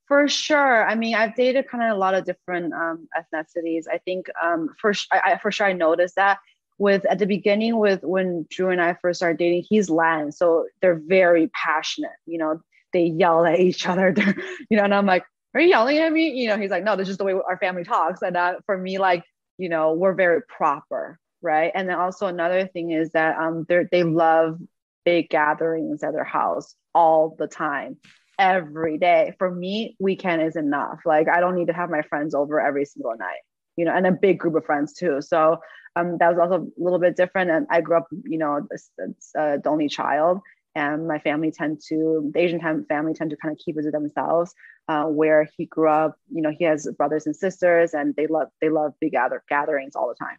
For 0.06 0.28
sure. 0.28 0.86
I 0.86 0.96
mean, 0.96 1.14
I've 1.14 1.34
dated 1.36 1.68
kind 1.68 1.84
of 1.84 1.96
a 1.96 1.98
lot 1.98 2.14
of 2.14 2.24
different 2.24 2.74
um, 2.74 3.08
ethnicities. 3.16 3.84
I 3.90 3.98
think 3.98 4.26
um, 4.42 4.68
for, 4.78 4.92
I, 5.12 5.20
I, 5.24 5.38
for 5.38 5.50
sure 5.50 5.68
I 5.68 5.72
noticed 5.72 6.16
that 6.16 6.40
with 6.80 7.04
at 7.04 7.18
the 7.18 7.26
beginning 7.26 7.78
with 7.78 8.02
when 8.02 8.46
Drew 8.50 8.70
and 8.70 8.80
I 8.80 8.96
first 9.00 9.18
started 9.18 9.38
dating, 9.38 9.66
he's 9.68 9.90
Latin, 9.90 10.32
so 10.32 10.66
they're 10.80 11.00
very 11.06 11.48
passionate. 11.48 12.10
You 12.24 12.38
know, 12.38 12.60
they 12.94 13.04
yell 13.04 13.44
at 13.44 13.60
each 13.60 13.86
other. 13.86 14.12
They're, 14.16 14.34
you 14.70 14.78
know, 14.78 14.84
and 14.84 14.94
I'm 14.94 15.06
like, 15.06 15.22
"Are 15.54 15.60
you 15.60 15.68
yelling 15.68 15.98
at 15.98 16.10
me?" 16.10 16.30
You 16.30 16.48
know, 16.48 16.56
he's 16.56 16.70
like, 16.70 16.82
"No, 16.82 16.96
this 16.96 17.10
is 17.10 17.18
the 17.18 17.24
way 17.24 17.34
our 17.34 17.58
family 17.58 17.84
talks." 17.84 18.22
And 18.22 18.34
that 18.34 18.64
for 18.64 18.76
me, 18.76 18.98
like, 18.98 19.22
you 19.58 19.68
know, 19.68 19.92
we're 19.92 20.14
very 20.14 20.40
proper, 20.42 21.18
right? 21.42 21.70
And 21.74 21.86
then 21.86 21.98
also 21.98 22.26
another 22.26 22.66
thing 22.66 22.92
is 22.92 23.10
that 23.10 23.36
um, 23.36 23.66
they 23.68 23.84
they 23.92 24.02
love 24.02 24.58
big 25.04 25.28
gatherings 25.28 26.02
at 26.02 26.14
their 26.14 26.24
house 26.24 26.74
all 26.94 27.36
the 27.38 27.46
time 27.46 27.98
every 28.38 28.96
day. 28.96 29.34
For 29.38 29.50
me, 29.50 29.96
weekend 30.00 30.40
is 30.40 30.56
enough. 30.56 31.00
Like 31.04 31.28
I 31.28 31.40
don't 31.40 31.56
need 31.56 31.66
to 31.66 31.74
have 31.74 31.90
my 31.90 32.02
friends 32.02 32.34
over 32.34 32.58
every 32.58 32.86
single 32.86 33.14
night, 33.18 33.42
you 33.76 33.84
know, 33.84 33.94
and 33.94 34.06
a 34.06 34.12
big 34.12 34.38
group 34.38 34.54
of 34.54 34.64
friends 34.64 34.94
too. 34.94 35.20
So 35.20 35.58
um, 35.96 36.18
that 36.18 36.34
was 36.34 36.38
also 36.38 36.66
a 36.66 36.82
little 36.82 36.98
bit 36.98 37.16
different. 37.16 37.50
And 37.50 37.66
I 37.70 37.80
grew 37.80 37.96
up, 37.96 38.08
you 38.24 38.38
know, 38.38 38.66
uh, 39.00 39.06
the 39.34 39.62
only 39.66 39.88
child, 39.88 40.40
and 40.74 41.08
my 41.08 41.18
family 41.18 41.50
tend 41.50 41.80
to, 41.88 42.30
the 42.32 42.40
Asian 42.40 42.60
family 42.88 43.14
tend 43.14 43.30
to 43.30 43.36
kind 43.36 43.52
of 43.52 43.58
keep 43.58 43.76
it 43.78 43.82
to 43.82 43.90
themselves. 43.90 44.54
Uh, 44.88 45.04
where 45.04 45.48
he 45.56 45.66
grew 45.66 45.88
up, 45.88 46.16
you 46.32 46.42
know, 46.42 46.50
he 46.50 46.64
has 46.64 46.88
brothers 46.98 47.24
and 47.26 47.36
sisters, 47.36 47.94
and 47.94 48.14
they 48.16 48.26
love 48.26 48.48
they 48.60 48.68
love 48.68 48.92
big 49.00 49.12
gather- 49.12 49.44
gatherings 49.48 49.94
all 49.94 50.08
the 50.08 50.16
time. 50.16 50.36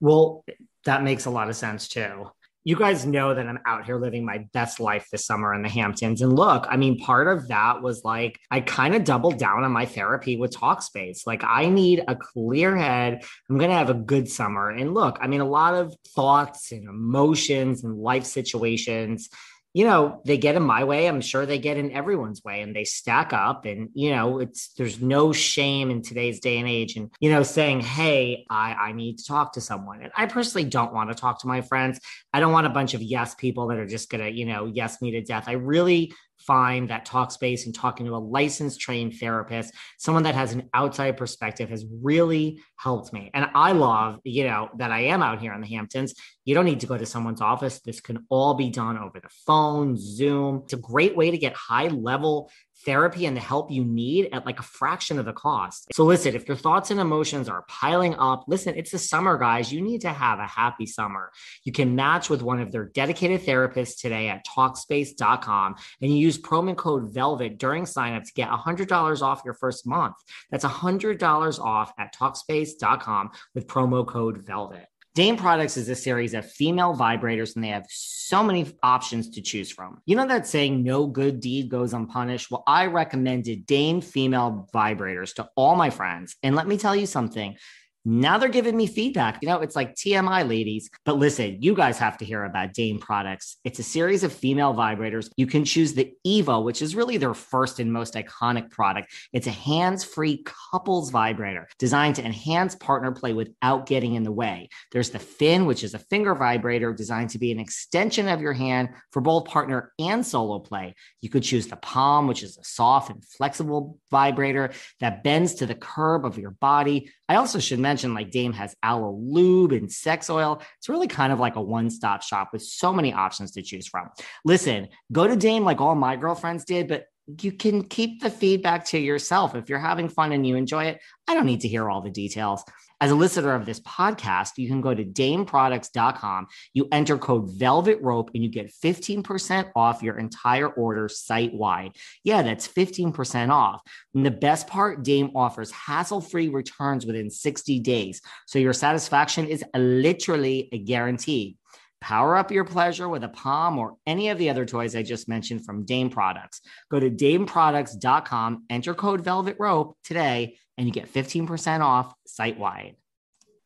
Well, 0.00 0.44
that 0.84 1.04
makes 1.04 1.26
a 1.26 1.30
lot 1.30 1.48
of 1.48 1.54
sense 1.54 1.86
too 1.86 2.32
you 2.64 2.76
guys 2.76 3.04
know 3.04 3.34
that 3.34 3.46
I'm 3.46 3.58
out 3.66 3.84
here 3.84 3.98
living 3.98 4.24
my 4.24 4.46
best 4.52 4.78
life 4.78 5.08
this 5.10 5.26
summer 5.26 5.52
in 5.54 5.62
the 5.62 5.68
Hamptons. 5.68 6.22
And 6.22 6.34
look, 6.34 6.66
I 6.68 6.76
mean, 6.76 6.98
part 6.98 7.26
of 7.26 7.48
that 7.48 7.82
was 7.82 8.04
like, 8.04 8.38
I 8.50 8.60
kind 8.60 8.94
of 8.94 9.04
doubled 9.04 9.38
down 9.38 9.64
on 9.64 9.72
my 9.72 9.84
therapy 9.84 10.36
with 10.36 10.52
Talkspace. 10.52 11.26
Like, 11.26 11.42
I 11.44 11.68
need 11.68 12.04
a 12.06 12.14
clear 12.14 12.76
head. 12.76 13.24
I'm 13.50 13.58
going 13.58 13.70
to 13.70 13.76
have 13.76 13.90
a 13.90 13.94
good 13.94 14.28
summer. 14.28 14.70
And 14.70 14.94
look, 14.94 15.18
I 15.20 15.26
mean, 15.26 15.40
a 15.40 15.48
lot 15.48 15.74
of 15.74 15.94
thoughts 16.14 16.70
and 16.70 16.88
emotions 16.88 17.82
and 17.82 17.98
life 17.98 18.24
situations 18.24 19.28
you 19.74 19.86
know, 19.86 20.20
they 20.26 20.36
get 20.36 20.54
in 20.54 20.62
my 20.62 20.84
way. 20.84 21.06
I'm 21.06 21.22
sure 21.22 21.46
they 21.46 21.58
get 21.58 21.78
in 21.78 21.92
everyone's 21.92 22.44
way 22.44 22.60
and 22.60 22.76
they 22.76 22.84
stack 22.84 23.32
up. 23.32 23.64
And, 23.64 23.88
you 23.94 24.10
know, 24.10 24.38
it's 24.38 24.74
there's 24.74 25.00
no 25.00 25.32
shame 25.32 25.90
in 25.90 26.02
today's 26.02 26.40
day 26.40 26.58
and 26.58 26.68
age. 26.68 26.96
And, 26.96 27.10
you 27.20 27.30
know, 27.30 27.42
saying, 27.42 27.80
hey, 27.80 28.44
I, 28.50 28.74
I 28.74 28.92
need 28.92 29.18
to 29.18 29.24
talk 29.24 29.54
to 29.54 29.60
someone. 29.62 30.02
And 30.02 30.12
I 30.14 30.26
personally 30.26 30.68
don't 30.68 30.92
want 30.92 31.10
to 31.10 31.14
talk 31.14 31.40
to 31.40 31.46
my 31.46 31.62
friends. 31.62 32.00
I 32.34 32.40
don't 32.40 32.52
want 32.52 32.66
a 32.66 32.70
bunch 32.70 32.92
of 32.92 33.02
yes 33.02 33.34
people 33.34 33.68
that 33.68 33.78
are 33.78 33.86
just 33.86 34.10
going 34.10 34.22
to, 34.22 34.30
you 34.30 34.44
know, 34.44 34.66
yes 34.66 35.00
me 35.00 35.12
to 35.12 35.22
death. 35.22 35.44
I 35.46 35.52
really 35.52 36.12
find 36.46 36.90
that 36.90 37.06
Talkspace 37.06 37.66
and 37.66 37.74
talking 37.74 38.06
to 38.06 38.14
a 38.14 38.16
licensed 38.16 38.80
trained 38.80 39.14
therapist, 39.18 39.74
someone 39.98 40.24
that 40.24 40.34
has 40.34 40.52
an 40.52 40.68
outside 40.74 41.16
perspective 41.16 41.70
has 41.70 41.84
really 42.02 42.62
helped 42.76 43.12
me. 43.12 43.30
And 43.34 43.48
I 43.54 43.72
love, 43.72 44.20
you 44.24 44.44
know, 44.44 44.70
that 44.78 44.90
I 44.90 45.00
am 45.04 45.22
out 45.22 45.40
here 45.40 45.52
in 45.52 45.60
the 45.60 45.68
Hamptons. 45.68 46.14
You 46.44 46.54
don't 46.54 46.64
need 46.64 46.80
to 46.80 46.86
go 46.86 46.98
to 46.98 47.06
someone's 47.06 47.40
office. 47.40 47.80
This 47.80 48.00
can 48.00 48.26
all 48.28 48.54
be 48.54 48.70
done 48.70 48.98
over 48.98 49.20
the 49.20 49.30
phone, 49.46 49.96
Zoom. 49.96 50.62
It's 50.64 50.72
a 50.72 50.78
great 50.78 51.16
way 51.16 51.30
to 51.30 51.38
get 51.38 51.54
high 51.54 51.88
level 51.88 52.50
therapy 52.84 53.26
and 53.26 53.36
the 53.36 53.40
help 53.40 53.70
you 53.70 53.84
need 53.84 54.28
at 54.32 54.46
like 54.46 54.58
a 54.58 54.62
fraction 54.62 55.18
of 55.18 55.24
the 55.24 55.32
cost. 55.32 55.88
So 55.92 56.04
listen, 56.04 56.34
if 56.34 56.48
your 56.48 56.56
thoughts 56.56 56.90
and 56.90 57.00
emotions 57.00 57.48
are 57.48 57.64
piling 57.68 58.14
up, 58.16 58.44
listen, 58.46 58.74
it's 58.76 58.90
the 58.90 58.98
summer, 58.98 59.38
guys. 59.38 59.72
You 59.72 59.80
need 59.80 60.02
to 60.02 60.10
have 60.10 60.38
a 60.38 60.46
happy 60.46 60.86
summer. 60.86 61.30
You 61.64 61.72
can 61.72 61.94
match 61.96 62.30
with 62.30 62.42
one 62.42 62.60
of 62.60 62.72
their 62.72 62.84
dedicated 62.84 63.42
therapists 63.42 64.00
today 64.00 64.28
at 64.28 64.46
Talkspace.com 64.46 65.76
and 66.00 66.10
you 66.10 66.18
use 66.18 66.38
promo 66.38 66.76
code 66.76 67.12
VELVET 67.12 67.58
during 67.58 67.84
signup 67.84 68.24
to 68.24 68.32
get 68.34 68.48
$100 68.48 69.22
off 69.22 69.42
your 69.44 69.54
first 69.54 69.86
month. 69.86 70.16
That's 70.50 70.64
$100 70.64 71.58
off 71.58 71.92
at 71.98 72.14
Talkspace.com 72.14 73.30
with 73.54 73.66
promo 73.66 74.06
code 74.06 74.44
VELVET. 74.44 74.91
Dame 75.14 75.36
Products 75.36 75.76
is 75.76 75.90
a 75.90 75.94
series 75.94 76.32
of 76.32 76.50
female 76.50 76.94
vibrators, 76.94 77.54
and 77.54 77.62
they 77.62 77.68
have 77.68 77.84
so 77.90 78.42
many 78.42 78.72
options 78.82 79.28
to 79.28 79.42
choose 79.42 79.70
from. 79.70 80.00
You 80.06 80.16
know 80.16 80.26
that 80.26 80.46
saying, 80.46 80.82
no 80.82 81.06
good 81.06 81.38
deed 81.38 81.68
goes 81.68 81.92
unpunished? 81.92 82.50
Well, 82.50 82.62
I 82.66 82.86
recommended 82.86 83.66
Dame 83.66 84.00
female 84.00 84.70
vibrators 84.72 85.34
to 85.34 85.50
all 85.54 85.76
my 85.76 85.90
friends. 85.90 86.36
And 86.42 86.56
let 86.56 86.66
me 86.66 86.78
tell 86.78 86.96
you 86.96 87.04
something 87.04 87.56
now 88.04 88.38
they're 88.38 88.48
giving 88.48 88.76
me 88.76 88.86
feedback. 88.86 89.38
You 89.42 89.48
know, 89.48 89.60
it's 89.60 89.76
like 89.76 89.94
TMI, 89.94 90.48
ladies. 90.48 90.90
But 91.04 91.18
listen, 91.18 91.58
you 91.60 91.74
guys 91.74 91.98
have 91.98 92.18
to 92.18 92.24
hear 92.24 92.44
about 92.44 92.74
Dame 92.74 92.98
products. 92.98 93.58
It's 93.64 93.78
a 93.78 93.84
series 93.84 94.24
of 94.24 94.32
female 94.32 94.74
vibrators. 94.74 95.30
You 95.36 95.46
can 95.46 95.64
choose 95.64 95.94
the 95.94 96.12
Evo, 96.26 96.64
which 96.64 96.82
is 96.82 96.96
really 96.96 97.16
their 97.16 97.34
first 97.34 97.78
and 97.78 97.92
most 97.92 98.14
iconic 98.14 98.70
product. 98.70 99.12
It's 99.32 99.46
a 99.46 99.50
hands 99.50 100.04
free 100.04 100.44
couples 100.72 101.10
vibrator 101.10 101.68
designed 101.78 102.16
to 102.16 102.24
enhance 102.24 102.74
partner 102.74 103.12
play 103.12 103.32
without 103.32 103.86
getting 103.86 104.14
in 104.14 104.24
the 104.24 104.32
way. 104.32 104.68
There's 104.90 105.10
the 105.10 105.18
Fin, 105.18 105.66
which 105.66 105.84
is 105.84 105.94
a 105.94 105.98
finger 105.98 106.34
vibrator 106.34 106.92
designed 106.92 107.30
to 107.30 107.38
be 107.38 107.52
an 107.52 107.60
extension 107.60 108.28
of 108.28 108.40
your 108.40 108.52
hand 108.52 108.90
for 109.10 109.20
both 109.20 109.44
partner 109.44 109.92
and 109.98 110.26
solo 110.26 110.58
play. 110.58 110.94
You 111.20 111.28
could 111.28 111.42
choose 111.42 111.68
the 111.68 111.76
Palm, 111.76 112.26
which 112.26 112.42
is 112.42 112.58
a 112.58 112.64
soft 112.64 113.10
and 113.10 113.24
flexible 113.24 113.98
vibrator 114.10 114.72
that 115.00 115.22
bends 115.22 115.54
to 115.54 115.66
the 115.66 115.74
curve 115.74 116.24
of 116.24 116.38
your 116.38 116.50
body 116.50 117.10
I 117.32 117.36
also 117.36 117.60
should 117.60 117.78
mention 117.78 118.12
like 118.12 118.30
Dame 118.30 118.52
has 118.52 118.76
aloe 118.82 119.18
lube 119.18 119.72
and 119.72 119.90
sex 119.90 120.28
oil. 120.28 120.60
It's 120.76 120.90
really 120.90 121.08
kind 121.08 121.32
of 121.32 121.40
like 121.40 121.56
a 121.56 121.62
one 121.62 121.88
stop 121.88 122.22
shop 122.22 122.50
with 122.52 122.60
so 122.60 122.92
many 122.92 123.14
options 123.14 123.52
to 123.52 123.62
choose 123.62 123.86
from. 123.86 124.10
Listen, 124.44 124.88
go 125.10 125.26
to 125.26 125.34
Dame 125.34 125.64
like 125.64 125.80
all 125.80 125.94
my 125.94 126.16
girlfriends 126.16 126.66
did, 126.66 126.88
but 126.88 127.06
you 127.40 127.52
can 127.52 127.84
keep 127.84 128.20
the 128.20 128.28
feedback 128.28 128.84
to 128.88 128.98
yourself. 128.98 129.54
If 129.54 129.70
you're 129.70 129.78
having 129.78 130.10
fun 130.10 130.32
and 130.32 130.46
you 130.46 130.56
enjoy 130.56 130.84
it, 130.84 131.00
I 131.26 131.32
don't 131.32 131.46
need 131.46 131.62
to 131.62 131.68
hear 131.68 131.88
all 131.88 132.02
the 132.02 132.10
details. 132.10 132.64
As 133.02 133.10
a 133.10 133.16
listener 133.16 133.52
of 133.52 133.66
this 133.66 133.80
podcast, 133.80 134.58
you 134.58 134.68
can 134.68 134.80
go 134.80 134.94
to 134.94 135.04
dameproducts.com. 135.04 136.46
You 136.72 136.86
enter 136.92 137.18
code 137.18 137.50
Velvet 137.50 137.98
Rope 138.00 138.30
and 138.32 138.44
you 138.44 138.48
get 138.48 138.72
15% 138.72 139.72
off 139.74 140.04
your 140.04 140.18
entire 140.18 140.68
order 140.68 141.08
site 141.08 141.52
wide. 141.52 141.96
Yeah, 142.22 142.42
that's 142.42 142.68
15% 142.68 143.50
off. 143.50 143.82
And 144.14 144.24
the 144.24 144.30
best 144.30 144.68
part, 144.68 145.02
Dame 145.02 145.32
offers 145.34 145.72
hassle 145.72 146.20
free 146.20 146.48
returns 146.48 147.04
within 147.04 147.28
60 147.28 147.80
days. 147.80 148.20
So 148.46 148.60
your 148.60 148.72
satisfaction 148.72 149.48
is 149.48 149.64
literally 149.74 150.68
a 150.70 150.78
guarantee. 150.78 151.56
Power 152.02 152.34
up 152.36 152.50
your 152.50 152.64
pleasure 152.64 153.08
with 153.08 153.22
a 153.22 153.28
Palm 153.28 153.78
or 153.78 153.96
any 154.08 154.28
of 154.30 154.36
the 154.36 154.50
other 154.50 154.66
toys 154.66 154.96
I 154.96 155.04
just 155.04 155.28
mentioned 155.28 155.64
from 155.64 155.84
Dame 155.84 156.10
Products. 156.10 156.60
Go 156.90 156.98
to 156.98 157.08
dameproducts.com, 157.08 158.64
enter 158.68 158.92
code 158.92 159.22
Velvet 159.22 159.54
Rope 159.60 159.96
today, 160.02 160.56
and 160.76 160.88
you 160.88 160.92
get 160.92 161.12
15% 161.12 161.80
off 161.80 162.12
site 162.26 162.58
wide. 162.58 162.96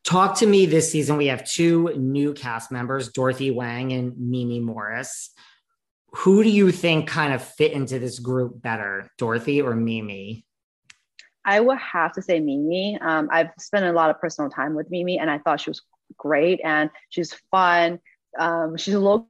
Talk 0.03 0.37
to 0.37 0.45
me 0.45 0.67
this 0.67 0.91
season. 0.91 1.17
We 1.17 1.27
have 1.27 1.49
two 1.49 1.91
new 1.97 2.35
cast 2.35 2.71
members, 2.71 3.09
Dorothy 3.09 3.49
Wang 3.49 3.91
and 3.91 4.15
Mimi 4.19 4.59
Morris. 4.59 5.31
Who 6.17 6.43
do 6.43 6.49
you 6.49 6.71
think 6.71 7.09
kind 7.09 7.33
of 7.33 7.43
fit 7.43 7.71
into 7.71 7.97
this 7.97 8.19
group 8.19 8.61
better, 8.61 9.09
Dorothy 9.17 9.63
or 9.63 9.75
Mimi? 9.75 10.45
I 11.43 11.59
would 11.59 11.79
have 11.79 12.13
to 12.13 12.21
say 12.21 12.39
Mimi. 12.39 12.99
Um, 13.01 13.29
I've 13.31 13.49
spent 13.57 13.85
a 13.85 13.91
lot 13.93 14.11
of 14.11 14.21
personal 14.21 14.51
time 14.51 14.75
with 14.75 14.91
Mimi, 14.91 15.17
and 15.17 15.31
I 15.31 15.39
thought 15.39 15.59
she 15.59 15.71
was 15.71 15.81
great 16.17 16.61
and 16.63 16.91
she's 17.09 17.33
fun. 17.51 17.99
Um, 18.37 18.77
she's 18.77 18.93
a 18.93 18.99
little 18.99 19.29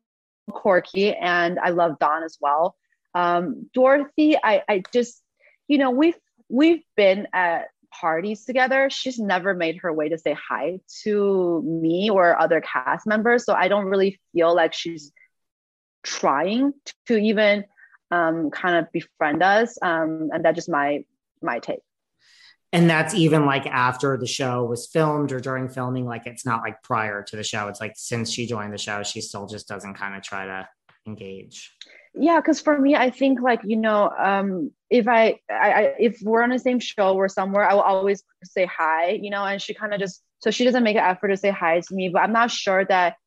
quirky, 0.49 1.13
and 1.13 1.59
I 1.59 1.69
love 1.69 1.99
Don 1.99 2.23
as 2.23 2.37
well. 2.39 2.75
Um, 3.13 3.69
Dorothy, 3.73 4.37
I, 4.37 4.63
I 4.67 4.83
just, 4.93 5.21
you 5.67 5.77
know, 5.77 5.91
we've 5.91 6.17
we've 6.49 6.83
been 6.95 7.27
at 7.33 7.67
parties 7.91 8.45
together. 8.45 8.89
She's 8.89 9.19
never 9.19 9.53
made 9.53 9.77
her 9.77 9.91
way 9.91 10.09
to 10.09 10.17
say 10.17 10.33
hi 10.33 10.79
to 11.03 11.61
me 11.63 12.09
or 12.09 12.39
other 12.39 12.61
cast 12.61 13.07
members, 13.07 13.45
so 13.45 13.53
I 13.53 13.67
don't 13.67 13.85
really 13.85 14.19
feel 14.33 14.55
like 14.55 14.73
she's 14.73 15.11
trying 16.03 16.73
to 17.07 17.17
even 17.17 17.65
um, 18.11 18.51
kind 18.51 18.77
of 18.77 18.91
befriend 18.91 19.43
us. 19.43 19.77
Um, 19.81 20.29
and 20.31 20.43
that's 20.45 20.55
just 20.55 20.69
my 20.69 21.03
my 21.41 21.59
take 21.59 21.79
and 22.73 22.89
that's 22.89 23.13
even 23.13 23.45
like 23.45 23.65
after 23.65 24.17
the 24.17 24.27
show 24.27 24.65
was 24.65 24.87
filmed 24.87 25.31
or 25.31 25.39
during 25.39 25.69
filming 25.69 26.05
like 26.05 26.25
it's 26.25 26.45
not 26.45 26.61
like 26.61 26.81
prior 26.83 27.23
to 27.23 27.35
the 27.35 27.43
show. 27.43 27.67
It's 27.67 27.79
like 27.79 27.93
since 27.95 28.31
she 28.31 28.45
joined 28.45 28.73
the 28.73 28.77
show 28.77 29.03
she 29.03 29.21
still 29.21 29.47
just 29.47 29.67
doesn't 29.67 29.95
kind 29.95 30.15
of 30.15 30.23
try 30.23 30.45
to 30.45 30.67
engage. 31.05 31.75
Yeah 32.13 32.39
because 32.39 32.59
for 32.59 32.77
me 32.77 32.95
i 32.95 33.09
think 33.09 33.41
like 33.41 33.61
you 33.63 33.77
know 33.77 34.09
um 34.09 34.71
if 34.89 35.07
I, 35.07 35.39
I, 35.49 35.71
I 35.71 35.93
if 35.99 36.19
we're 36.23 36.41
on 36.41 36.49
the 36.49 36.59
same 36.59 36.79
show 36.79 37.15
or 37.15 37.29
somewhere 37.29 37.69
i 37.69 37.73
will 37.73 37.81
always 37.81 38.23
say 38.43 38.65
hi 38.65 39.11
you 39.11 39.29
know 39.29 39.43
and 39.45 39.61
she 39.61 39.73
kind 39.73 39.93
of 39.93 39.99
just 39.99 40.23
so 40.39 40.49
she 40.49 40.63
doesn't 40.65 40.83
make 40.83 40.95
an 40.95 41.03
effort 41.03 41.27
to 41.27 41.37
say 41.37 41.51
hi 41.51 41.79
to 41.79 41.93
me 41.93 42.09
but 42.09 42.23
i'm 42.23 42.33
not 42.33 42.49
sure 42.49 42.83
that 42.85 43.17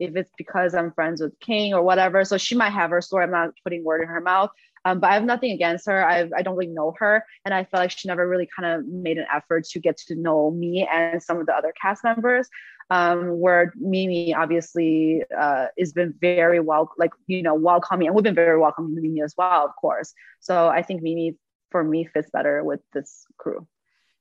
if 0.00 0.16
it's 0.16 0.32
because 0.36 0.74
i'm 0.74 0.92
friends 0.92 1.22
with 1.22 1.38
Kane 1.38 1.72
or 1.72 1.82
whatever 1.82 2.24
so 2.24 2.36
she 2.36 2.56
might 2.56 2.70
have 2.70 2.90
her 2.90 3.00
story 3.00 3.22
i'm 3.24 3.30
not 3.30 3.50
putting 3.62 3.84
word 3.84 4.02
in 4.02 4.08
her 4.08 4.20
mouth 4.20 4.50
um, 4.84 5.00
but 5.00 5.10
I 5.10 5.14
have 5.14 5.24
nothing 5.24 5.52
against 5.52 5.86
her. 5.86 6.04
I've, 6.04 6.32
I 6.32 6.42
don't 6.42 6.56
really 6.56 6.72
know 6.72 6.94
her. 6.98 7.24
And 7.44 7.54
I 7.54 7.64
feel 7.64 7.80
like 7.80 7.90
she 7.90 8.08
never 8.08 8.28
really 8.28 8.48
kind 8.54 8.72
of 8.80 8.86
made 8.86 9.18
an 9.18 9.26
effort 9.32 9.64
to 9.66 9.80
get 9.80 9.96
to 10.08 10.14
know 10.14 10.50
me 10.50 10.88
and 10.90 11.22
some 11.22 11.38
of 11.38 11.46
the 11.46 11.54
other 11.54 11.72
cast 11.80 12.04
members. 12.04 12.48
Um, 12.90 13.40
where 13.40 13.72
Mimi 13.76 14.34
obviously 14.34 15.22
uh, 15.34 15.66
has 15.78 15.94
been 15.94 16.12
very 16.20 16.60
well, 16.60 16.92
like, 16.98 17.12
you 17.26 17.42
know, 17.42 17.54
welcoming. 17.54 18.08
And 18.08 18.14
we've 18.14 18.24
been 18.24 18.34
very 18.34 18.58
welcoming 18.58 18.94
to 18.96 19.00
Mimi 19.00 19.22
as 19.22 19.34
well, 19.38 19.64
of 19.64 19.70
course. 19.80 20.12
So 20.40 20.68
I 20.68 20.82
think 20.82 21.00
Mimi, 21.00 21.36
for 21.70 21.82
me, 21.82 22.04
fits 22.04 22.28
better 22.30 22.62
with 22.62 22.80
this 22.92 23.24
crew. 23.38 23.66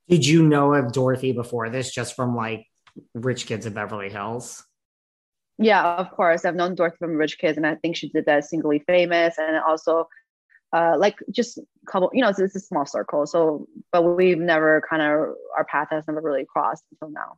Did 0.08 0.26
you 0.26 0.48
know 0.48 0.74
of 0.74 0.94
Dorothy 0.94 1.34
before 1.34 1.70
this 1.70 1.92
just 1.92 2.16
from 2.16 2.34
like 2.34 2.66
Rich 3.14 3.46
Kids 3.46 3.66
of 3.66 3.74
Beverly 3.74 4.10
Hills? 4.10 4.64
Yeah, 5.58 5.96
of 5.96 6.12
course. 6.12 6.46
I've 6.46 6.56
known 6.56 6.76
Dorothy 6.76 6.98
from 6.98 7.18
Rich 7.18 7.40
Kids, 7.40 7.58
and 7.58 7.68
I 7.68 7.76
think 7.76 7.98
she 7.98 8.10
did 8.10 8.26
that 8.26 8.46
singly 8.46 8.80
famous, 8.88 9.38
and 9.38 9.58
also 9.68 10.08
uh, 10.74 10.96
like 10.98 11.18
just 11.30 11.58
a 11.58 11.64
couple, 11.86 12.10
you 12.14 12.22
know, 12.22 12.30
it's, 12.30 12.40
it's, 12.40 12.56
a 12.56 12.60
small 12.60 12.86
circle. 12.86 13.26
So, 13.26 13.68
but 13.92 14.04
we've 14.04 14.38
never 14.38 14.82
kind 14.90 15.02
of, 15.02 15.36
our 15.58 15.66
path 15.70 15.90
has 15.92 16.08
never 16.08 16.22
really 16.22 16.46
crossed 16.46 16.84
until 16.92 17.10
now. 17.10 17.38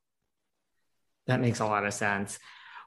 That 1.27 1.39
makes 1.39 1.59
a 1.59 1.65
lot 1.65 1.85
of 1.85 1.93
sense. 1.93 2.37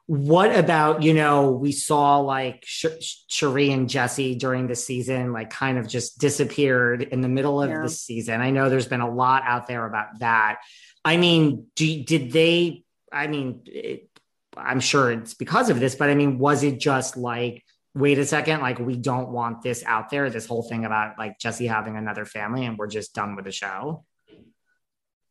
What 0.05 0.55
about, 0.55 1.03
you 1.03 1.13
know, 1.13 1.51
we 1.51 1.73
saw 1.73 2.19
like 2.19 2.63
Sh- 2.65 2.85
Sherry 3.27 3.71
and 3.71 3.89
Jesse 3.89 4.35
during 4.35 4.67
the 4.67 4.75
season, 4.75 5.33
like 5.33 5.49
kind 5.49 5.77
of 5.77 5.87
just 5.87 6.17
disappeared 6.17 7.01
in 7.01 7.19
the 7.19 7.27
middle 7.27 7.61
of 7.61 7.69
yeah. 7.69 7.81
the 7.81 7.89
season. 7.89 8.39
I 8.39 8.51
know 8.51 8.69
there's 8.69 8.87
been 8.87 9.01
a 9.01 9.13
lot 9.13 9.43
out 9.45 9.67
there 9.67 9.85
about 9.85 10.19
that. 10.19 10.59
I 11.03 11.17
mean, 11.17 11.65
do, 11.75 12.03
did 12.03 12.31
they, 12.31 12.85
I 13.11 13.27
mean, 13.27 13.63
it, 13.65 14.09
I'm 14.55 14.79
sure 14.79 15.11
it's 15.11 15.33
because 15.33 15.69
of 15.69 15.79
this, 15.81 15.95
but 15.95 16.09
I 16.09 16.15
mean, 16.15 16.39
was 16.39 16.63
it 16.63 16.79
just 16.79 17.17
like, 17.17 17.65
wait 17.97 18.19
a 18.19 18.25
second, 18.25 18.61
like 18.61 18.79
we 18.79 18.95
don't 18.95 19.29
want 19.29 19.61
this 19.61 19.83
out 19.85 20.09
there, 20.09 20.29
this 20.29 20.45
whole 20.45 20.63
thing 20.63 20.85
about 20.85 21.17
like 21.17 21.39
Jesse 21.39 21.67
having 21.67 21.97
another 21.97 22.25
family 22.25 22.65
and 22.65 22.77
we're 22.77 22.87
just 22.87 23.13
done 23.13 23.35
with 23.35 23.45
the 23.45 23.51
show. 23.51 24.05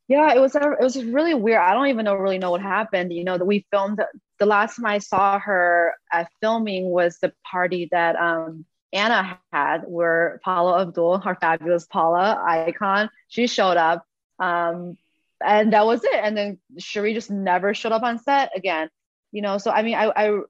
Yeah, 0.08 0.34
it 0.34 0.40
was 0.40 0.54
it 0.54 0.80
was 0.80 1.02
really 1.02 1.34
weird. 1.34 1.58
I 1.58 1.74
don't 1.74 1.88
even 1.88 2.04
know 2.04 2.14
really 2.14 2.38
know 2.38 2.52
what 2.52 2.62
happened. 2.62 3.12
You 3.12 3.24
know 3.24 3.38
that 3.38 3.44
we 3.44 3.66
filmed 3.72 4.00
the 4.38 4.46
last 4.46 4.76
time 4.76 4.86
I 4.86 4.98
saw 4.98 5.38
her 5.38 5.94
at 6.12 6.28
filming 6.40 6.90
was 6.90 7.18
the 7.18 7.32
party 7.50 7.88
that 7.90 8.14
um, 8.16 8.64
Anna 8.92 9.40
had, 9.52 9.82
where 9.86 10.40
Paula 10.44 10.82
Abdul, 10.82 11.22
our 11.24 11.34
fabulous 11.34 11.86
Paula 11.86 12.40
icon, 12.46 13.10
she 13.28 13.48
showed 13.48 13.76
up, 13.76 14.04
um, 14.38 14.96
and 15.44 15.72
that 15.72 15.86
was 15.86 16.04
it. 16.04 16.20
And 16.22 16.36
then 16.36 16.58
Sherry 16.78 17.12
just 17.12 17.30
never 17.30 17.74
showed 17.74 17.92
up 17.92 18.02
on 18.02 18.20
set 18.20 18.52
again. 18.54 18.88
You 19.32 19.42
know, 19.42 19.58
so 19.58 19.72
I 19.72 19.82
mean, 19.82 19.96
I 19.96 20.12
I 20.14 20.40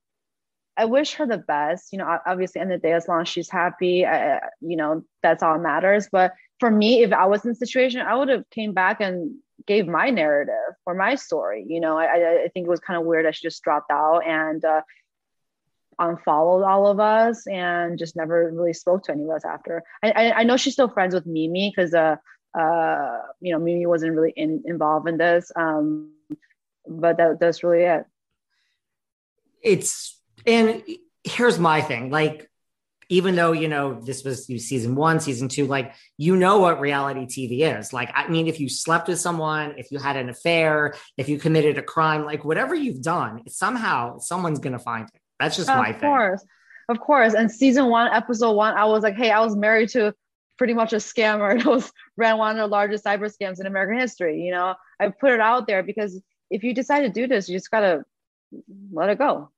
I 0.77 0.85
wish 0.85 1.15
her 1.15 1.27
the 1.27 1.39
best. 1.39 1.93
You 1.93 1.99
know, 1.99 2.19
obviously, 2.27 2.61
in 2.61 2.69
the 2.69 2.79
day, 2.79 2.93
as 2.93 3.09
long 3.09 3.23
as 3.23 3.29
she's 3.29 3.51
happy, 3.51 4.05
I, 4.07 4.41
you 4.61 4.77
know, 4.77 5.05
that's 5.23 5.43
all 5.43 5.59
matters. 5.59 6.09
But 6.11 6.33
for 6.61 6.71
me, 6.71 7.03
if 7.03 7.13
I 7.13 7.27
was 7.27 7.45
in 7.45 7.51
the 7.51 7.55
situation, 7.55 8.01
I 8.01 8.15
would 8.15 8.29
have 8.29 8.49
came 8.51 8.73
back 8.73 9.01
and 9.01 9.37
gave 9.67 9.87
my 9.87 10.11
narrative 10.11 10.75
or 10.85 10.95
my 10.95 11.15
story. 11.15 11.65
You 11.67 11.81
know, 11.81 11.99
I, 11.99 12.45
I 12.45 12.49
think 12.53 12.67
it 12.67 12.71
was 12.71 12.81
kind 12.81 12.99
of 13.01 13.07
weird 13.07 13.27
that 13.27 13.35
she 13.35 13.47
just 13.47 13.63
dropped 13.63 13.91
out 13.91 14.21
and 14.27 14.65
uh, 14.65 14.83
unfollowed 15.99 16.63
all 16.63 16.87
of 16.87 17.01
us 17.01 17.47
and 17.47 17.99
just 17.99 18.17
never 18.17 18.51
really 18.53 18.75
spoke 18.75 19.05
to 19.05 19.13
any 19.13 19.25
of 19.25 19.31
us 19.31 19.45
after. 19.45 19.83
I, 20.03 20.11
I, 20.11 20.33
I 20.33 20.43
know 20.45 20.57
she's 20.57 20.75
still 20.75 20.89
friends 20.89 21.15
with 21.15 21.27
Mimi 21.27 21.73
because, 21.75 21.95
uh, 21.95 22.17
uh, 22.59 23.19
you 23.41 23.53
know, 23.53 23.59
Mimi 23.59 23.87
wasn't 23.87 24.15
really 24.15 24.33
in, 24.37 24.63
involved 24.67 25.09
in 25.09 25.17
this. 25.17 25.51
Um, 25.57 26.13
but 26.87 27.17
that, 27.17 27.41
that's 27.41 27.65
really 27.65 27.85
it. 27.85 28.05
It's 29.63 30.16
and 30.47 30.83
here's 31.25 31.59
my 31.59 31.81
thing 31.81 32.11
like 32.11 32.49
even 33.09 33.37
though 33.37 33.53
you 33.53 33.69
know 33.69 34.01
this 34.01 34.25
was 34.25 34.47
season 34.47 34.95
one 34.95 35.21
season 35.21 35.49
two 35.49 35.67
like 35.67 35.95
you 36.17 36.37
know 36.37 36.59
what 36.59 36.81
reality 36.81 37.27
tv 37.27 37.79
is. 37.79 37.93
Like 37.93 38.11
i 38.15 38.29
mean 38.29 38.47
if 38.47 38.61
you 38.61 38.69
slept 38.69 39.09
with 39.09 39.19
someone 39.19 39.75
if 39.77 39.91
you 39.91 39.99
had 39.99 40.17
an 40.17 40.29
affair 40.29 40.95
if 41.17 41.29
you 41.29 41.39
committed 41.39 41.79
a 41.79 41.83
crime 41.83 42.25
like 42.25 42.45
whatever 42.45 42.75
you've 42.75 43.03
done 43.03 43.43
somehow 43.49 44.19
someone's 44.19 44.59
gonna 44.59 44.79
find 44.79 45.09
it. 45.13 45.21
That's 45.39 45.57
just 45.57 45.69
of 45.69 45.77
my 45.77 45.93
thing. 45.93 45.97
of 45.97 46.01
course. 46.01 46.45
Of 46.89 47.01
course. 47.01 47.35
And 47.35 47.51
season 47.51 47.87
one 47.87 48.13
episode 48.13 48.53
one 48.53 48.75
i 48.75 48.85
was 48.85 49.03
like 49.03 49.17
hey 49.17 49.31
i 49.31 49.41
was 49.41 49.57
married 49.57 49.91
to 49.91 50.15
pretty 50.59 50.75
much 50.75 50.93
a 50.93 50.97
scammer 50.97 51.57
It 51.59 51.67
was 51.67 51.93
ran 52.17 52.39
one 52.39 52.53
of 52.53 52.57
the 52.57 52.67
largest 52.67 53.05
cyber 53.05 53.33
scams 53.33 53.61
in 53.61 53.67
american 53.67 53.99
history 53.99 54.43
you 54.43 54.53
know? 54.53 54.75
I 54.99 55.09
put 55.09 55.33
it 55.33 55.41
out 55.41 55.67
there 55.67 55.83
because 55.83 56.21
if 56.51 56.63
you 56.63 56.75
decide 56.75 57.03
to 57.03 57.09
do 57.09 57.27
this 57.27 57.49
you 57.49 57.57
just 57.57 57.71
gotta 57.71 58.05
let 58.93 59.11
it 59.11 59.19
go 59.19 59.51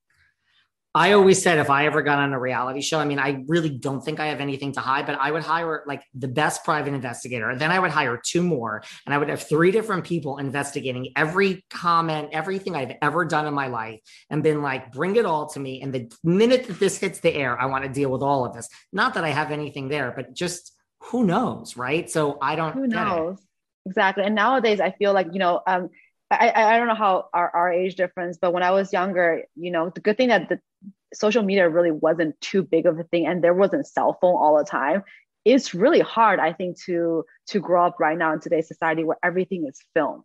I 0.98 1.12
always 1.12 1.40
said 1.40 1.58
if 1.58 1.70
I 1.70 1.86
ever 1.86 2.02
got 2.02 2.18
on 2.18 2.32
a 2.32 2.40
reality 2.40 2.80
show, 2.80 2.98
I 2.98 3.04
mean, 3.04 3.20
I 3.20 3.44
really 3.46 3.68
don't 3.70 4.00
think 4.00 4.18
I 4.18 4.26
have 4.26 4.40
anything 4.40 4.72
to 4.72 4.80
hide, 4.80 5.06
but 5.06 5.16
I 5.20 5.30
would 5.30 5.44
hire 5.44 5.84
like 5.86 6.02
the 6.12 6.26
best 6.26 6.64
private 6.64 6.92
investigator. 6.92 7.50
And 7.50 7.60
then 7.60 7.70
I 7.70 7.78
would 7.78 7.92
hire 7.92 8.20
two 8.20 8.42
more, 8.42 8.82
and 9.06 9.14
I 9.14 9.18
would 9.18 9.28
have 9.28 9.40
three 9.40 9.70
different 9.70 10.02
people 10.02 10.38
investigating 10.38 11.12
every 11.14 11.64
comment, 11.70 12.30
everything 12.32 12.74
I've 12.74 12.96
ever 13.00 13.24
done 13.24 13.46
in 13.46 13.54
my 13.54 13.68
life, 13.68 14.00
and 14.28 14.42
been 14.42 14.60
like, 14.60 14.90
bring 14.90 15.14
it 15.14 15.24
all 15.24 15.48
to 15.50 15.60
me. 15.60 15.82
And 15.82 15.92
the 15.92 16.10
minute 16.24 16.66
that 16.66 16.80
this 16.80 16.98
hits 16.98 17.20
the 17.20 17.32
air, 17.32 17.56
I 17.56 17.66
want 17.66 17.84
to 17.84 17.90
deal 17.90 18.10
with 18.10 18.22
all 18.22 18.44
of 18.44 18.52
this. 18.52 18.68
Not 18.92 19.14
that 19.14 19.22
I 19.22 19.30
have 19.30 19.52
anything 19.52 19.86
there, 19.86 20.12
but 20.16 20.34
just 20.34 20.74
who 21.04 21.22
knows, 21.22 21.76
right? 21.76 22.10
So 22.10 22.38
I 22.42 22.56
don't. 22.56 22.72
Who 22.72 22.88
knows? 22.88 23.38
Exactly. 23.86 24.24
And 24.24 24.34
nowadays, 24.34 24.80
I 24.80 24.90
feel 24.90 25.12
like, 25.12 25.28
you 25.30 25.38
know, 25.38 25.60
um, 25.64 25.90
I, 26.30 26.52
I 26.74 26.78
don't 26.78 26.88
know 26.88 26.94
how 26.94 27.28
our, 27.32 27.50
our 27.54 27.72
age 27.72 27.94
difference, 27.96 28.38
but 28.40 28.52
when 28.52 28.62
I 28.62 28.70
was 28.72 28.92
younger, 28.92 29.44
you 29.56 29.70
know, 29.70 29.90
the 29.90 30.00
good 30.00 30.16
thing 30.16 30.28
that 30.28 30.48
the 30.48 30.60
social 31.14 31.42
media 31.42 31.68
really 31.68 31.90
wasn't 31.90 32.38
too 32.40 32.62
big 32.62 32.86
of 32.86 32.98
a 32.98 33.04
thing 33.04 33.26
and 33.26 33.42
there 33.42 33.54
wasn't 33.54 33.86
cell 33.86 34.18
phone 34.20 34.34
all 34.36 34.58
the 34.58 34.64
time. 34.64 35.02
It's 35.44 35.72
really 35.74 36.00
hard, 36.00 36.38
I 36.40 36.52
think, 36.52 36.78
to 36.84 37.24
to 37.48 37.60
grow 37.60 37.86
up 37.86 37.96
right 37.98 38.18
now 38.18 38.32
in 38.34 38.40
today's 38.40 38.68
society 38.68 39.04
where 39.04 39.18
everything 39.22 39.66
is 39.66 39.80
filmed. 39.94 40.24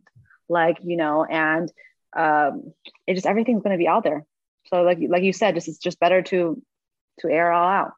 like 0.50 0.78
you 0.84 0.98
know 0.98 1.24
and 1.26 1.72
um 2.16 2.74
it 3.08 3.16
just 3.16 3.26
everything's 3.26 3.64
going 3.64 3.72
to 3.72 3.78
be 3.78 3.88
out 3.88 4.04
there 4.04 4.26
so 4.68 4.84
like 4.84 5.00
like 5.10 5.24
you 5.24 5.34
said 5.34 5.56
just 5.56 5.68
it's 5.68 5.78
just 5.78 6.00
better 6.00 6.22
to 6.22 6.62
to 7.20 7.30
air 7.30 7.52
all 7.52 7.68
out 7.68 7.92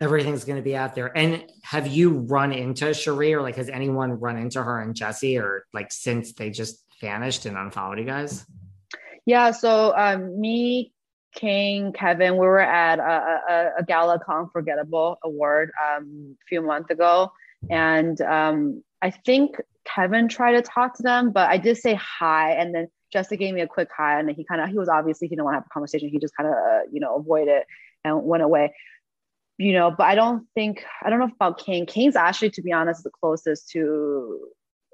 everything's 0.00 0.44
going 0.44 0.56
to 0.56 0.62
be 0.62 0.76
out 0.76 0.94
there 0.94 1.16
and 1.16 1.44
have 1.62 1.86
you 1.86 2.10
run 2.10 2.52
into 2.52 2.94
Sherry 2.94 3.34
or 3.34 3.42
like 3.42 3.56
has 3.56 3.68
anyone 3.68 4.18
run 4.18 4.36
into 4.36 4.62
her 4.62 4.80
and 4.80 4.94
Jesse 4.94 5.38
or 5.38 5.64
like 5.72 5.92
since 5.92 6.32
they 6.32 6.50
just 6.50 6.81
vanished 7.02 7.44
and 7.44 7.58
unfollowed 7.58 7.98
you 7.98 8.06
guys 8.06 8.46
yeah 9.26 9.50
so 9.50 9.94
um 9.94 10.40
me 10.40 10.92
Kane, 11.34 11.92
Kevin, 11.92 12.34
we 12.34 12.46
were 12.46 12.60
at 12.60 12.98
a, 12.98 13.02
a, 13.02 13.70
a 13.78 13.84
gala 13.84 14.20
unforgettable 14.28 15.18
award 15.24 15.70
um, 15.82 16.36
a 16.42 16.44
few 16.46 16.60
months 16.60 16.90
ago, 16.90 17.32
and 17.70 18.20
um, 18.20 18.84
I 19.00 19.10
think 19.10 19.56
Kevin 19.84 20.28
tried 20.28 20.52
to 20.52 20.62
talk 20.62 20.96
to 20.96 21.02
them, 21.02 21.32
but 21.32 21.48
I 21.48 21.56
did 21.56 21.78
say 21.78 21.94
hi, 21.94 22.52
and 22.52 22.74
then 22.74 22.88
Jessica 23.12 23.36
gave 23.36 23.54
me 23.54 23.62
a 23.62 23.66
quick 23.66 23.88
hi, 23.96 24.20
and 24.20 24.30
he 24.30 24.44
kind 24.44 24.60
of 24.60 24.68
he 24.68 24.78
was 24.78 24.88
obviously 24.88 25.28
he 25.28 25.34
didn't 25.34 25.44
want 25.44 25.54
to 25.54 25.58
have 25.58 25.66
a 25.66 25.72
conversation. 25.72 26.10
He 26.10 26.18
just 26.18 26.36
kind 26.36 26.48
of 26.48 26.54
uh, 26.54 26.80
you 26.90 27.00
know 27.00 27.16
avoided 27.16 27.48
it 27.48 27.66
and 28.04 28.22
went 28.24 28.42
away. 28.42 28.74
You 29.58 29.72
know, 29.72 29.90
but 29.90 30.04
I 30.04 30.14
don't 30.14 30.46
think 30.54 30.84
I 31.02 31.08
don't 31.08 31.18
know 31.18 31.30
about 31.34 31.58
Kane. 31.58 31.86
Kane's 31.86 32.16
actually, 32.16 32.50
to 32.50 32.62
be 32.62 32.72
honest, 32.72 33.04
the 33.04 33.10
closest 33.10 33.70
to 33.70 34.48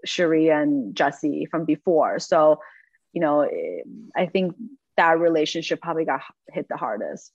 Sherry 0.05 0.49
and 0.49 0.95
Jesse 0.95 1.47
from 1.51 1.65
before. 1.65 2.19
So, 2.19 2.61
you 3.13 3.21
know, 3.21 3.49
I 4.17 4.27
think 4.27 4.55
that 4.97 5.19
relationship 5.19 5.81
probably 5.81 6.05
got 6.05 6.23
hit 6.51 6.67
the 6.69 6.77
hardest. 6.77 7.33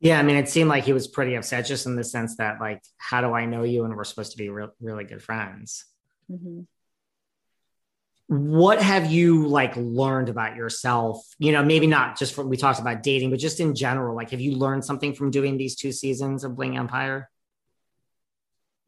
Yeah, 0.00 0.18
I 0.18 0.22
mean, 0.22 0.36
it 0.36 0.48
seemed 0.48 0.68
like 0.68 0.84
he 0.84 0.92
was 0.92 1.06
pretty 1.06 1.34
upset, 1.34 1.66
just 1.66 1.86
in 1.86 1.96
the 1.96 2.04
sense 2.04 2.36
that, 2.36 2.60
like, 2.60 2.82
how 2.98 3.20
do 3.20 3.32
I 3.32 3.46
know 3.46 3.62
you 3.62 3.84
and 3.84 3.96
we're 3.96 4.04
supposed 4.04 4.32
to 4.32 4.38
be 4.38 4.48
re- 4.50 4.68
really 4.80 5.04
good 5.04 5.22
friends? 5.22 5.86
Mm-hmm. 6.30 6.60
What 8.26 8.82
have 8.82 9.10
you 9.10 9.46
like 9.46 9.76
learned 9.76 10.28
about 10.28 10.56
yourself? 10.56 11.22
You 11.38 11.52
know, 11.52 11.62
maybe 11.62 11.86
not 11.86 12.18
just 12.18 12.34
from 12.34 12.48
we 12.48 12.56
talked 12.56 12.80
about 12.80 13.02
dating, 13.02 13.30
but 13.30 13.38
just 13.38 13.60
in 13.60 13.74
general. 13.74 14.16
Like, 14.16 14.30
have 14.30 14.40
you 14.40 14.52
learned 14.52 14.84
something 14.84 15.14
from 15.14 15.30
doing 15.30 15.58
these 15.58 15.76
two 15.76 15.92
seasons 15.92 16.42
of 16.42 16.56
Bling 16.56 16.76
Empire? 16.76 17.30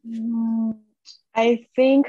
Mm, 0.07 0.77
I 1.35 1.67
think 1.75 2.07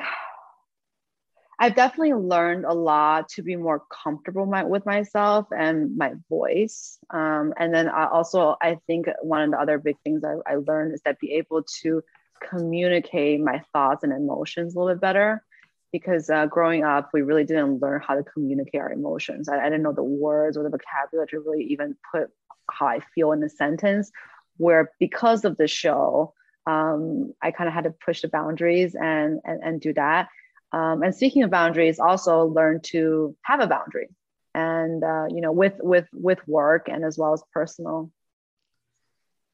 I've 1.60 1.74
definitely 1.74 2.14
learned 2.14 2.64
a 2.64 2.72
lot 2.72 3.30
to 3.30 3.42
be 3.42 3.56
more 3.56 3.82
comfortable 4.04 4.46
my, 4.46 4.62
with 4.62 4.86
myself 4.86 5.46
and 5.50 5.96
my 5.96 6.12
voice. 6.28 6.98
Um, 7.10 7.52
and 7.58 7.74
then 7.74 7.88
I 7.88 8.06
also, 8.06 8.56
I 8.62 8.78
think 8.86 9.06
one 9.22 9.42
of 9.42 9.50
the 9.50 9.60
other 9.60 9.78
big 9.78 9.96
things 10.04 10.22
I, 10.24 10.36
I 10.50 10.56
learned 10.56 10.94
is 10.94 11.00
that 11.04 11.18
be 11.18 11.32
able 11.32 11.64
to 11.82 12.02
communicate 12.48 13.40
my 13.40 13.60
thoughts 13.72 14.04
and 14.04 14.12
emotions 14.12 14.74
a 14.74 14.78
little 14.78 14.94
bit 14.94 15.00
better. 15.00 15.42
Because 15.90 16.28
uh, 16.30 16.46
growing 16.46 16.84
up, 16.84 17.10
we 17.12 17.22
really 17.22 17.44
didn't 17.44 17.80
learn 17.80 18.02
how 18.06 18.14
to 18.14 18.22
communicate 18.22 18.80
our 18.80 18.92
emotions. 18.92 19.48
I, 19.48 19.58
I 19.58 19.64
didn't 19.64 19.82
know 19.82 19.94
the 19.94 20.02
words 20.02 20.56
or 20.56 20.62
the 20.62 20.70
vocabulary 20.70 21.26
to 21.28 21.40
really 21.40 21.64
even 21.64 21.96
put 22.12 22.28
how 22.70 22.86
I 22.86 23.00
feel 23.14 23.32
in 23.32 23.42
a 23.42 23.48
sentence. 23.48 24.12
Where 24.58 24.92
because 25.00 25.44
of 25.44 25.56
the 25.56 25.66
show, 25.66 26.34
um, 26.66 27.32
I 27.40 27.52
kind 27.52 27.68
of 27.68 27.74
had 27.74 27.84
to 27.84 27.90
push 28.04 28.20
the 28.20 28.28
boundaries 28.28 28.94
and, 28.94 29.40
and 29.44 29.62
and 29.62 29.80
do 29.80 29.94
that 29.94 30.28
um, 30.72 31.02
and 31.02 31.14
speaking 31.14 31.42
of 31.42 31.50
boundaries, 31.50 31.98
also 31.98 32.44
learn 32.44 32.80
to 32.84 33.36
have 33.42 33.60
a 33.60 33.66
boundary, 33.66 34.08
and 34.54 35.02
uh, 35.02 35.26
you 35.28 35.40
know, 35.40 35.52
with 35.52 35.74
with 35.80 36.06
with 36.12 36.38
work 36.46 36.88
and 36.88 37.04
as 37.04 37.18
well 37.18 37.32
as 37.32 37.42
personal. 37.52 38.10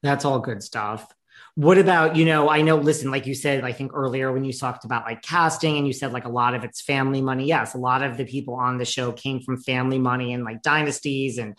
That's 0.03 0.25
all 0.25 0.39
good 0.39 0.61
stuff. 0.61 1.11
What 1.55 1.77
about, 1.77 2.15
you 2.15 2.25
know, 2.25 2.49
I 2.49 2.61
know, 2.61 2.75
listen, 2.75 3.11
like 3.11 3.25
you 3.25 3.33
said, 3.33 3.63
I 3.63 3.71
think 3.71 3.91
earlier 3.93 4.31
when 4.31 4.43
you 4.43 4.51
talked 4.51 4.83
about 4.83 5.05
like 5.05 5.21
casting 5.21 5.77
and 5.77 5.87
you 5.87 5.93
said 5.93 6.11
like 6.11 6.25
a 6.25 6.29
lot 6.29 6.53
of 6.53 6.63
it's 6.63 6.81
family 6.81 7.21
money. 7.21 7.45
Yes, 7.45 7.73
a 7.73 7.77
lot 7.77 8.03
of 8.03 8.17
the 8.17 8.25
people 8.25 8.55
on 8.55 8.77
the 8.77 8.85
show 8.85 9.13
came 9.13 9.39
from 9.39 9.61
family 9.61 9.97
money 9.97 10.33
and 10.33 10.43
like 10.43 10.61
dynasties 10.61 11.37
and 11.37 11.57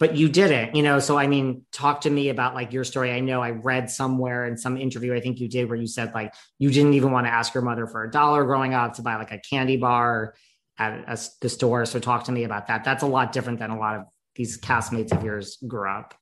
but 0.00 0.16
you 0.16 0.30
didn't, 0.30 0.74
you 0.74 0.82
know. 0.82 0.98
So 0.98 1.18
I 1.18 1.28
mean, 1.28 1.66
talk 1.70 2.00
to 2.00 2.10
me 2.10 2.30
about 2.30 2.54
like 2.54 2.72
your 2.72 2.84
story. 2.84 3.12
I 3.12 3.20
know 3.20 3.42
I 3.42 3.50
read 3.50 3.90
somewhere 3.90 4.46
in 4.46 4.56
some 4.56 4.78
interview, 4.78 5.14
I 5.14 5.20
think 5.20 5.38
you 5.38 5.48
did, 5.48 5.68
where 5.68 5.78
you 5.78 5.86
said 5.86 6.12
like 6.14 6.34
you 6.58 6.70
didn't 6.70 6.94
even 6.94 7.12
want 7.12 7.26
to 7.26 7.32
ask 7.32 7.54
your 7.54 7.62
mother 7.62 7.86
for 7.86 8.02
a 8.02 8.10
dollar 8.10 8.44
growing 8.44 8.74
up 8.74 8.94
to 8.94 9.02
buy 9.02 9.16
like 9.16 9.30
a 9.30 9.38
candy 9.38 9.76
bar 9.76 10.34
at 10.78 11.04
a, 11.06 11.20
the 11.42 11.50
store. 11.50 11.84
So 11.84 12.00
talk 12.00 12.24
to 12.24 12.32
me 12.32 12.44
about 12.44 12.66
that. 12.68 12.82
That's 12.82 13.02
a 13.02 13.06
lot 13.06 13.32
different 13.32 13.58
than 13.58 13.70
a 13.70 13.78
lot 13.78 13.96
of 13.96 14.06
these 14.34 14.58
castmates 14.58 15.12
of 15.16 15.22
yours 15.22 15.58
grew 15.68 15.88
up. 15.88 16.14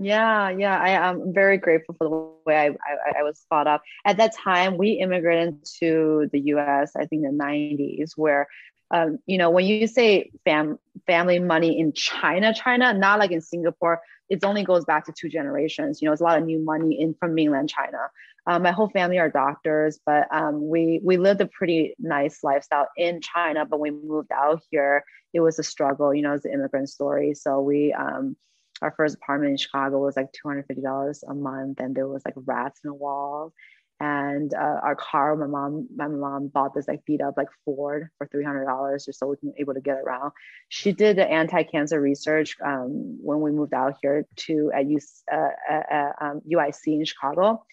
Yeah, 0.00 0.50
yeah, 0.50 0.78
I 0.78 0.90
am 0.90 1.32
very 1.32 1.56
grateful 1.56 1.96
for 1.98 2.04
the 2.04 2.40
way 2.46 2.56
I, 2.56 2.66
I, 2.68 3.20
I 3.20 3.22
was 3.24 3.44
brought 3.48 3.66
up. 3.66 3.82
At 4.04 4.18
that 4.18 4.32
time, 4.36 4.76
we 4.76 4.92
immigrated 4.92 5.64
to 5.80 6.28
the 6.30 6.38
U.S. 6.52 6.92
I 6.94 7.06
think 7.06 7.22
the 7.22 7.30
'90s, 7.30 8.12
where 8.14 8.46
um, 8.90 9.18
you 9.26 9.38
know, 9.38 9.50
when 9.50 9.66
you 9.66 9.86
say 9.86 10.30
fam- 10.44 10.78
family 11.06 11.38
money 11.38 11.78
in 11.78 11.92
China, 11.92 12.54
China, 12.54 12.92
not 12.94 13.18
like 13.18 13.30
in 13.30 13.40
Singapore, 13.40 14.00
it 14.28 14.44
only 14.44 14.64
goes 14.64 14.84
back 14.84 15.06
to 15.06 15.12
two 15.12 15.28
generations. 15.28 16.00
You 16.00 16.06
know, 16.06 16.12
it's 16.12 16.20
a 16.20 16.24
lot 16.24 16.38
of 16.38 16.44
new 16.44 16.58
money 16.58 17.00
in 17.00 17.14
from 17.14 17.34
mainland 17.34 17.68
China. 17.68 17.98
Um, 18.46 18.62
my 18.62 18.72
whole 18.72 18.88
family 18.88 19.18
are 19.18 19.30
doctors, 19.30 20.00
but 20.06 20.26
um, 20.32 20.68
we 20.68 21.00
we 21.04 21.18
lived 21.18 21.40
a 21.40 21.46
pretty 21.46 21.94
nice 21.98 22.42
lifestyle 22.42 22.88
in 22.96 23.20
China. 23.20 23.66
But 23.66 23.78
when 23.78 23.94
we 23.94 24.08
moved 24.08 24.30
out 24.32 24.62
here, 24.70 25.04
it 25.34 25.40
was 25.40 25.58
a 25.58 25.62
struggle. 25.62 26.14
You 26.14 26.22
know, 26.22 26.32
it's 26.32 26.46
an 26.46 26.52
immigrant 26.52 26.88
story. 26.88 27.34
So 27.34 27.60
we 27.60 27.92
um, 27.92 28.36
our 28.80 28.92
first 28.96 29.16
apartment 29.16 29.50
in 29.50 29.56
Chicago 29.58 29.98
was 29.98 30.16
like 30.16 30.32
two 30.32 30.48
hundred 30.48 30.66
fifty 30.66 30.82
dollars 30.82 31.22
a 31.28 31.34
month, 31.34 31.80
and 31.80 31.94
there 31.94 32.08
was 32.08 32.22
like 32.24 32.34
rats 32.36 32.80
in 32.84 32.88
the 32.88 32.94
walls 32.94 33.52
and 34.00 34.54
uh, 34.54 34.80
our 34.82 34.94
car 34.94 35.34
my 35.34 35.46
mom 35.46 35.88
my 35.94 36.06
mom 36.06 36.46
bought 36.48 36.72
this 36.74 36.86
like 36.86 37.04
beat 37.04 37.20
up 37.20 37.36
like 37.36 37.48
ford 37.64 38.08
for 38.16 38.28
$300 38.28 39.04
just 39.04 39.18
so 39.18 39.26
we 39.26 39.36
can 39.36 39.50
be 39.50 39.60
able 39.60 39.74
to 39.74 39.80
get 39.80 39.98
around. 39.98 40.32
She 40.68 40.92
did 40.92 41.16
the 41.16 41.28
anti-cancer 41.28 42.00
research 42.00 42.56
um, 42.64 43.18
when 43.20 43.40
we 43.40 43.50
moved 43.50 43.74
out 43.74 43.96
here 44.00 44.24
to 44.36 44.70
at, 44.72 44.86
U, 44.86 45.00
uh, 45.32 45.48
at 45.68 46.14
um, 46.20 46.42
uic 46.48 46.86
in 46.86 47.04
chicago. 47.04 47.64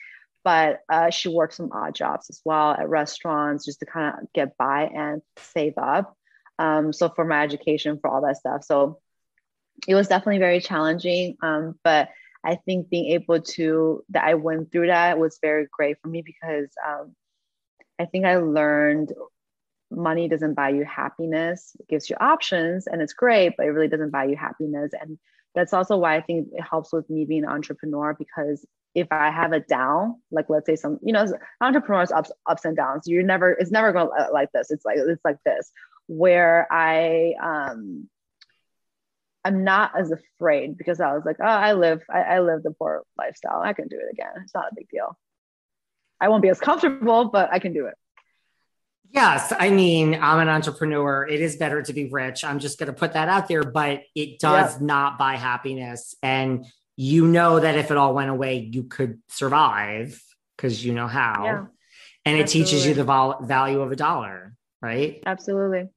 But 0.43 0.81
uh, 0.89 1.09
she 1.09 1.29
worked 1.29 1.55
some 1.55 1.71
odd 1.71 1.95
jobs 1.95 2.29
as 2.29 2.41
well 2.45 2.71
at 2.71 2.87
restaurants 2.87 3.65
just 3.65 3.79
to 3.79 3.85
kind 3.85 4.13
of 4.19 4.33
get 4.33 4.57
by 4.57 4.83
and 4.83 5.21
save 5.37 5.77
up 5.77 6.15
um, 6.59 6.93
so 6.93 7.09
for 7.09 7.25
my 7.25 7.43
education 7.43 7.99
for 7.99 8.09
all 8.09 8.21
that 8.21 8.37
stuff. 8.37 8.63
So 8.63 8.99
it 9.87 9.95
was 9.95 10.07
definitely 10.07 10.39
very 10.39 10.61
challenging 10.61 11.37
um, 11.41 11.77
but 11.83 12.09
I 12.45 12.55
think 12.55 12.89
being 12.89 13.11
able 13.11 13.41
to 13.41 14.03
that 14.09 14.25
I 14.25 14.35
went 14.35 14.71
through 14.71 14.87
that 14.87 15.17
was 15.17 15.39
very 15.41 15.67
great 15.71 15.97
for 16.01 16.07
me 16.07 16.21
because 16.21 16.69
um, 16.87 17.15
I 17.99 18.05
think 18.05 18.25
I 18.25 18.37
learned 18.37 19.13
money 19.91 20.27
doesn't 20.27 20.53
buy 20.53 20.69
you 20.69 20.85
happiness. 20.85 21.75
It 21.79 21.87
gives 21.87 22.09
you 22.09 22.15
options 22.19 22.87
and 22.87 23.01
it's 23.01 23.13
great, 23.13 23.53
but 23.57 23.65
it 23.65 23.69
really 23.69 23.87
doesn't 23.87 24.11
buy 24.11 24.25
you 24.25 24.35
happiness. 24.35 24.91
And 24.99 25.17
that's 25.55 25.73
also 25.73 25.97
why 25.97 26.15
I 26.15 26.21
think 26.21 26.49
it 26.51 26.61
helps 26.61 26.93
with 26.93 27.09
me 27.09 27.25
being 27.25 27.43
an 27.45 27.49
entrepreneur 27.49 28.13
because 28.13 28.65
if 28.93 29.07
I 29.11 29.29
have 29.29 29.51
a 29.51 29.59
down, 29.59 30.21
like 30.31 30.49
let's 30.49 30.65
say 30.65 30.75
some, 30.75 30.99
you 31.01 31.13
know, 31.13 31.25
entrepreneurs 31.61 32.11
ups 32.11 32.31
ups 32.45 32.65
and 32.65 32.77
downs. 32.77 33.07
You're 33.07 33.23
never, 33.23 33.51
it's 33.51 33.71
never 33.71 33.91
going 33.91 34.09
to 34.17 34.31
like 34.31 34.51
this. 34.53 34.71
It's 34.71 34.85
like 34.85 34.97
it's 34.97 35.25
like 35.25 35.37
this, 35.45 35.71
where 36.07 36.67
I 36.71 37.33
um 37.41 38.09
I'm 39.45 39.63
not 39.63 39.91
as 39.97 40.11
afraid 40.11 40.75
because 40.75 40.99
I 40.99 41.13
was 41.13 41.23
like, 41.23 41.37
oh, 41.39 41.45
I 41.45 41.73
live, 41.73 42.01
I, 42.09 42.21
I 42.21 42.39
live 42.39 42.63
the 42.63 42.71
poor 42.71 43.03
lifestyle. 43.15 43.61
I 43.61 43.73
can 43.73 43.87
do 43.87 43.97
it 43.97 44.11
again. 44.11 44.31
It's 44.43 44.55
not 44.55 44.71
a 44.71 44.75
big 44.75 44.89
deal. 44.89 45.15
I 46.19 46.29
won't 46.29 46.41
be 46.41 46.49
as 46.49 46.59
comfortable, 46.59 47.25
but 47.25 47.53
I 47.53 47.59
can 47.59 47.71
do 47.71 47.85
it. 47.85 47.93
Yes, 49.11 49.53
I 49.57 49.69
mean, 49.69 50.15
I'm 50.15 50.39
an 50.39 50.49
entrepreneur. 50.49 51.27
It 51.27 51.41
is 51.41 51.57
better 51.57 51.83
to 51.83 51.93
be 51.93 52.09
rich. 52.09 52.43
I'm 52.43 52.57
just 52.57 52.79
going 52.79 52.87
to 52.87 52.93
put 52.93 53.13
that 53.13 53.29
out 53.29 53.47
there, 53.47 53.63
but 53.63 54.01
it 54.15 54.39
does 54.39 54.81
yeah. 54.81 54.85
not 54.85 55.19
buy 55.19 55.35
happiness. 55.35 56.15
And 56.23 56.65
you 56.95 57.27
know 57.27 57.59
that 57.59 57.77
if 57.77 57.91
it 57.91 57.97
all 57.97 58.15
went 58.15 58.31
away, 58.31 58.67
you 58.71 58.85
could 58.85 59.21
survive 59.29 60.19
because 60.57 60.83
you 60.83 60.91
know 60.91 61.07
how. 61.07 61.43
Yeah. 61.43 61.65
And 62.25 62.37
it 62.37 62.43
Absolutely. 62.43 62.71
teaches 62.71 62.87
you 62.87 62.93
the 62.95 63.03
vol- 63.03 63.41
value 63.43 63.81
of 63.81 63.91
a 63.91 63.95
dollar, 63.95 64.55
right? 64.81 65.21
Absolutely 65.23 65.89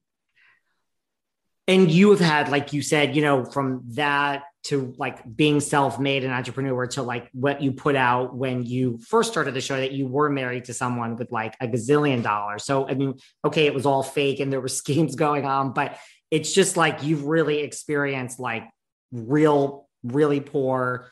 and 1.69 1.91
you 1.91 2.09
have 2.09 2.19
had 2.19 2.49
like 2.49 2.73
you 2.73 2.81
said 2.81 3.15
you 3.15 3.21
know 3.21 3.45
from 3.45 3.83
that 3.89 4.43
to 4.63 4.93
like 4.97 5.23
being 5.37 5.59
self-made 5.59 6.23
and 6.23 6.33
entrepreneur 6.33 6.87
to 6.87 7.03
like 7.03 7.29
what 7.31 7.61
you 7.61 7.71
put 7.71 7.95
out 7.95 8.35
when 8.35 8.65
you 8.65 8.97
first 8.97 9.31
started 9.31 9.53
the 9.53 9.61
show 9.61 9.77
that 9.77 9.91
you 9.91 10.07
were 10.07 10.29
married 10.29 10.65
to 10.65 10.73
someone 10.73 11.15
with 11.15 11.31
like 11.31 11.55
a 11.61 11.67
gazillion 11.67 12.23
dollars 12.23 12.65
so 12.65 12.87
i 12.89 12.93
mean 12.95 13.13
okay 13.45 13.67
it 13.67 13.73
was 13.73 13.85
all 13.85 14.03
fake 14.03 14.39
and 14.39 14.51
there 14.51 14.59
were 14.59 14.67
schemes 14.81 15.15
going 15.15 15.45
on 15.45 15.71
but 15.71 15.97
it's 16.31 16.51
just 16.51 16.75
like 16.75 17.03
you've 17.03 17.25
really 17.25 17.59
experienced 17.59 18.39
like 18.39 18.63
real 19.11 19.87
really 20.03 20.39
poor 20.39 21.11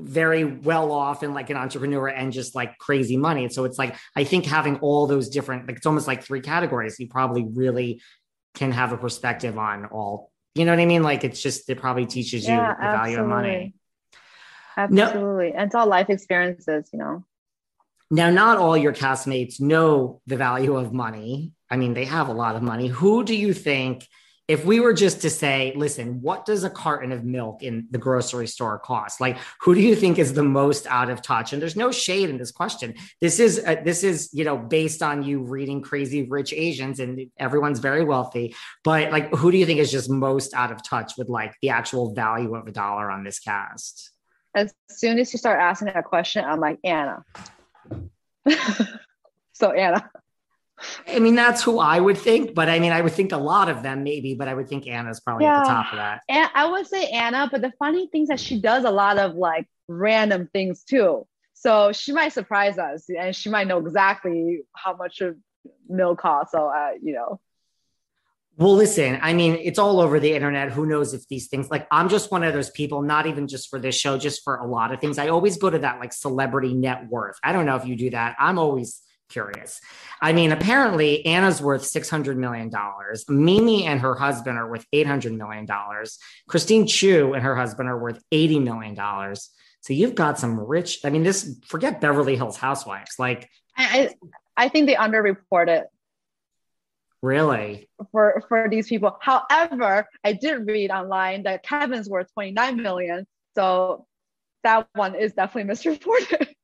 very 0.00 0.44
well 0.44 0.92
off 0.92 1.24
and 1.24 1.34
like 1.34 1.50
an 1.50 1.56
entrepreneur 1.56 2.06
and 2.06 2.32
just 2.32 2.54
like 2.54 2.78
crazy 2.78 3.16
money. 3.16 3.48
so 3.48 3.64
it's 3.64 3.78
like 3.78 3.96
I 4.14 4.22
think 4.22 4.46
having 4.46 4.76
all 4.76 5.08
those 5.08 5.28
different 5.28 5.66
like 5.66 5.78
it's 5.78 5.86
almost 5.86 6.06
like 6.06 6.22
three 6.22 6.40
categories. 6.40 7.00
You 7.00 7.08
probably 7.08 7.44
really 7.52 8.00
can 8.58 8.72
have 8.72 8.92
a 8.92 8.96
perspective 8.96 9.56
on 9.58 9.86
all 9.86 10.30
you 10.54 10.64
know 10.64 10.72
what 10.72 10.80
i 10.80 10.86
mean 10.86 11.02
like 11.02 11.24
it's 11.24 11.42
just 11.42 11.68
it 11.70 11.78
probably 11.78 12.06
teaches 12.06 12.46
you 12.46 12.54
yeah, 12.54 12.74
the 12.74 12.84
absolutely. 12.84 12.98
value 12.98 13.20
of 13.20 13.26
money 13.26 13.74
absolutely 14.76 15.52
and 15.52 15.66
it's 15.66 15.74
all 15.74 15.86
life 15.86 16.10
experiences 16.10 16.88
you 16.92 16.98
know 16.98 17.24
now 18.10 18.30
not 18.30 18.58
all 18.58 18.76
your 18.76 18.92
castmates 18.92 19.60
know 19.60 20.20
the 20.26 20.36
value 20.36 20.76
of 20.76 20.92
money 20.92 21.52
I 21.70 21.76
mean, 21.76 21.94
they 21.94 22.04
have 22.06 22.28
a 22.28 22.32
lot 22.32 22.56
of 22.56 22.62
money. 22.62 22.88
Who 22.88 23.24
do 23.24 23.34
you 23.34 23.52
think? 23.52 24.06
If 24.48 24.64
we 24.64 24.80
were 24.80 24.94
just 24.94 25.20
to 25.20 25.30
say, 25.30 25.74
listen, 25.76 26.22
what 26.22 26.46
does 26.46 26.64
a 26.64 26.70
carton 26.70 27.12
of 27.12 27.22
milk 27.22 27.62
in 27.62 27.86
the 27.90 27.98
grocery 27.98 28.46
store 28.46 28.78
cost? 28.78 29.20
Like, 29.20 29.36
who 29.60 29.74
do 29.74 29.82
you 29.82 29.94
think 29.94 30.18
is 30.18 30.32
the 30.32 30.42
most 30.42 30.86
out 30.86 31.10
of 31.10 31.20
touch? 31.20 31.52
And 31.52 31.60
there's 31.60 31.76
no 31.76 31.92
shade 31.92 32.30
in 32.30 32.38
this 32.38 32.50
question. 32.50 32.94
This 33.20 33.40
is 33.40 33.62
uh, 33.64 33.76
this 33.84 34.02
is 34.02 34.30
you 34.32 34.44
know 34.44 34.56
based 34.56 35.02
on 35.02 35.22
you 35.22 35.42
reading 35.42 35.82
Crazy 35.82 36.22
Rich 36.22 36.54
Asians, 36.54 36.98
and 36.98 37.30
everyone's 37.38 37.78
very 37.78 38.02
wealthy. 38.02 38.54
But 38.84 39.12
like, 39.12 39.34
who 39.34 39.52
do 39.52 39.58
you 39.58 39.66
think 39.66 39.80
is 39.80 39.92
just 39.92 40.08
most 40.08 40.54
out 40.54 40.72
of 40.72 40.82
touch 40.82 41.12
with 41.18 41.28
like 41.28 41.54
the 41.60 41.68
actual 41.68 42.14
value 42.14 42.54
of 42.54 42.66
a 42.66 42.72
dollar 42.72 43.10
on 43.10 43.24
this 43.24 43.38
cast? 43.38 44.12
As 44.54 44.72
soon 44.88 45.18
as 45.18 45.30
you 45.34 45.38
start 45.38 45.60
asking 45.60 45.92
that 45.92 46.04
question, 46.04 46.42
I'm 46.42 46.58
like 46.58 46.78
Anna. 46.82 47.22
so 49.52 49.72
Anna. 49.72 50.10
I 51.06 51.18
mean, 51.18 51.34
that's 51.34 51.62
who 51.62 51.78
I 51.78 51.98
would 52.00 52.18
think, 52.18 52.54
but 52.54 52.68
I 52.68 52.78
mean, 52.78 52.92
I 52.92 53.00
would 53.00 53.12
think 53.12 53.32
a 53.32 53.38
lot 53.38 53.68
of 53.68 53.82
them 53.82 54.04
maybe, 54.04 54.34
but 54.34 54.48
I 54.48 54.54
would 54.54 54.68
think 54.68 54.86
Anna's 54.86 55.20
probably 55.20 55.44
yeah. 55.44 55.58
at 55.58 55.64
the 55.64 55.68
top 55.68 55.92
of 55.92 55.96
that. 55.96 56.22
And 56.28 56.48
I 56.54 56.70
would 56.70 56.86
say 56.86 57.06
Anna, 57.06 57.48
but 57.50 57.62
the 57.62 57.72
funny 57.78 58.08
thing 58.08 58.22
is 58.22 58.28
that 58.28 58.40
she 58.40 58.60
does 58.60 58.84
a 58.84 58.90
lot 58.90 59.18
of 59.18 59.34
like 59.34 59.66
random 59.88 60.48
things 60.52 60.84
too. 60.84 61.26
So 61.54 61.92
she 61.92 62.12
might 62.12 62.32
surprise 62.32 62.78
us 62.78 63.08
and 63.08 63.34
she 63.34 63.50
might 63.50 63.66
know 63.66 63.78
exactly 63.78 64.60
how 64.76 64.96
much 64.96 65.20
of 65.20 65.36
milk 65.88 66.20
costs. 66.20 66.52
So, 66.52 66.68
uh, 66.68 66.92
you 67.02 67.14
know. 67.14 67.40
Well, 68.56 68.74
listen, 68.74 69.20
I 69.22 69.34
mean, 69.34 69.54
it's 69.54 69.78
all 69.78 70.00
over 70.00 70.18
the 70.18 70.32
internet. 70.32 70.72
Who 70.72 70.84
knows 70.84 71.14
if 71.14 71.28
these 71.28 71.46
things, 71.46 71.70
like, 71.70 71.86
I'm 71.92 72.08
just 72.08 72.32
one 72.32 72.42
of 72.42 72.54
those 72.54 72.70
people, 72.70 73.02
not 73.02 73.26
even 73.26 73.46
just 73.46 73.70
for 73.70 73.78
this 73.78 73.94
show, 73.96 74.18
just 74.18 74.42
for 74.42 74.56
a 74.56 74.66
lot 74.66 74.92
of 74.92 75.00
things. 75.00 75.16
I 75.16 75.28
always 75.28 75.56
go 75.58 75.70
to 75.70 75.78
that 75.78 76.00
like 76.00 76.12
celebrity 76.12 76.74
net 76.74 77.08
worth. 77.08 77.38
I 77.44 77.52
don't 77.52 77.66
know 77.66 77.76
if 77.76 77.86
you 77.86 77.94
do 77.94 78.10
that. 78.10 78.34
I'm 78.38 78.58
always 78.58 79.00
curious. 79.28 79.80
I 80.20 80.32
mean, 80.32 80.52
apparently 80.52 81.24
Anna's 81.26 81.60
worth 81.60 81.82
$600 81.82 82.36
million. 82.36 82.70
Mimi 83.28 83.84
and 83.84 84.00
her 84.00 84.14
husband 84.14 84.58
are 84.58 84.68
worth 84.68 84.86
$800 84.92 85.36
million. 85.36 85.66
Christine 86.48 86.86
Chiu 86.86 87.34
and 87.34 87.42
her 87.42 87.56
husband 87.56 87.88
are 87.88 87.98
worth 87.98 88.22
$80 88.32 88.62
million. 88.62 88.96
So 89.80 89.92
you've 89.92 90.14
got 90.14 90.38
some 90.38 90.58
rich, 90.58 91.00
I 91.04 91.10
mean, 91.10 91.22
this, 91.22 91.58
forget 91.66 92.00
Beverly 92.00 92.36
Hills 92.36 92.56
Housewives. 92.56 93.12
Like, 93.18 93.48
I, 93.76 94.10
I 94.56 94.68
think 94.68 94.86
they 94.86 94.94
underreport 94.94 95.68
it. 95.68 95.86
Really? 97.20 97.88
For 98.12 98.44
for 98.48 98.68
these 98.70 98.88
people. 98.88 99.16
However, 99.20 100.06
I 100.22 100.32
did 100.34 100.66
read 100.68 100.90
online 100.92 101.44
that 101.44 101.64
Kevin's 101.64 102.08
worth 102.08 102.32
29 102.34 102.76
million. 102.80 103.26
So 103.56 104.06
that 104.62 104.88
one 104.94 105.16
is 105.16 105.32
definitely 105.32 105.64
misreported. 105.64 106.48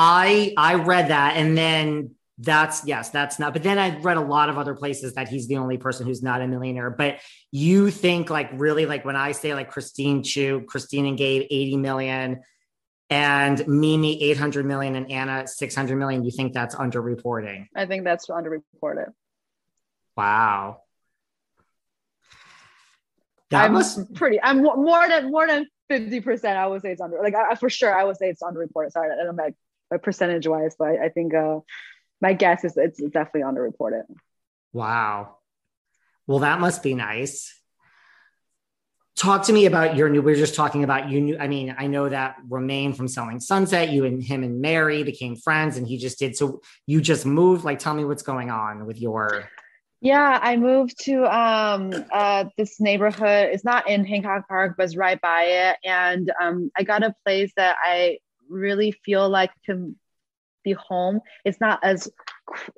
I 0.00 0.54
I 0.56 0.74
read 0.74 1.08
that 1.08 1.36
and 1.36 1.58
then 1.58 2.14
that's 2.38 2.86
yes, 2.86 3.10
that's 3.10 3.40
not. 3.40 3.52
But 3.52 3.64
then 3.64 3.80
I 3.80 3.98
read 3.98 4.16
a 4.16 4.20
lot 4.20 4.48
of 4.48 4.56
other 4.56 4.76
places 4.76 5.14
that 5.14 5.28
he's 5.28 5.48
the 5.48 5.56
only 5.56 5.76
person 5.76 6.06
who's 6.06 6.22
not 6.22 6.40
a 6.40 6.46
millionaire. 6.46 6.88
But 6.88 7.18
you 7.50 7.90
think 7.90 8.30
like 8.30 8.48
really 8.52 8.86
like 8.86 9.04
when 9.04 9.16
I 9.16 9.32
say 9.32 9.54
like 9.54 9.72
Christine 9.72 10.22
Chiu, 10.22 10.64
Christine 10.68 11.06
and 11.06 11.18
Gabe 11.18 11.48
80 11.50 11.76
million 11.78 12.42
and 13.10 13.66
Mimi 13.66 14.22
800 14.22 14.64
million 14.64 14.94
and 14.94 15.10
Anna 15.10 15.48
600 15.48 15.96
million, 15.96 16.24
you 16.24 16.30
think 16.30 16.52
that's 16.52 16.76
underreporting? 16.76 17.66
I 17.74 17.86
think 17.86 18.04
that's 18.04 18.28
underreported. 18.28 19.12
Wow. 20.16 20.82
That 23.50 23.64
I'm 23.64 23.72
must... 23.72 24.14
pretty, 24.14 24.40
I'm 24.40 24.62
more 24.62 25.08
than, 25.08 25.32
more 25.32 25.48
than 25.48 25.66
50%. 25.90 26.44
I 26.44 26.68
would 26.68 26.82
say 26.82 26.92
it's 26.92 27.00
under, 27.00 27.20
like 27.20 27.34
I, 27.34 27.56
for 27.56 27.70
sure, 27.70 27.92
I 27.92 28.04
would 28.04 28.16
say 28.16 28.28
it's 28.28 28.42
underreported. 28.42 28.92
Sorry, 28.92 29.10
I 29.10 29.24
don't 29.24 29.34
like 29.34 29.56
percentage 29.96 30.46
wise, 30.46 30.76
but 30.78 30.88
I, 30.88 31.06
I 31.06 31.08
think 31.08 31.32
uh, 31.32 31.60
my 32.20 32.34
guess 32.34 32.64
is 32.64 32.76
it's 32.76 33.00
definitely 33.00 33.42
underreported. 33.42 34.02
Wow. 34.72 35.36
Well, 36.26 36.40
that 36.40 36.60
must 36.60 36.82
be 36.82 36.94
nice. 36.94 37.54
Talk 39.16 39.46
to 39.46 39.52
me 39.52 39.66
about 39.66 39.96
your 39.96 40.08
new. 40.08 40.22
We 40.22 40.32
are 40.32 40.36
just 40.36 40.54
talking 40.54 40.84
about 40.84 41.10
you. 41.10 41.20
New, 41.20 41.38
I 41.38 41.48
mean, 41.48 41.74
I 41.76 41.88
know 41.88 42.08
that 42.08 42.36
Romain 42.46 42.92
from 42.92 43.08
Selling 43.08 43.40
Sunset. 43.40 43.90
You 43.90 44.04
and 44.04 44.22
him 44.22 44.44
and 44.44 44.60
Mary 44.60 45.02
became 45.02 45.34
friends, 45.34 45.76
and 45.76 45.88
he 45.88 45.96
just 45.96 46.20
did. 46.20 46.36
So 46.36 46.60
you 46.86 47.00
just 47.00 47.26
moved. 47.26 47.64
Like, 47.64 47.80
tell 47.80 47.94
me 47.94 48.04
what's 48.04 48.22
going 48.22 48.50
on 48.50 48.86
with 48.86 49.00
your. 49.00 49.48
Yeah, 50.00 50.38
I 50.40 50.56
moved 50.56 51.02
to 51.06 51.24
um, 51.24 51.92
uh, 52.12 52.44
this 52.56 52.78
neighborhood. 52.80 53.48
It's 53.52 53.64
not 53.64 53.88
in 53.88 54.04
Hancock 54.04 54.46
Park, 54.46 54.74
but 54.76 54.84
it's 54.84 54.94
right 54.94 55.20
by 55.20 55.42
it. 55.42 55.76
And 55.84 56.30
um, 56.40 56.70
I 56.76 56.84
got 56.84 57.02
a 57.02 57.12
place 57.24 57.52
that 57.56 57.76
I 57.82 58.18
really 58.48 58.92
feel 58.92 59.28
like 59.28 59.50
to 59.66 59.94
be 60.64 60.72
home. 60.72 61.20
It's 61.44 61.60
not 61.60 61.80
as 61.82 62.08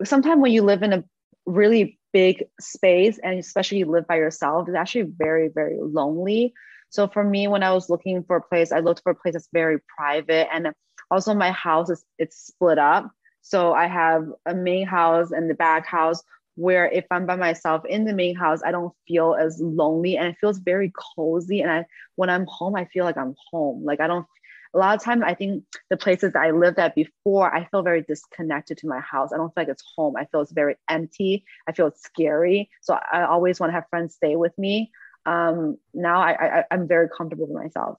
sometimes 0.04 0.40
when 0.40 0.52
you 0.52 0.62
live 0.62 0.82
in 0.82 0.92
a 0.92 1.04
really 1.46 1.98
big 2.12 2.44
space 2.60 3.18
and 3.22 3.38
especially 3.38 3.78
you 3.78 3.86
live 3.86 4.06
by 4.06 4.16
yourself, 4.16 4.68
it's 4.68 4.76
actually 4.76 5.10
very, 5.16 5.48
very 5.48 5.78
lonely. 5.80 6.52
So 6.90 7.06
for 7.06 7.22
me, 7.22 7.46
when 7.48 7.62
I 7.62 7.72
was 7.72 7.88
looking 7.88 8.24
for 8.24 8.36
a 8.36 8.42
place, 8.42 8.72
I 8.72 8.80
looked 8.80 9.02
for 9.02 9.12
a 9.12 9.14
place 9.14 9.34
that's 9.34 9.48
very 9.52 9.78
private. 9.96 10.52
And 10.52 10.72
also 11.10 11.34
my 11.34 11.52
house 11.52 11.90
is 11.90 12.04
it's 12.18 12.36
split 12.46 12.78
up. 12.78 13.10
So 13.42 13.72
I 13.72 13.86
have 13.86 14.26
a 14.46 14.54
main 14.54 14.86
house 14.86 15.30
and 15.30 15.48
the 15.48 15.54
back 15.54 15.86
house 15.86 16.22
where 16.56 16.90
if 16.90 17.06
I'm 17.10 17.26
by 17.26 17.36
myself 17.36 17.84
in 17.86 18.04
the 18.04 18.12
main 18.12 18.34
house, 18.36 18.60
I 18.64 18.70
don't 18.70 18.92
feel 19.08 19.34
as 19.34 19.60
lonely 19.60 20.16
and 20.16 20.28
it 20.28 20.36
feels 20.40 20.58
very 20.58 20.92
cozy. 21.16 21.60
And 21.60 21.70
I 21.70 21.86
when 22.16 22.28
I'm 22.28 22.46
home, 22.46 22.76
I 22.76 22.84
feel 22.86 23.04
like 23.04 23.16
I'm 23.16 23.34
home. 23.50 23.84
Like 23.84 24.00
I 24.00 24.06
don't 24.06 24.26
a 24.74 24.78
lot 24.78 24.96
of 24.96 25.02
times 25.02 25.22
I 25.26 25.34
think 25.34 25.64
the 25.88 25.96
places 25.96 26.32
I 26.36 26.50
lived 26.52 26.78
at 26.78 26.94
before, 26.94 27.52
I 27.52 27.66
feel 27.66 27.82
very 27.82 28.02
disconnected 28.02 28.78
to 28.78 28.86
my 28.86 29.00
house. 29.00 29.30
I 29.32 29.36
don't 29.36 29.48
feel 29.48 29.64
like 29.64 29.68
it's 29.68 29.84
home. 29.96 30.16
I 30.16 30.26
feel 30.26 30.42
it's 30.42 30.52
very 30.52 30.76
empty. 30.88 31.44
I 31.68 31.72
feel 31.72 31.88
it's 31.88 32.02
scary. 32.02 32.70
So 32.80 32.94
I 32.94 33.24
always 33.24 33.58
want 33.58 33.70
to 33.70 33.74
have 33.74 33.88
friends 33.90 34.14
stay 34.14 34.36
with 34.36 34.56
me. 34.56 34.92
Um, 35.26 35.76
now 35.92 36.20
I, 36.22 36.60
I 36.60 36.64
I'm 36.70 36.86
very 36.86 37.08
comfortable 37.08 37.46
with 37.46 37.62
myself. 37.62 37.98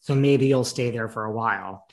So 0.00 0.14
maybe 0.14 0.46
you'll 0.46 0.64
stay 0.64 0.90
there 0.90 1.08
for 1.08 1.24
a 1.24 1.32
while 1.32 1.86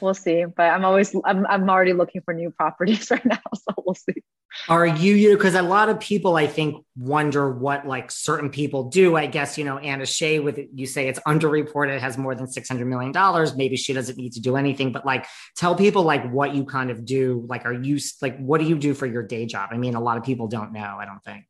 we'll 0.00 0.14
see. 0.14 0.44
But 0.44 0.70
I'm 0.70 0.84
always 0.84 1.14
I'm 1.24 1.46
I'm 1.46 1.68
already 1.68 1.92
looking 1.92 2.22
for 2.22 2.34
new 2.34 2.50
properties 2.50 3.10
right 3.10 3.24
now, 3.24 3.38
so 3.54 3.74
we'll 3.84 3.94
see. 3.94 4.22
Are 4.68 4.86
you 4.86 5.14
you 5.14 5.36
because 5.36 5.54
a 5.54 5.62
lot 5.62 5.88
of 5.88 6.00
people 6.00 6.36
I 6.36 6.46
think 6.46 6.84
wonder 6.96 7.52
what 7.52 7.86
like 7.86 8.10
certain 8.10 8.50
people 8.50 8.84
do. 8.84 9.16
I 9.16 9.26
guess 9.26 9.58
you 9.58 9.64
know 9.64 9.78
Anna 9.78 10.06
Shay 10.06 10.38
with 10.38 10.58
you 10.74 10.86
say 10.86 11.08
it's 11.08 11.20
underreported 11.20 11.98
has 12.00 12.16
more 12.16 12.34
than 12.34 12.46
six 12.46 12.68
hundred 12.68 12.86
million 12.86 13.12
dollars. 13.12 13.54
Maybe 13.56 13.76
she 13.76 13.92
doesn't 13.92 14.16
need 14.16 14.32
to 14.32 14.40
do 14.40 14.56
anything, 14.56 14.92
but 14.92 15.04
like 15.04 15.26
tell 15.56 15.74
people 15.74 16.02
like 16.02 16.30
what 16.30 16.54
you 16.54 16.64
kind 16.64 16.90
of 16.90 17.04
do. 17.04 17.44
Like 17.48 17.66
are 17.66 17.72
you 17.72 17.98
like 18.22 18.38
what 18.38 18.60
do 18.60 18.66
you 18.66 18.78
do 18.78 18.94
for 18.94 19.06
your 19.06 19.22
day 19.22 19.46
job? 19.46 19.70
I 19.72 19.76
mean, 19.76 19.94
a 19.94 20.00
lot 20.00 20.16
of 20.16 20.24
people 20.24 20.48
don't 20.48 20.72
know. 20.72 20.96
I 20.98 21.04
don't 21.04 21.22
think. 21.22 21.44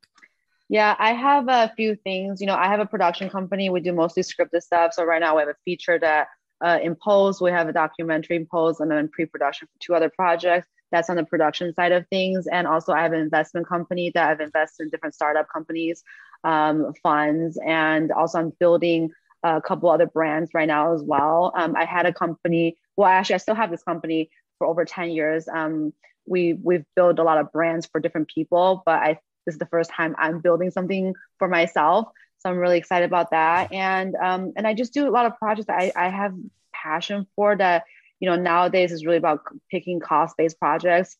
Yeah, 0.69 0.97
I 0.99 1.13
have 1.13 1.47
a 1.49 1.73
few 1.77 1.95
things. 1.95 2.41
You 2.41 2.49
know, 2.49 2.57
I 2.57 2.67
have 2.67 2.81
a 2.81 2.87
production 2.87 3.31
company. 3.31 3.71
We 3.71 3.81
do 3.81 3.93
mostly 3.93 4.25
scripted 4.25 4.63
stuff. 4.63 4.95
So 4.95 5.05
right 5.05 5.21
now 5.21 5.37
we 5.37 5.41
have 5.43 5.49
a 5.49 5.55
feature 5.65 5.97
that 6.01 6.27
uh, 6.65 6.79
in 6.83 6.95
post. 6.95 7.41
We 7.41 7.51
have 7.51 7.69
a 7.69 7.73
documentary 7.73 8.37
in 8.37 8.47
post 8.47 8.81
and 8.81 8.91
then 8.91 9.09
pre-production 9.09 9.69
for 9.69 9.79
two 9.81 9.95
other 9.95 10.11
projects. 10.11 10.69
That's 10.93 11.11
on 11.11 11.17
the 11.17 11.25
production 11.25 11.75
side 11.75 11.93
of 11.93 12.07
things. 12.09 12.47
And 12.47 12.67
also 12.67 12.93
I 12.93 13.03
have 13.03 13.13
an 13.13 13.21
investment 13.21 13.67
company 13.67 14.11
that 14.15 14.31
I've 14.31 14.41
invested 14.41 14.85
in 14.85 14.91
different 14.91 15.15
startup 15.15 15.49
companies, 15.53 16.03
um, 16.45 16.93
funds, 17.03 17.59
and 17.65 18.13
also 18.13 18.39
I'm 18.39 18.53
building 18.61 19.11
a 19.43 19.61
couple 19.61 19.91
other 19.91 20.07
brands 20.07 20.53
right 20.55 20.69
now 20.69 20.95
as 20.95 21.03
well. 21.03 21.53
Um, 21.57 21.77
I 21.77 21.85
had 21.85 22.07
a 22.07 22.13
company, 22.13 22.77
well, 22.97 23.09
actually 23.09 23.35
I 23.35 23.39
still 23.39 23.55
have 23.55 23.71
this 23.71 23.83
company 23.83 24.31
for 24.59 24.67
over 24.67 24.85
10 24.85 25.11
years. 25.11 25.49
Um, 25.49 25.93
we, 26.27 26.55
we've 26.55 26.85
built 26.95 27.19
a 27.19 27.23
lot 27.23 27.39
of 27.39 27.53
brands 27.53 27.87
for 27.87 28.01
different 28.01 28.29
people, 28.29 28.83
but 28.87 28.99
I, 28.99 29.19
this 29.45 29.55
is 29.55 29.59
the 29.59 29.67
first 29.67 29.91
time 29.91 30.15
I'm 30.19 30.41
building 30.41 30.71
something 30.71 31.15
for 31.39 31.49
myself. 31.49 32.09
So 32.47 32.51
I'm 32.51 32.59
really 32.59 32.79
excited 32.79 33.07
about 33.07 33.33
that. 33.33 33.73
And 33.73 34.15
um, 34.15 34.53
and 34.55 34.69
I 34.69 34.73
just 34.73 34.95
do 34.95 35.09
a 35.09 35.11
lot 35.11 35.27
of 35.27 35.37
projects 35.37 35.67
that 35.67 35.81
I, 35.81 35.93
I 35.97 36.09
have 36.11 36.33
passion 36.73 37.27
for 37.35 37.57
that, 37.57 37.83
you 38.21 38.31
know, 38.31 38.37
nowadays 38.37 38.93
is 38.93 39.05
really 39.05 39.17
about 39.17 39.41
picking 39.69 39.99
cost-based 39.99 40.57
projects. 40.61 41.17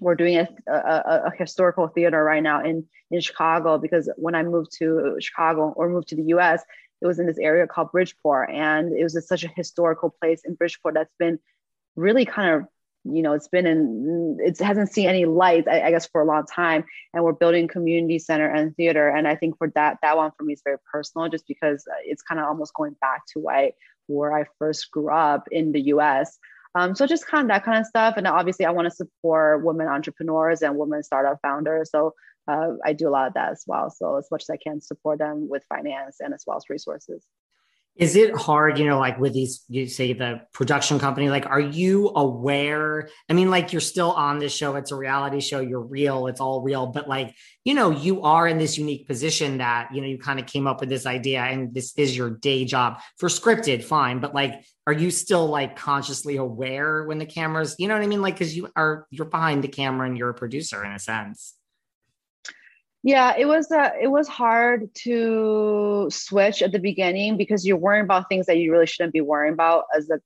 We're 0.00 0.14
doing 0.14 0.38
a, 0.38 0.48
a, 0.66 1.22
a, 1.26 1.32
historical 1.36 1.88
theater 1.88 2.24
right 2.24 2.42
now 2.42 2.64
in, 2.64 2.86
in 3.10 3.20
Chicago 3.20 3.76
because 3.76 4.08
when 4.16 4.34
I 4.34 4.44
moved 4.44 4.72
to 4.78 5.18
Chicago 5.20 5.74
or 5.76 5.90
moved 5.90 6.08
to 6.08 6.16
the 6.16 6.24
US, 6.36 6.62
it 7.02 7.06
was 7.06 7.18
in 7.18 7.26
this 7.26 7.38
area 7.38 7.66
called 7.66 7.92
Bridgeport. 7.92 8.48
And 8.48 8.96
it 8.96 9.02
was 9.02 9.28
such 9.28 9.44
a 9.44 9.48
historical 9.48 10.08
place 10.08 10.40
in 10.46 10.54
Bridgeport 10.54 10.94
that's 10.94 11.14
been 11.18 11.38
really 11.96 12.24
kind 12.24 12.54
of 12.54 12.68
you 13.12 13.22
know 13.22 13.32
it's 13.32 13.48
been 13.48 13.66
in 13.66 14.36
it 14.40 14.58
hasn't 14.58 14.92
seen 14.92 15.08
any 15.08 15.24
light 15.24 15.66
I, 15.68 15.82
I, 15.82 15.90
guess 15.90 16.06
for 16.06 16.20
a 16.20 16.24
long 16.24 16.44
time. 16.46 16.84
And 17.12 17.24
we're 17.24 17.32
building 17.32 17.68
community 17.68 18.18
center 18.18 18.48
and 18.48 18.74
theater. 18.76 19.08
And 19.08 19.26
i 19.28 19.34
think 19.34 19.58
for 19.58 19.70
that 19.74 19.98
that 20.02 20.16
one 20.16 20.30
for 20.36 20.44
me 20.44 20.54
is 20.54 20.62
very 20.64 20.78
personal 20.90 21.28
just 21.28 21.46
because 21.46 21.84
it's 22.04 22.22
kind 22.22 22.40
of 22.40 22.46
almost 22.46 22.74
going 22.74 22.96
back 23.00 23.22
to 23.32 23.40
why 23.40 23.72
where 24.06 24.36
i 24.36 24.44
first 24.58 24.90
grew 24.90 25.12
up 25.12 25.48
in 25.50 25.72
the 25.72 25.80
us 25.80 26.38
um, 26.74 26.94
so 26.94 27.06
just 27.06 27.26
kind 27.26 27.42
of 27.42 27.48
that 27.48 27.64
kind 27.64 27.80
of 27.80 27.86
stuff. 27.86 28.14
And 28.16 28.26
obviously 28.26 28.66
i 28.66 28.70
want 28.70 28.86
to 28.86 28.94
support 28.94 29.64
women 29.64 29.88
entrepreneurs 29.88 30.62
and 30.62 30.76
women 30.76 31.02
startup 31.02 31.38
founders. 31.42 31.90
So 31.90 32.14
uh, 32.48 32.72
i 32.84 32.92
do 32.92 33.08
a 33.08 33.10
lot 33.10 33.28
of 33.28 33.34
that 33.34 33.52
as 33.52 33.64
well. 33.66 33.90
So 33.90 34.16
as 34.16 34.28
much 34.30 34.42
as 34.42 34.50
i 34.50 34.56
can 34.56 34.80
support 34.80 35.18
them 35.18 35.48
with 35.48 35.62
finance 35.68 36.16
and 36.20 36.34
as 36.34 36.44
well 36.46 36.56
as 36.56 36.64
resources 36.68 37.24
Is 37.96 38.14
it 38.14 38.36
hard, 38.36 38.78
you 38.78 38.84
know, 38.84 38.98
like 38.98 39.18
with 39.18 39.32
these, 39.32 39.64
you 39.68 39.86
say 39.86 40.12
the 40.12 40.42
production 40.52 40.98
company, 40.98 41.30
like, 41.30 41.46
are 41.46 41.60
you 41.60 42.10
aware? 42.14 43.08
I 43.30 43.32
mean, 43.32 43.50
like, 43.50 43.72
you're 43.72 43.80
still 43.80 44.12
on 44.12 44.38
this 44.38 44.54
show, 44.54 44.76
it's 44.76 44.90
a 44.92 44.96
reality 44.96 45.40
show, 45.40 45.60
you're 45.60 45.80
real, 45.80 46.26
it's 46.26 46.40
all 46.40 46.60
real, 46.60 46.88
but 46.88 47.08
like, 47.08 47.34
you 47.64 47.72
know, 47.72 47.90
you 47.90 48.22
are 48.22 48.46
in 48.46 48.58
this 48.58 48.76
unique 48.76 49.06
position 49.06 49.58
that, 49.58 49.88
you 49.94 50.02
know, 50.02 50.06
you 50.06 50.18
kind 50.18 50.38
of 50.38 50.44
came 50.44 50.66
up 50.66 50.80
with 50.80 50.90
this 50.90 51.06
idea 51.06 51.40
and 51.40 51.72
this 51.72 51.94
is 51.96 52.14
your 52.14 52.28
day 52.28 52.66
job 52.66 53.00
for 53.16 53.30
scripted, 53.30 53.82
fine, 53.82 54.20
but 54.20 54.34
like, 54.34 54.62
are 54.86 54.92
you 54.92 55.10
still 55.10 55.46
like 55.46 55.74
consciously 55.74 56.36
aware 56.36 57.04
when 57.04 57.18
the 57.18 57.26
cameras, 57.26 57.76
you 57.78 57.88
know 57.88 57.94
what 57.94 58.02
I 58.02 58.06
mean? 58.06 58.20
Like, 58.20 58.38
cause 58.38 58.52
you 58.52 58.68
are, 58.76 59.06
you're 59.10 59.26
behind 59.26 59.64
the 59.64 59.68
camera 59.68 60.06
and 60.06 60.18
you're 60.18 60.28
a 60.28 60.34
producer 60.34 60.84
in 60.84 60.92
a 60.92 60.98
sense 60.98 61.54
yeah 63.06 63.36
it 63.38 63.46
was 63.46 63.70
uh, 63.70 63.90
it 64.02 64.08
was 64.08 64.26
hard 64.26 64.92
to 64.92 66.08
switch 66.10 66.60
at 66.60 66.72
the 66.72 66.78
beginning 66.80 67.36
because 67.36 67.64
you're 67.64 67.76
worrying 67.76 68.02
about 68.02 68.28
things 68.28 68.46
that 68.46 68.58
you 68.58 68.72
really 68.72 68.84
shouldn't 68.84 69.12
be 69.12 69.20
worrying 69.20 69.52
about 69.52 69.84
as 69.96 70.10
a 70.10 70.18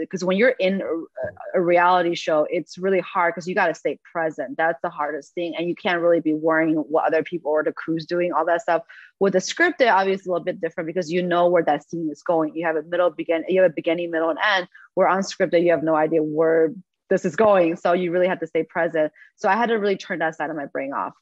because 0.00 0.20
uh, 0.20 0.26
when 0.26 0.36
you're 0.36 0.56
in 0.58 0.82
a, 0.82 1.58
a, 1.58 1.62
reality 1.62 2.12
show 2.16 2.44
it's 2.50 2.76
really 2.76 2.98
hard 2.98 3.32
because 3.32 3.46
you 3.46 3.54
got 3.54 3.68
to 3.68 3.74
stay 3.74 4.00
present. 4.12 4.56
That's 4.56 4.80
the 4.82 4.90
hardest 4.90 5.32
thing 5.34 5.54
and 5.56 5.68
you 5.68 5.76
can't 5.76 6.00
really 6.00 6.18
be 6.18 6.34
worrying 6.34 6.74
what 6.74 7.04
other 7.04 7.22
people 7.22 7.52
or 7.52 7.62
the 7.62 7.72
crew's 7.72 8.04
doing 8.04 8.32
all 8.32 8.44
that 8.46 8.62
stuff. 8.62 8.82
With 9.20 9.34
the 9.34 9.38
scripted 9.38 9.92
obviously 9.92 10.28
a 10.28 10.32
little 10.32 10.44
bit 10.44 10.60
different 10.60 10.88
because 10.88 11.12
you 11.12 11.22
know 11.22 11.46
where 11.46 11.62
that 11.62 11.88
scene 11.88 12.10
is 12.10 12.22
going. 12.22 12.56
You 12.56 12.66
have 12.66 12.74
a 12.74 12.82
middle 12.82 13.10
begin 13.10 13.44
you 13.48 13.62
have 13.62 13.70
a 13.70 13.74
beginning 13.74 14.10
middle 14.10 14.30
and 14.30 14.40
end. 14.44 14.66
Where 14.94 15.06
on 15.06 15.20
unscripted 15.20 15.62
you 15.62 15.70
have 15.70 15.84
no 15.84 15.94
idea 15.94 16.20
where 16.20 16.72
this 17.10 17.24
is 17.24 17.36
going 17.36 17.76
so 17.76 17.92
you 17.92 18.10
really 18.10 18.26
have 18.26 18.40
to 18.40 18.46
stay 18.48 18.64
present. 18.64 19.12
So 19.36 19.48
i 19.48 19.54
had 19.54 19.68
to 19.68 19.74
really 19.76 19.96
turn 19.96 20.18
that 20.18 20.34
side 20.34 20.50
of 20.50 20.56
my 20.56 20.66
brain 20.66 20.92
off 20.92 21.14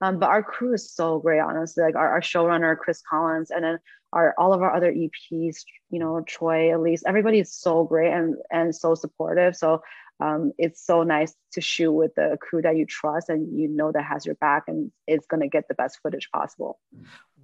um, 0.00 0.18
but 0.18 0.28
our 0.28 0.42
crew 0.42 0.74
is 0.74 0.90
so 0.90 1.18
great, 1.18 1.40
honestly. 1.40 1.84
Like 1.84 1.96
our, 1.96 2.08
our 2.08 2.20
showrunner, 2.20 2.76
Chris 2.76 3.02
Collins, 3.08 3.50
and 3.50 3.64
then 3.64 3.78
our 4.12 4.34
all 4.38 4.52
of 4.52 4.62
our 4.62 4.74
other 4.74 4.92
EPs, 4.92 5.64
you 5.90 5.98
know, 5.98 6.22
Troy, 6.26 6.76
Elise, 6.76 7.02
everybody 7.06 7.40
is 7.40 7.52
so 7.52 7.84
great 7.84 8.12
and 8.12 8.36
and 8.50 8.74
so 8.74 8.94
supportive. 8.94 9.56
So 9.56 9.82
um, 10.20 10.52
it's 10.58 10.84
so 10.84 11.02
nice 11.02 11.34
to 11.52 11.60
shoot 11.60 11.92
with 11.92 12.14
the 12.14 12.36
crew 12.40 12.62
that 12.62 12.76
you 12.76 12.86
trust 12.86 13.28
and 13.28 13.58
you 13.58 13.68
know 13.68 13.90
that 13.90 14.04
has 14.04 14.26
your 14.26 14.34
back 14.36 14.64
and 14.68 14.92
it's 15.06 15.26
going 15.26 15.40
to 15.40 15.48
get 15.48 15.66
the 15.68 15.74
best 15.74 15.98
footage 16.02 16.28
possible. 16.30 16.78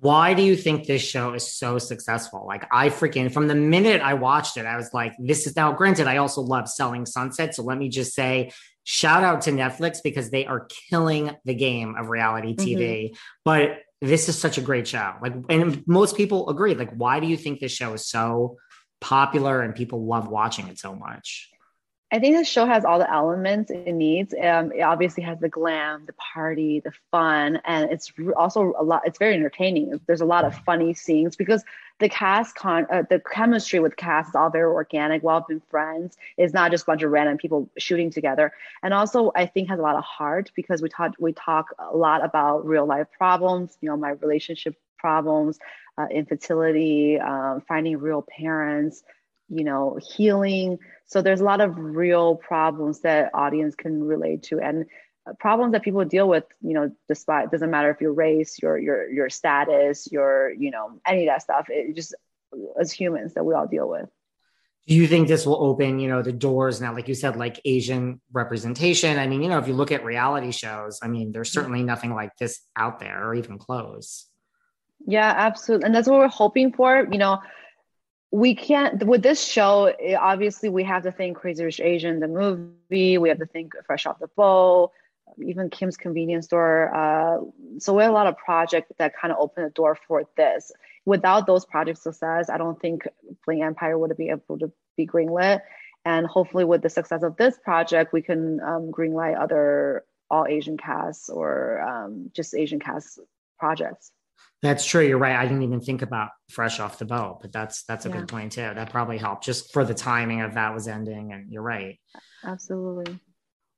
Why 0.01 0.35
do 0.35 0.43
you 0.43 0.57
think 0.57 0.87
this 0.87 1.01
show 1.01 1.33
is 1.33 1.51
so 1.51 1.79
successful? 1.79 2.45
Like 2.47 2.67
I 2.71 2.91
freaking 2.91 3.33
from 3.33 3.49
the 3.49 3.55
minute 3.55 4.03
I 4.03 4.15
watched 4.15 4.59
it, 4.59 4.67
I 4.67 4.77
was 4.77 4.93
like, 4.93 5.15
this 5.19 5.47
is 5.47 5.57
now 5.57 5.73
granted. 5.73 6.07
I 6.07 6.19
also 6.19 6.43
love 6.43 6.69
selling 6.69 7.07
sunset. 7.07 7.55
So 7.55 7.63
let 7.63 7.79
me 7.79 7.89
just 7.89 8.15
say 8.15 8.53
shout 8.87 9.25
out 9.25 9.43
to 9.43 9.51
Netflix 9.51 9.99
because 10.03 10.31
they 10.31 10.47
are 10.47 10.69
killing 10.89 11.37
the 11.45 11.55
game 11.55 11.97
of 11.97 12.09
reality 12.09 12.55
TV. 12.55 12.79
Mm-hmm. 12.79 13.17
But 13.45 13.81
this 14.01 14.29
is 14.29 14.39
such 14.39 14.59
a 14.59 14.61
great 14.61 14.87
show. 14.87 15.15
Like, 15.21 15.35
and 15.49 15.83
most 15.89 16.17
people 16.17 16.49
agree. 16.49 16.75
Like, 16.75 16.93
why 16.93 17.19
do 17.19 17.27
you 17.27 17.37
think 17.37 17.59
this 17.59 17.73
show 17.73 17.95
is 17.95 18.07
so 18.07 18.59
popular 19.01 19.61
and 19.61 19.75
people 19.75 20.07
love 20.07 20.29
watching 20.29 20.69
it 20.69 20.79
so 20.79 20.95
much? 20.95 21.51
I 22.13 22.21
think 22.21 22.37
the 22.37 22.45
show 22.45 22.67
has 22.67 22.85
all 22.85 23.01
the 23.01 23.13
elements 23.13 23.69
it 23.73 23.93
needs. 23.93 24.33
Um, 24.33 24.71
it 24.71 24.83
obviously 24.83 25.25
has 25.25 25.41
the 25.41 25.49
glam, 25.49 26.05
the 26.07 26.13
party, 26.13 26.79
the 26.79 26.93
fun, 27.11 27.61
and 27.65 27.91
it's 27.91 28.13
also 28.37 28.75
a 28.79 28.85
lot. 28.85 29.03
It's 29.05 29.19
very 29.19 29.35
entertaining. 29.35 30.01
There's 30.07 30.21
a 30.21 30.25
lot 30.25 30.45
of 30.45 30.55
funny 30.55 30.95
scenes 30.95 31.35
because 31.35 31.65
the 31.99 32.09
cast 32.09 32.55
con 32.55 32.87
uh, 32.93 33.03
the 33.11 33.21
chemistry 33.33 33.81
with 33.81 33.97
cast 33.97 34.29
is 34.29 34.35
all 34.37 34.51
very 34.51 34.73
organic. 34.73 35.25
We've 35.25 35.47
been 35.49 35.61
friends. 35.69 36.17
It's 36.37 36.55
not 36.55 36.71
just 36.71 36.85
a 36.85 36.87
bunch 36.87 37.03
of 37.03 37.11
random 37.11 37.39
people 37.39 37.69
shooting 37.77 38.11
together. 38.11 38.53
And 38.85 38.95
also, 38.95 39.33
I 39.35 39.47
think 39.47 39.69
has 39.71 39.81
a 39.81 39.83
lot 39.83 39.97
of 39.97 40.05
heart 40.05 40.53
because 40.55 40.81
we 40.83 40.89
talk 40.89 41.15
we 41.19 41.33
talk 41.33 41.75
a 41.79 41.97
lot 41.97 42.25
about 42.25 42.65
real 42.65 42.87
life 42.87 43.09
problems. 43.19 43.79
You 43.81 43.89
know, 43.89 43.97
my 43.97 44.11
relationship 44.11 44.77
problems, 44.97 45.59
uh, 45.99 46.07
infertility, 46.09 47.19
um, 47.19 47.63
finding 47.67 47.99
real 47.99 48.23
parents 48.23 49.03
you 49.49 49.65
know 49.65 49.99
healing. 50.17 50.79
So 51.07 51.23
there's 51.23 51.41
a 51.41 51.45
lot 51.45 51.61
of 51.61 51.79
real 51.79 52.37
problems 52.37 53.01
that 53.01 53.31
audience 53.33 53.75
can 53.75 54.03
relate 54.03 54.45
to 54.45 54.61
and 54.61 54.87
uh, 55.27 55.33
problems 55.35 55.73
that 55.73 55.83
people 55.83 56.05
deal 56.05 56.29
with 56.29 56.45
you 56.61 56.75
know 56.75 56.91
despite 57.09 57.51
doesn't 57.51 57.71
matter 57.71 57.91
if 57.91 58.01
your 58.01 58.13
race 58.13 58.59
your 58.61 58.79
your 58.79 59.11
your 59.11 59.31
status 59.31 60.11
your 60.11 60.53
you 60.53 60.71
know 60.71 61.01
any 61.07 61.27
of 61.27 61.33
that 61.33 61.43
stuff. 61.43 61.67
It 61.69 61.95
just 61.95 62.15
as 62.81 62.93
humans 62.93 63.35
that 63.35 63.45
we 63.45 63.55
all 63.55 63.67
deal 63.67 63.89
with. 63.89 64.09
Do 64.87 64.95
you 64.95 65.09
think 65.09 65.27
this 65.27 65.45
will 65.45 65.63
open 65.63 65.99
you 65.99 66.09
know 66.09 66.23
the 66.23 66.33
doors 66.33 66.81
now? 66.81 66.95
Like 66.95 67.09
you 67.09 67.15
said 67.15 67.37
like 67.37 67.61
asian 67.65 68.21
representation. 68.33 69.19
I 69.19 69.27
mean 69.27 69.43
you 69.43 69.49
know 69.49 69.59
if 69.59 69.69
you 69.69 69.75
look 69.75 69.93
at 69.93 70.05
reality 70.05 70.53
shows 70.53 71.01
i 71.03 71.09
mean 71.09 71.33
there's 71.33 71.53
certainly 71.53 71.83
nothing 71.83 72.15
like 72.15 72.37
this 72.39 72.61
out 72.77 72.99
there 73.01 73.29
or 73.29 73.35
even 73.35 73.59
close. 73.59 74.27
Yeah 75.07 75.33
absolutely 75.37 75.87
and 75.87 75.95
that's 75.95 76.09
what 76.09 76.19
we're 76.19 76.29
hoping 76.29 76.73
for. 76.73 77.07
You 77.11 77.19
know 77.19 77.41
we 78.37 78.55
can't 78.55 79.03
with 79.07 79.23
this 79.23 79.43
show 79.43 79.87
eh, 79.99 80.15
obviously 80.15 80.69
we 80.69 80.85
have 80.85 81.03
to 81.05 81.11
think 81.11 81.39
crazy 81.39 81.65
rich 81.65 81.81
asian 81.81 82.21
the 82.21 82.29
movie. 82.29 83.17
We 83.17 83.31
have 83.31 83.39
to 83.39 83.47
think 83.47 83.73
fresh 83.87 84.05
off 84.05 84.19
the 84.19 84.29
boat 84.37 84.93
even 85.39 85.69
kim's 85.69 85.97
convenience 85.97 86.47
store. 86.47 86.95
Uh, 86.95 87.39
so 87.79 87.95
we 87.95 88.03
have 88.03 88.11
a 88.11 88.15
lot 88.15 88.27
of 88.27 88.39
projects 88.39 88.91
that 88.99 89.17
kind 89.17 89.33
of 89.33 89.39
open 89.39 89.65
the 89.65 89.71
door 89.71 89.99
for 90.07 90.25
this. 90.37 90.73
Without 91.05 91.47
those 91.47 91.65
project 91.65 91.99
success 91.99 92.51
i 92.51 92.59
don't 92.59 92.79
think 92.79 93.09
bling 93.47 93.63
empire 93.63 93.97
would 93.99 94.15
be 94.19 94.29
able 94.29 94.59
to 94.59 94.71
be 94.99 95.07
greenlit. 95.07 95.63
And 96.05 96.27
hopefully 96.27 96.65
with 96.65 96.83
the 96.83 96.91
success 96.91 97.23
of 97.23 97.37
this 97.39 97.59
project 97.65 98.13
we 98.13 98.21
can 98.21 98.61
um, 98.61 98.93
greenlight 98.93 99.41
other 99.41 100.05
all 100.31 100.47
asian 100.47 100.77
casts 100.77 101.31
or 101.31 101.81
um, 101.81 102.31
just 102.35 102.55
asian 102.55 102.81
cast 102.81 103.19
projects 103.59 104.13
that's 104.67 104.85
true. 104.85 105.07
You're 105.07 105.19
right. 105.19 105.37
I 105.37 105.45
didn't 105.45 105.63
even 105.63 105.81
think 105.81 106.03
about 106.03 106.31
fresh 106.51 106.81
off 106.81 106.99
the 106.99 107.05
boat, 107.05 107.39
but 107.41 107.53
that's 107.53 107.85
that's 107.85 108.07
a 108.07 108.09
yeah. 108.09 108.17
good 108.17 108.29
point 108.29 108.53
too. 108.53 108.63
That 108.63 108.91
probably 108.91 109.19
helped 109.19 109.45
just 109.45 109.73
for 109.73 109.85
the 109.85 109.95
timing 109.95 110.41
of 110.43 110.55
that 110.55 110.75
was 110.75 110.89
ending. 110.89 111.33
And 111.33 111.51
you're 111.51 111.63
right. 111.63 111.99
Absolutely. 112.45 113.19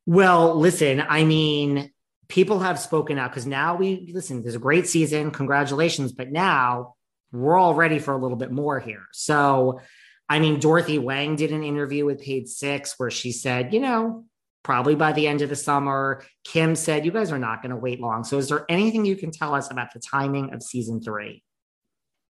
Well, 0.07 0.55
listen, 0.55 1.05
I 1.07 1.24
mean, 1.24 1.91
people 2.28 2.61
have 2.61 2.78
spoken 2.78 3.18
out 3.18 3.30
because 3.30 3.47
now 3.47 3.76
we 3.76 4.11
listen, 4.12 4.43
there's 4.43 4.55
a 4.55 4.61
great 4.61 4.86
season. 4.86 5.30
Congratulations. 5.30 6.12
But 6.12 6.30
now 6.30 6.95
we're 7.32 7.57
all 7.57 7.74
ready 7.74 7.99
for 7.99 8.12
a 8.12 8.18
little 8.18 8.36
bit 8.36 8.51
more 8.51 8.80
here. 8.80 9.05
So 9.12 9.80
I 10.28 10.41
mean, 10.41 10.61
Dorothy 10.61 10.99
Wang 10.99 11.36
did 11.36 11.53
an 11.53 11.64
interview 11.64 12.05
with 12.05 12.20
Page 12.20 12.49
Six 12.49 12.95
where 12.99 13.11
she 13.11 13.32
said, 13.32 13.72
you 13.72 13.80
know, 13.80 14.24
probably 14.62 14.94
by 14.94 15.12
the 15.12 15.26
end 15.26 15.42
of 15.42 15.48
the 15.48 15.56
summer. 15.56 16.22
Kim 16.44 16.74
said, 16.74 17.04
You 17.04 17.12
guys 17.12 17.32
are 17.32 17.38
not 17.38 17.62
going 17.62 17.70
to 17.70 17.76
wait 17.76 18.00
long. 18.00 18.24
So, 18.24 18.38
is 18.38 18.48
there 18.48 18.64
anything 18.68 19.04
you 19.04 19.16
can 19.16 19.30
tell 19.30 19.54
us 19.54 19.70
about 19.70 19.92
the 19.92 20.00
timing 20.00 20.52
of 20.52 20.62
season 20.62 21.00
three? 21.00 21.42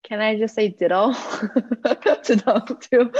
Can 0.04 0.20
I 0.20 0.38
just 0.38 0.54
say 0.54 0.68
ditto 0.68 1.12
to 1.84 2.78
too? 2.80 3.10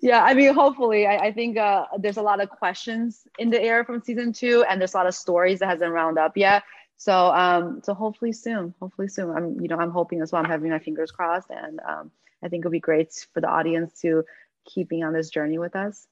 Yeah, 0.00 0.22
I 0.22 0.34
mean, 0.34 0.54
hopefully, 0.54 1.06
I, 1.06 1.16
I 1.16 1.32
think 1.32 1.58
uh, 1.58 1.86
there's 1.98 2.16
a 2.16 2.22
lot 2.22 2.40
of 2.40 2.48
questions 2.48 3.22
in 3.38 3.50
the 3.50 3.60
air 3.60 3.84
from 3.84 4.02
season 4.02 4.32
two, 4.32 4.64
and 4.68 4.80
there's 4.80 4.94
a 4.94 4.96
lot 4.96 5.06
of 5.06 5.14
stories 5.14 5.58
that 5.58 5.68
hasn't 5.68 5.92
round 5.92 6.18
up 6.18 6.36
yet. 6.36 6.62
So, 6.96 7.32
um, 7.32 7.80
so 7.82 7.94
hopefully 7.94 8.32
soon, 8.32 8.74
hopefully 8.80 9.08
soon. 9.08 9.30
I'm, 9.36 9.60
you 9.60 9.68
know, 9.68 9.76
I'm 9.76 9.90
hoping 9.90 10.22
as 10.22 10.30
well. 10.30 10.42
I'm 10.42 10.48
having 10.48 10.70
my 10.70 10.78
fingers 10.78 11.10
crossed, 11.10 11.50
and 11.50 11.80
um, 11.80 12.10
I 12.42 12.48
think 12.48 12.62
it'll 12.62 12.70
be 12.70 12.80
great 12.80 13.12
for 13.34 13.40
the 13.40 13.48
audience 13.48 14.00
to 14.02 14.24
keep 14.64 14.88
being 14.88 15.02
on 15.02 15.12
this 15.12 15.28
journey 15.28 15.58
with 15.58 15.74
us 15.74 16.06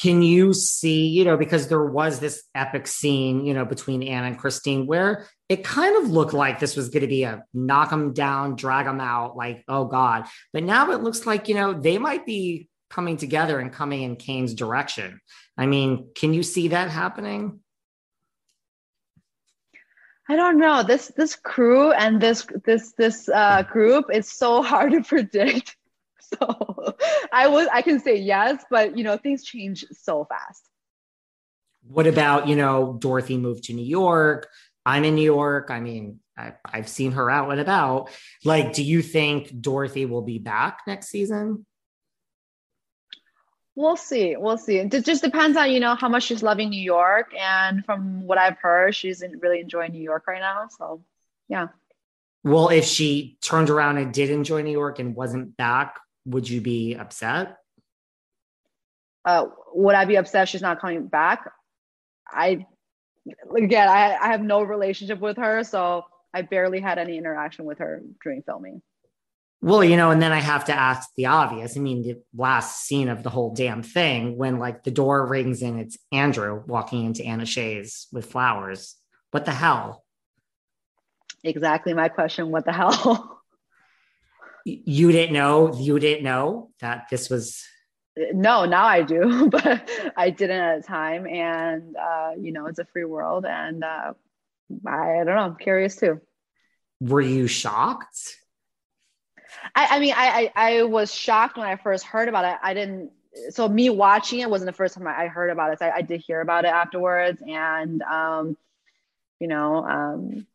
can 0.00 0.22
you 0.22 0.54
see, 0.54 1.08
you 1.08 1.24
know, 1.24 1.36
because 1.36 1.68
there 1.68 1.84
was 1.84 2.20
this 2.20 2.42
epic 2.54 2.86
scene, 2.86 3.44
you 3.44 3.52
know, 3.52 3.66
between 3.66 4.02
Anna 4.02 4.28
and 4.28 4.38
Christine 4.38 4.86
where 4.86 5.26
it 5.50 5.62
kind 5.62 5.94
of 5.96 6.10
looked 6.10 6.32
like 6.32 6.58
this 6.58 6.74
was 6.74 6.88
going 6.88 7.02
to 7.02 7.06
be 7.06 7.24
a 7.24 7.44
knock 7.52 7.90
them 7.90 8.14
down, 8.14 8.56
drag 8.56 8.86
them 8.86 9.00
out, 9.00 9.36
like, 9.36 9.62
oh 9.68 9.84
God. 9.84 10.26
But 10.54 10.62
now 10.62 10.92
it 10.92 11.02
looks 11.02 11.26
like, 11.26 11.48
you 11.48 11.54
know, 11.54 11.74
they 11.74 11.98
might 11.98 12.24
be 12.24 12.68
coming 12.88 13.18
together 13.18 13.58
and 13.58 13.70
coming 13.70 14.02
in 14.02 14.16
Kane's 14.16 14.54
direction. 14.54 15.20
I 15.58 15.66
mean, 15.66 16.08
can 16.14 16.32
you 16.32 16.42
see 16.44 16.68
that 16.68 16.88
happening? 16.88 17.60
I 20.30 20.36
don't 20.36 20.58
know. 20.58 20.82
This 20.82 21.12
this 21.16 21.34
crew 21.34 21.92
and 21.92 22.20
this 22.20 22.46
this 22.64 22.92
this 22.92 23.28
uh, 23.28 23.64
group 23.64 24.06
is 24.12 24.30
so 24.30 24.62
hard 24.62 24.92
to 24.92 25.02
predict. 25.02 25.76
So 26.38 26.96
I 27.32 27.48
was 27.48 27.68
I 27.72 27.82
can 27.82 28.00
say 28.00 28.16
yes, 28.16 28.64
but 28.70 28.96
you 28.96 29.04
know, 29.04 29.16
things 29.16 29.44
change 29.44 29.84
so 29.90 30.24
fast. 30.24 30.62
What 31.86 32.06
about, 32.06 32.46
you 32.46 32.56
know, 32.56 32.96
Dorothy 32.98 33.36
moved 33.36 33.64
to 33.64 33.72
New 33.72 33.84
York? 33.84 34.48
I'm 34.84 35.04
in 35.04 35.14
New 35.14 35.22
York. 35.22 35.70
I 35.70 35.80
mean, 35.80 36.20
I, 36.36 36.52
I've 36.64 36.88
seen 36.88 37.12
her 37.12 37.30
out 37.30 37.50
and 37.50 37.60
about. 37.60 38.10
Like, 38.44 38.72
do 38.72 38.82
you 38.82 39.02
think 39.02 39.60
Dorothy 39.60 40.06
will 40.06 40.22
be 40.22 40.38
back 40.38 40.80
next 40.86 41.08
season? 41.08 41.66
We'll 43.74 43.96
see. 43.96 44.36
We'll 44.36 44.58
see. 44.58 44.78
It 44.78 45.04
just 45.04 45.22
depends 45.22 45.56
on 45.56 45.70
you 45.70 45.80
know 45.80 45.94
how 45.94 46.08
much 46.08 46.24
she's 46.24 46.42
loving 46.42 46.70
New 46.70 46.82
York, 46.82 47.32
and 47.38 47.84
from 47.84 48.26
what 48.26 48.36
I've 48.36 48.58
heard, 48.58 48.94
she's 48.94 49.22
really 49.40 49.60
enjoying 49.60 49.92
New 49.92 50.02
York 50.02 50.26
right 50.26 50.40
now. 50.40 50.68
So, 50.76 51.02
yeah. 51.48 51.68
Well, 52.42 52.68
if 52.68 52.84
she 52.84 53.38
turned 53.42 53.70
around 53.70 53.98
and 53.98 54.12
did 54.12 54.30
enjoy 54.30 54.62
New 54.62 54.72
York 54.72 54.98
and 54.98 55.14
wasn't 55.14 55.56
back, 55.56 55.98
would 56.24 56.48
you 56.48 56.60
be 56.60 56.94
upset? 56.94 57.56
Uh, 59.24 59.46
would 59.74 59.94
I 59.94 60.04
be 60.04 60.16
upset 60.16 60.48
she's 60.48 60.62
not 60.62 60.80
coming 60.80 61.06
back? 61.06 61.50
I 62.28 62.66
again, 63.56 63.88
I, 63.88 64.16
I 64.16 64.28
have 64.28 64.40
no 64.40 64.62
relationship 64.62 65.20
with 65.20 65.36
her, 65.36 65.62
so 65.64 66.04
I 66.32 66.42
barely 66.42 66.80
had 66.80 66.98
any 66.98 67.18
interaction 67.18 67.64
with 67.64 67.78
her 67.78 68.02
during 68.22 68.42
filming. 68.42 68.82
Well, 69.62 69.84
you 69.84 69.96
know, 69.96 70.10
and 70.10 70.22
then 70.22 70.32
I 70.32 70.38
have 70.38 70.64
to 70.66 70.72
ask 70.72 71.10
the 71.16 71.26
obvious. 71.26 71.76
I 71.76 71.80
mean, 71.80 72.02
the 72.02 72.22
last 72.34 72.86
scene 72.86 73.08
of 73.08 73.22
the 73.22 73.28
whole 73.28 73.52
damn 73.52 73.82
thing 73.82 74.38
when 74.38 74.58
like 74.58 74.84
the 74.84 74.90
door 74.90 75.26
rings 75.26 75.60
and 75.60 75.78
it's 75.78 75.98
Andrew 76.12 76.62
walking 76.66 77.04
into 77.04 77.24
Anna 77.24 77.44
Shay's 77.44 78.06
with 78.10 78.30
flowers. 78.30 78.96
What 79.32 79.44
the 79.44 79.52
hell? 79.52 80.02
Exactly 81.44 81.92
my 81.92 82.08
question. 82.08 82.50
What 82.50 82.64
the 82.64 82.72
hell? 82.72 83.36
you 84.64 85.12
didn't 85.12 85.32
know, 85.32 85.74
you 85.74 85.98
didn't 85.98 86.24
know 86.24 86.70
that 86.80 87.06
this 87.10 87.30
was 87.30 87.64
no, 88.16 88.64
now 88.64 88.84
I 88.84 89.02
do, 89.02 89.48
but 89.52 89.88
I 90.16 90.30
didn't 90.30 90.60
at 90.60 90.82
the 90.82 90.86
time. 90.86 91.26
And 91.26 91.96
uh, 91.96 92.32
you 92.38 92.52
know, 92.52 92.66
it's 92.66 92.78
a 92.78 92.84
free 92.84 93.04
world 93.04 93.44
and 93.46 93.84
uh 93.84 94.12
I 94.86 95.24
don't 95.24 95.26
know, 95.26 95.38
I'm 95.38 95.56
curious 95.56 95.96
too. 95.96 96.20
Were 97.00 97.20
you 97.20 97.46
shocked? 97.46 98.36
I, 99.74 99.96
I 99.96 100.00
mean, 100.00 100.14
I, 100.16 100.50
I, 100.54 100.76
I 100.78 100.82
was 100.84 101.12
shocked 101.12 101.56
when 101.56 101.66
I 101.66 101.76
first 101.76 102.04
heard 102.04 102.28
about 102.28 102.44
it. 102.44 102.58
I 102.62 102.74
didn't. 102.74 103.10
So 103.50 103.68
me 103.68 103.90
watching 103.90 104.40
it 104.40 104.50
wasn't 104.50 104.66
the 104.66 104.76
first 104.76 104.94
time 104.94 105.06
I 105.06 105.26
heard 105.26 105.50
about 105.50 105.72
it. 105.72 105.78
So 105.78 105.86
I, 105.86 105.96
I 105.96 106.02
did 106.02 106.20
hear 106.20 106.40
about 106.40 106.64
it 106.64 106.68
afterwards, 106.68 107.42
and 107.46 108.02
um, 108.02 108.56
you 109.38 109.48
know, 109.48 109.84
um, 109.84 110.46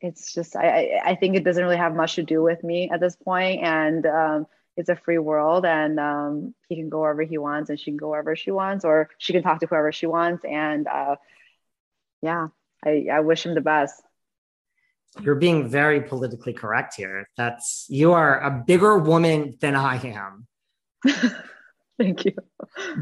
it's 0.00 0.32
just 0.32 0.56
I, 0.56 1.00
I 1.04 1.14
think 1.14 1.36
it 1.36 1.44
doesn't 1.44 1.62
really 1.62 1.76
have 1.76 1.94
much 1.94 2.14
to 2.16 2.22
do 2.22 2.42
with 2.42 2.62
me 2.62 2.90
at 2.90 3.00
this 3.00 3.16
point, 3.16 3.62
and 3.62 4.06
um, 4.06 4.46
it's 4.76 4.88
a 4.88 4.96
free 4.96 5.18
world, 5.18 5.64
and 5.64 5.98
um, 5.98 6.54
he 6.68 6.76
can 6.76 6.88
go 6.88 7.00
wherever 7.00 7.22
he 7.22 7.38
wants, 7.38 7.70
and 7.70 7.78
she 7.78 7.90
can 7.90 7.96
go 7.96 8.10
wherever 8.10 8.36
she 8.36 8.50
wants, 8.50 8.84
or 8.84 9.10
she 9.18 9.32
can 9.32 9.42
talk 9.42 9.60
to 9.60 9.66
whoever 9.66 9.92
she 9.92 10.06
wants, 10.06 10.44
and 10.44 10.86
uh, 10.86 11.16
yeah, 12.22 12.48
I, 12.84 13.06
I 13.12 13.20
wish 13.20 13.44
him 13.44 13.54
the 13.54 13.60
best 13.60 14.02
you're 15.22 15.34
being 15.34 15.68
very 15.68 16.00
politically 16.00 16.52
correct 16.52 16.94
here. 16.94 17.28
That's 17.36 17.86
you 17.88 18.12
are 18.12 18.40
a 18.40 18.50
bigger 18.50 18.98
woman 18.98 19.56
than 19.60 19.74
I 19.74 19.96
am. 19.96 20.46
Thank 21.98 22.26
you. 22.26 22.32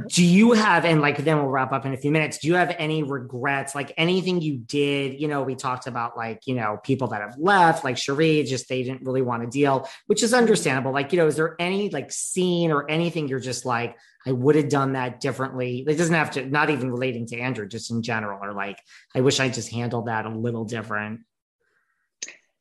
Do 0.09 0.24
you 0.24 0.53
have, 0.53 0.86
and 0.86 1.03
like 1.03 1.18
then 1.18 1.36
we'll 1.36 1.49
wrap 1.49 1.70
up 1.70 1.84
in 1.84 1.92
a 1.92 1.99
few 1.99 2.11
minutes. 2.11 2.38
Do 2.38 2.49
you 2.49 2.55
have 2.55 2.74
any 2.78 3.03
regrets, 3.03 3.74
like 3.74 3.92
anything 3.99 4.40
you 4.40 4.57
did? 4.57 5.20
You 5.20 5.28
know, 5.28 5.42
we 5.42 5.55
talked 5.55 5.86
about 5.86 6.16
like, 6.16 6.47
you 6.47 6.55
know, 6.55 6.78
people 6.82 7.09
that 7.09 7.20
have 7.20 7.36
left, 7.36 7.84
like 7.84 7.99
Sherry, 7.99 8.42
just 8.44 8.70
they 8.70 8.82
didn't 8.82 9.05
really 9.05 9.20
want 9.20 9.42
to 9.42 9.51
deal, 9.51 9.86
which 10.07 10.22
is 10.22 10.32
understandable. 10.32 10.92
Like, 10.92 11.12
you 11.12 11.18
know, 11.18 11.26
is 11.26 11.36
there 11.36 11.57
any 11.59 11.90
like 11.90 12.11
scene 12.11 12.72
or 12.72 12.90
anything 12.90 13.28
you're 13.28 13.38
just 13.38 13.66
like, 13.66 13.99
I 14.24 14.32
would 14.32 14.55
have 14.55 14.70
done 14.70 14.94
that 14.94 15.20
differently? 15.20 15.84
It 15.86 15.99
doesn't 15.99 16.14
have 16.14 16.30
to, 16.32 16.47
not 16.47 16.70
even 16.70 16.90
relating 16.90 17.26
to 17.26 17.38
Andrew, 17.38 17.68
just 17.68 17.90
in 17.90 18.03
general, 18.03 18.40
or 18.42 18.55
like, 18.55 18.78
I 19.14 19.20
wish 19.20 19.40
I 19.40 19.51
just 19.51 19.70
handled 19.70 20.07
that 20.07 20.24
a 20.24 20.30
little 20.30 20.64
different. 20.64 21.20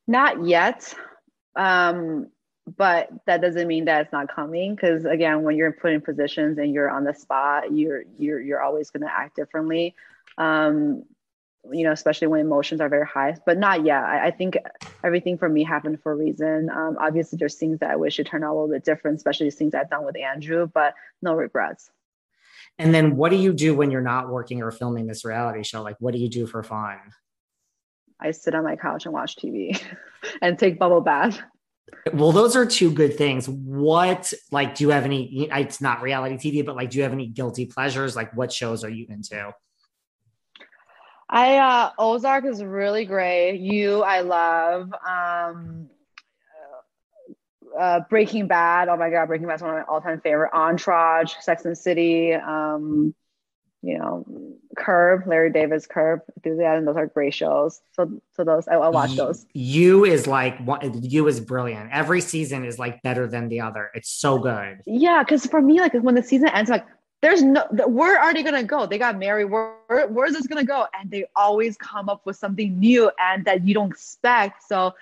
Not 0.06 0.46
yet. 0.46 0.94
Um, 1.56 2.28
but 2.66 3.10
that 3.26 3.42
doesn't 3.42 3.68
mean 3.68 3.86
that 3.86 4.02
it's 4.02 4.12
not 4.12 4.34
coming 4.34 4.76
because 4.76 5.06
again 5.06 5.44
when 5.44 5.56
you're 5.56 5.72
put 5.72 5.92
in 5.92 6.02
positions 6.02 6.58
and 6.58 6.74
you're 6.74 6.90
on 6.90 7.04
the 7.04 7.14
spot 7.14 7.72
you're 7.72 8.04
you're 8.18 8.40
you're 8.40 8.62
always 8.62 8.90
going 8.90 9.04
to 9.04 9.12
act 9.12 9.36
differently. 9.36 9.96
Um 10.38 11.04
you 11.72 11.84
know 11.84 11.92
especially 11.92 12.28
when 12.28 12.42
emotions 12.42 12.80
are 12.80 12.90
very 12.90 13.06
high 13.06 13.36
but 13.46 13.58
not 13.58 13.86
yet. 13.86 14.04
I, 14.04 14.28
I, 14.28 14.32
think 14.32 14.56
everything 15.04 15.38
for 15.38 15.50
me 15.50 15.64
happened 15.64 16.00
for 16.02 16.12
a 16.12 16.16
reason. 16.16 16.70
Um 16.70 16.98
obviously 17.00 17.38
there's 17.38 17.56
things 17.56 17.80
that 17.80 17.92
i 17.92 17.96
wish 17.96 18.20
it 18.20 18.28
turned 18.28 18.44
out 18.44 18.52
a 18.52 18.56
little 18.56 18.70
bit 18.70 18.84
different 18.84 19.18
especially 19.18 19.50
things 19.52 19.74
i've 19.74 19.90
done 19.90 20.06
with 20.06 20.16
andrew 20.18 20.68
but 20.72 20.94
no 21.22 21.34
regrets. 21.34 21.90
And 22.78 22.94
then 22.94 23.16
what 23.16 23.32
do 23.32 23.38
you 23.38 23.54
do 23.54 23.74
when 23.74 23.90
you're 23.90 24.02
not 24.02 24.30
working 24.30 24.62
or 24.62 24.70
filming 24.70 25.08
this 25.08 25.24
reality 25.24 25.64
show? 25.64 25.82
Like 25.82 25.96
what 26.00 26.14
do 26.14 26.20
you 26.20 26.30
do 26.30 26.46
for 26.46 26.62
fun? 26.62 26.98
I 28.20 28.32
sit 28.32 28.56
on 28.56 28.64
my 28.64 28.76
couch 28.76 29.06
and 29.06 29.14
watch 29.14 29.36
TV 29.36 29.82
and 30.42 30.58
take 30.58 30.80
bubble 30.80 31.02
bath. 31.02 31.40
Well, 32.14 32.32
those 32.32 32.56
are 32.56 32.66
two 32.66 32.92
good 32.92 33.18
things. 33.18 33.48
What, 33.48 34.34
like, 34.52 34.76
do 34.76 34.84
you 34.84 34.90
have 34.92 35.06
any? 35.06 35.50
It's 35.52 35.82
not 35.82 36.02
reality 36.02 36.36
TV, 36.36 36.66
but 36.66 36.76
like, 36.76 36.90
do 36.90 36.98
you 36.98 37.04
have 37.04 37.14
any 37.14 37.28
guilty 37.28 37.66
pleasures? 37.66 38.16
Like, 38.16 38.36
what 38.36 38.52
shows 38.52 38.84
are 38.84 38.90
you 38.90 39.06
into? 39.10 39.54
I 41.28 41.58
uh 41.58 41.92
Ozark 41.98 42.46
is 42.46 42.64
really 42.64 43.06
great. 43.06 43.60
You, 43.60 44.04
I 44.04 44.22
love. 44.22 44.94
Um, 45.08 45.90
uh, 47.78 48.02
Breaking 48.10 48.48
Bad. 48.48 48.88
Oh 48.88 48.98
my 48.98 49.10
god, 49.10 49.28
Breaking 49.28 49.48
Bad 49.48 49.56
is 49.56 49.62
one 49.62 49.72
of 49.72 49.78
my 49.78 49.84
all-time 49.84 50.22
favorite. 50.22 50.52
Entourage, 50.54 51.34
Sex 51.42 51.66
and 51.66 51.78
City. 51.78 52.34
Um, 52.34 53.14
you 53.86 54.00
know, 54.00 54.26
Curb, 54.76 55.28
Larry 55.28 55.52
Davis, 55.52 55.86
Curb, 55.86 56.22
and 56.44 56.88
those 56.88 56.98
are 56.98 57.06
great 57.06 57.36
shows. 57.36 57.82
So, 57.94 58.20
so 58.36 58.44
those 58.44 58.68
I, 58.68 58.78
will 58.78 58.92
watch 58.92 59.16
those. 59.16 59.46
You 59.54 60.06
is 60.06 60.26
like 60.26 60.58
you 61.02 61.28
is 61.28 61.40
brilliant. 61.40 61.92
Every 61.94 62.20
season 62.20 62.66
is 62.66 62.80
like 62.80 63.04
better 63.04 63.28
than 63.28 63.48
the 63.48 63.62
other. 63.62 63.92
It's 63.94 64.10
so 64.10 64.40
good. 64.40 64.82
Yeah, 64.88 65.22
because 65.22 65.46
for 65.46 65.62
me, 65.62 65.80
like 65.80 65.94
when 65.94 66.16
the 66.16 66.24
season 66.24 66.50
ends, 66.50 66.72
like 66.72 66.86
there's 67.22 67.44
no, 67.44 67.64
where 67.88 68.20
are 68.20 68.34
they 68.34 68.42
gonna 68.42 68.64
go? 68.64 68.88
They 68.88 68.98
got 68.98 69.20
married. 69.20 69.46
Where, 69.46 69.76
where 69.86 70.08
where's 70.08 70.34
this 70.34 70.48
gonna 70.48 70.66
go? 70.66 70.88
And 71.00 71.12
they 71.12 71.26
always 71.36 71.78
come 71.78 72.10
up 72.10 72.26
with 72.26 72.38
something 72.38 72.80
new 72.80 73.12
and 73.20 73.46
that 73.46 73.68
you 73.68 73.76
don't 73.76 73.92
expect. 73.92 74.64
So, 74.64 74.96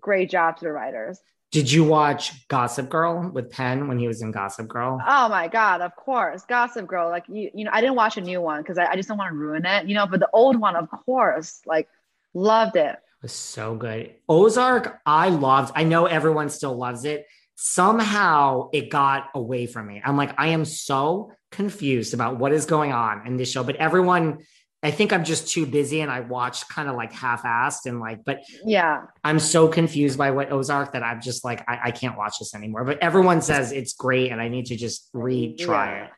great 0.00 0.28
job 0.28 0.56
to 0.56 0.64
the 0.64 0.72
writers. 0.72 1.20
Did 1.52 1.70
you 1.70 1.84
watch 1.84 2.46
Gossip 2.48 2.88
Girl 2.88 3.30
with 3.32 3.50
Penn 3.50 3.88
when 3.88 3.98
he 3.98 4.08
was 4.08 4.20
in 4.20 4.32
Gossip 4.32 4.68
Girl? 4.68 5.00
Oh 5.06 5.28
my 5.28 5.48
god, 5.48 5.80
of 5.80 5.94
course, 5.96 6.44
Gossip 6.44 6.86
Girl. 6.86 7.08
Like 7.08 7.24
you, 7.28 7.50
you 7.54 7.64
know, 7.64 7.70
I 7.72 7.80
didn't 7.80 7.96
watch 7.96 8.16
a 8.16 8.20
new 8.20 8.40
one 8.40 8.62
because 8.62 8.78
I, 8.78 8.86
I, 8.86 8.96
just 8.96 9.08
don't 9.08 9.16
want 9.16 9.30
to 9.30 9.36
ruin 9.36 9.64
it, 9.64 9.88
you 9.88 9.94
know. 9.94 10.06
But 10.06 10.20
the 10.20 10.28
old 10.32 10.56
one, 10.56 10.74
of 10.76 10.90
course, 10.90 11.60
like 11.64 11.88
loved 12.34 12.76
it. 12.76 12.90
It 12.90 13.22
was 13.22 13.32
so 13.32 13.76
good. 13.76 14.14
Ozark, 14.28 15.00
I 15.06 15.28
loved. 15.28 15.72
I 15.74 15.84
know 15.84 16.06
everyone 16.06 16.50
still 16.50 16.76
loves 16.76 17.04
it. 17.04 17.26
Somehow 17.54 18.68
it 18.72 18.90
got 18.90 19.28
away 19.34 19.66
from 19.66 19.86
me. 19.86 20.02
I'm 20.04 20.16
like, 20.16 20.34
I 20.38 20.48
am 20.48 20.64
so 20.64 21.32
confused 21.52 22.12
about 22.12 22.38
what 22.38 22.52
is 22.52 22.66
going 22.66 22.92
on 22.92 23.26
in 23.26 23.36
this 23.36 23.50
show, 23.50 23.62
but 23.62 23.76
everyone 23.76 24.40
I 24.82 24.90
think 24.90 25.12
I'm 25.12 25.24
just 25.24 25.48
too 25.48 25.66
busy 25.66 26.00
and 26.00 26.10
I 26.10 26.20
watched 26.20 26.68
kind 26.68 26.88
of 26.88 26.96
like 26.96 27.12
half-assed 27.12 27.86
and 27.86 27.98
like, 27.98 28.24
but 28.24 28.40
yeah, 28.64 29.04
I'm 29.24 29.38
so 29.38 29.68
confused 29.68 30.18
by 30.18 30.30
what 30.30 30.52
Ozark 30.52 30.92
that 30.92 31.02
I'm 31.02 31.20
just 31.20 31.44
like, 31.44 31.64
I, 31.68 31.80
I 31.84 31.90
can't 31.90 32.16
watch 32.16 32.38
this 32.38 32.54
anymore. 32.54 32.84
But 32.84 32.98
everyone 33.02 33.40
says 33.40 33.72
it's 33.72 33.94
great 33.94 34.30
and 34.30 34.40
I 34.40 34.48
need 34.48 34.66
to 34.66 34.76
just 34.76 35.12
retry 35.12 35.58
yeah. 35.58 36.04
it. 36.04 36.10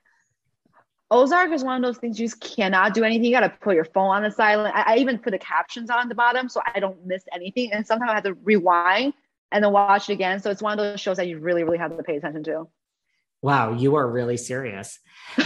Ozark 1.11 1.53
is 1.53 1.65
one 1.65 1.77
of 1.77 1.83
those 1.83 1.99
things 1.99 2.21
you 2.21 2.27
just 2.27 2.41
cannot 2.41 2.93
do 2.93 3.03
anything. 3.05 3.25
You 3.25 3.31
got 3.31 3.41
to 3.41 3.57
put 3.63 3.75
your 3.75 3.87
phone 3.87 4.15
on 4.15 4.23
the 4.23 4.31
silent. 4.31 4.75
I, 4.77 4.95
I, 4.95 4.97
even 4.99 5.19
put 5.19 5.31
the 5.31 5.39
captions 5.39 5.89
on 5.89 6.09
the 6.09 6.15
bottom 6.15 6.51
so 6.51 6.61
I 6.67 6.81
don't 6.81 7.07
miss 7.07 7.25
anything. 7.33 7.73
And 7.73 7.87
sometimes 7.87 8.11
I 8.11 8.15
have 8.15 8.25
to 8.25 8.35
rewind 8.35 9.15
and 9.51 9.65
then 9.65 9.73
watch 9.73 10.11
it 10.11 10.13
again. 10.13 10.41
So 10.41 10.51
it's 10.51 10.61
one 10.61 10.73
of 10.73 10.79
those 10.79 11.01
shows 11.01 11.17
that 11.17 11.27
you 11.27 11.39
really, 11.39 11.65
really 11.65 11.79
have 11.79 11.97
to 11.97 12.03
pay 12.03 12.17
attention 12.17 12.45
to. 12.45 12.69
Wow, 13.41 13.73
you 13.73 13.95
are 13.95 14.07
really 14.07 14.37
serious. 14.37 14.99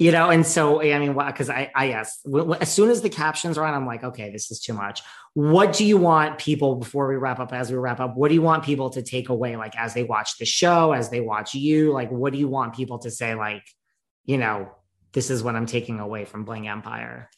you 0.00 0.10
know 0.10 0.30
and 0.30 0.46
so 0.46 0.80
i 0.80 0.98
mean 0.98 1.12
because 1.12 1.50
i 1.50 1.70
i 1.74 1.84
yes 1.84 2.26
as 2.58 2.72
soon 2.72 2.88
as 2.88 3.02
the 3.02 3.10
captions 3.10 3.58
are 3.58 3.66
on 3.66 3.74
i'm 3.74 3.86
like 3.86 4.02
okay 4.02 4.30
this 4.30 4.50
is 4.50 4.58
too 4.58 4.72
much. 4.72 5.02
What 5.34 5.72
do 5.74 5.84
you 5.84 5.96
want 5.96 6.38
people 6.38 6.74
before 6.74 7.06
we 7.06 7.14
wrap 7.16 7.38
up 7.38 7.52
as 7.52 7.70
we 7.70 7.76
wrap 7.76 8.00
up 8.00 8.16
what 8.16 8.28
do 8.28 8.34
you 8.34 8.42
want 8.42 8.64
people 8.64 8.90
to 8.90 9.02
take 9.02 9.28
away 9.28 9.56
like 9.56 9.76
as 9.76 9.94
they 9.94 10.02
watch 10.02 10.38
the 10.38 10.46
show 10.46 10.92
as 10.92 11.10
they 11.10 11.20
watch 11.20 11.54
you? 11.54 11.92
Like 11.92 12.10
what 12.10 12.32
do 12.32 12.38
you 12.38 12.48
want 12.48 12.74
people 12.74 12.98
to 13.00 13.10
say 13.10 13.34
like 13.34 13.62
you 14.24 14.38
know 14.38 14.70
this 15.12 15.28
is 15.30 15.42
what 15.42 15.54
i'm 15.54 15.66
taking 15.66 16.00
away 16.00 16.24
from 16.24 16.44
bling 16.44 16.66
empire? 16.66 17.28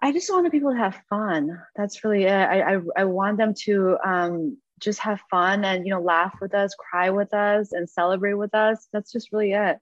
I 0.00 0.12
just 0.12 0.30
wanted 0.30 0.52
people 0.52 0.72
to 0.72 0.78
have 0.78 1.00
fun. 1.08 1.60
That's 1.74 2.04
really 2.04 2.24
it. 2.24 2.30
I 2.30 2.74
i, 2.74 2.80
I 2.98 3.04
want 3.06 3.38
them 3.38 3.54
to 3.64 3.96
um 4.04 4.58
just 4.78 5.00
have 5.00 5.20
fun 5.30 5.64
and 5.64 5.86
you 5.86 5.92
know 5.92 6.00
laugh 6.00 6.36
with 6.40 6.54
us 6.54 6.74
cry 6.78 7.08
with 7.10 7.32
us 7.32 7.72
and 7.72 7.88
celebrate 7.88 8.34
with 8.34 8.54
us. 8.54 8.88
That's 8.92 9.10
just 9.10 9.32
really 9.32 9.52
it 9.52 9.78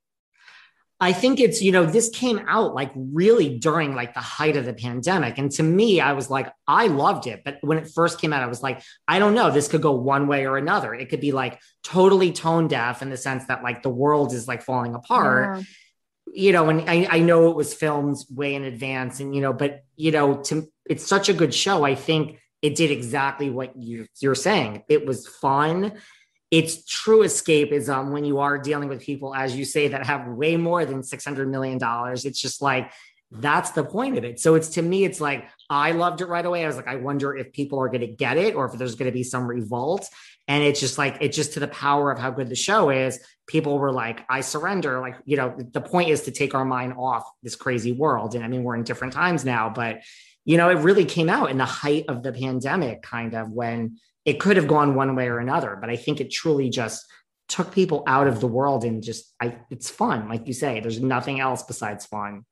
I 0.98 1.12
think 1.12 1.40
it's, 1.40 1.60
you 1.60 1.72
know, 1.72 1.84
this 1.84 2.08
came 2.08 2.40
out 2.48 2.74
like 2.74 2.90
really 2.94 3.58
during 3.58 3.94
like 3.94 4.14
the 4.14 4.20
height 4.20 4.56
of 4.56 4.64
the 4.64 4.72
pandemic. 4.72 5.36
And 5.36 5.50
to 5.52 5.62
me, 5.62 6.00
I 6.00 6.14
was 6.14 6.30
like, 6.30 6.50
I 6.66 6.86
loved 6.86 7.26
it. 7.26 7.42
But 7.44 7.58
when 7.60 7.76
it 7.76 7.90
first 7.94 8.18
came 8.18 8.32
out, 8.32 8.42
I 8.42 8.46
was 8.46 8.62
like, 8.62 8.82
I 9.06 9.18
don't 9.18 9.34
know, 9.34 9.50
this 9.50 9.68
could 9.68 9.82
go 9.82 9.92
one 9.92 10.26
way 10.26 10.46
or 10.46 10.56
another. 10.56 10.94
It 10.94 11.10
could 11.10 11.20
be 11.20 11.32
like 11.32 11.60
totally 11.82 12.32
tone 12.32 12.66
deaf 12.66 13.02
in 13.02 13.10
the 13.10 13.18
sense 13.18 13.44
that 13.46 13.62
like 13.62 13.82
the 13.82 13.90
world 13.90 14.32
is 14.32 14.48
like 14.48 14.62
falling 14.62 14.94
apart. 14.94 15.58
Yeah. 15.58 15.64
You 16.32 16.52
know, 16.52 16.70
and 16.70 16.88
I, 16.88 17.06
I 17.10 17.18
know 17.20 17.50
it 17.50 17.56
was 17.56 17.72
filmed 17.72 18.16
way 18.34 18.54
in 18.56 18.64
advance, 18.64 19.20
and 19.20 19.32
you 19.32 19.40
know, 19.40 19.52
but 19.52 19.84
you 19.94 20.10
know, 20.10 20.42
to 20.42 20.66
it's 20.84 21.06
such 21.06 21.28
a 21.28 21.32
good 21.32 21.54
show. 21.54 21.84
I 21.84 21.94
think 21.94 22.40
it 22.62 22.74
did 22.74 22.90
exactly 22.90 23.48
what 23.48 23.76
you, 23.76 24.08
you're 24.20 24.34
saying. 24.34 24.82
It 24.88 25.06
was 25.06 25.28
fun 25.28 25.92
it's 26.50 26.84
true 26.84 27.20
escapism 27.24 28.12
when 28.12 28.24
you 28.24 28.38
are 28.38 28.58
dealing 28.58 28.88
with 28.88 29.00
people, 29.00 29.34
as 29.34 29.56
you 29.56 29.64
say, 29.64 29.88
that 29.88 30.06
have 30.06 30.28
way 30.28 30.56
more 30.56 30.84
than 30.84 31.02
$600 31.02 31.48
million. 31.48 31.78
It's 31.82 32.40
just 32.40 32.62
like, 32.62 32.92
that's 33.32 33.72
the 33.72 33.84
point 33.84 34.16
of 34.16 34.24
it. 34.24 34.38
So 34.38 34.54
it's 34.54 34.68
to 34.70 34.82
me, 34.82 35.04
it's 35.04 35.20
like, 35.20 35.48
I 35.68 35.90
loved 35.90 36.20
it 36.20 36.26
right 36.26 36.46
away. 36.46 36.62
I 36.62 36.68
was 36.68 36.76
like, 36.76 36.86
I 36.86 36.96
wonder 36.96 37.36
if 37.36 37.52
people 37.52 37.80
are 37.80 37.88
going 37.88 38.02
to 38.02 38.06
get 38.06 38.36
it 38.36 38.54
or 38.54 38.66
if 38.66 38.72
there's 38.78 38.94
going 38.94 39.10
to 39.10 39.14
be 39.14 39.24
some 39.24 39.46
revolt. 39.46 40.08
And 40.46 40.62
it's 40.62 40.78
just 40.78 40.96
like, 40.96 41.18
it's 41.20 41.36
just 41.36 41.54
to 41.54 41.60
the 41.60 41.66
power 41.68 42.12
of 42.12 42.20
how 42.20 42.30
good 42.30 42.48
the 42.48 42.54
show 42.54 42.90
is. 42.90 43.18
People 43.48 43.80
were 43.80 43.92
like, 43.92 44.24
I 44.28 44.42
surrender. 44.42 45.00
Like, 45.00 45.16
you 45.24 45.36
know, 45.36 45.56
the 45.72 45.80
point 45.80 46.10
is 46.10 46.22
to 46.22 46.30
take 46.30 46.54
our 46.54 46.64
mind 46.64 46.94
off 46.96 47.28
this 47.42 47.56
crazy 47.56 47.90
world. 47.90 48.36
And 48.36 48.44
I 48.44 48.48
mean, 48.48 48.62
we're 48.62 48.76
in 48.76 48.84
different 48.84 49.12
times 49.12 49.44
now, 49.44 49.70
but, 49.70 50.02
you 50.44 50.56
know, 50.56 50.68
it 50.70 50.78
really 50.78 51.04
came 51.04 51.28
out 51.28 51.50
in 51.50 51.58
the 51.58 51.64
height 51.64 52.04
of 52.06 52.22
the 52.22 52.32
pandemic, 52.32 53.02
kind 53.02 53.34
of 53.34 53.50
when 53.50 53.98
it 54.26 54.40
could 54.40 54.56
have 54.56 54.66
gone 54.66 54.94
one 54.96 55.14
way 55.14 55.28
or 55.28 55.38
another, 55.38 55.78
but 55.80 55.88
I 55.88 55.96
think 55.96 56.20
it 56.20 56.30
truly 56.30 56.68
just 56.68 57.06
took 57.48 57.72
people 57.72 58.02
out 58.08 58.26
of 58.26 58.40
the 58.40 58.48
world 58.48 58.84
and 58.84 59.02
just 59.02 59.32
I 59.40 59.56
it's 59.70 59.88
fun, 59.88 60.28
like 60.28 60.46
you 60.46 60.52
say. 60.52 60.80
There's 60.80 61.00
nothing 61.00 61.40
else 61.40 61.62
besides 61.62 62.04
fun. 62.04 62.44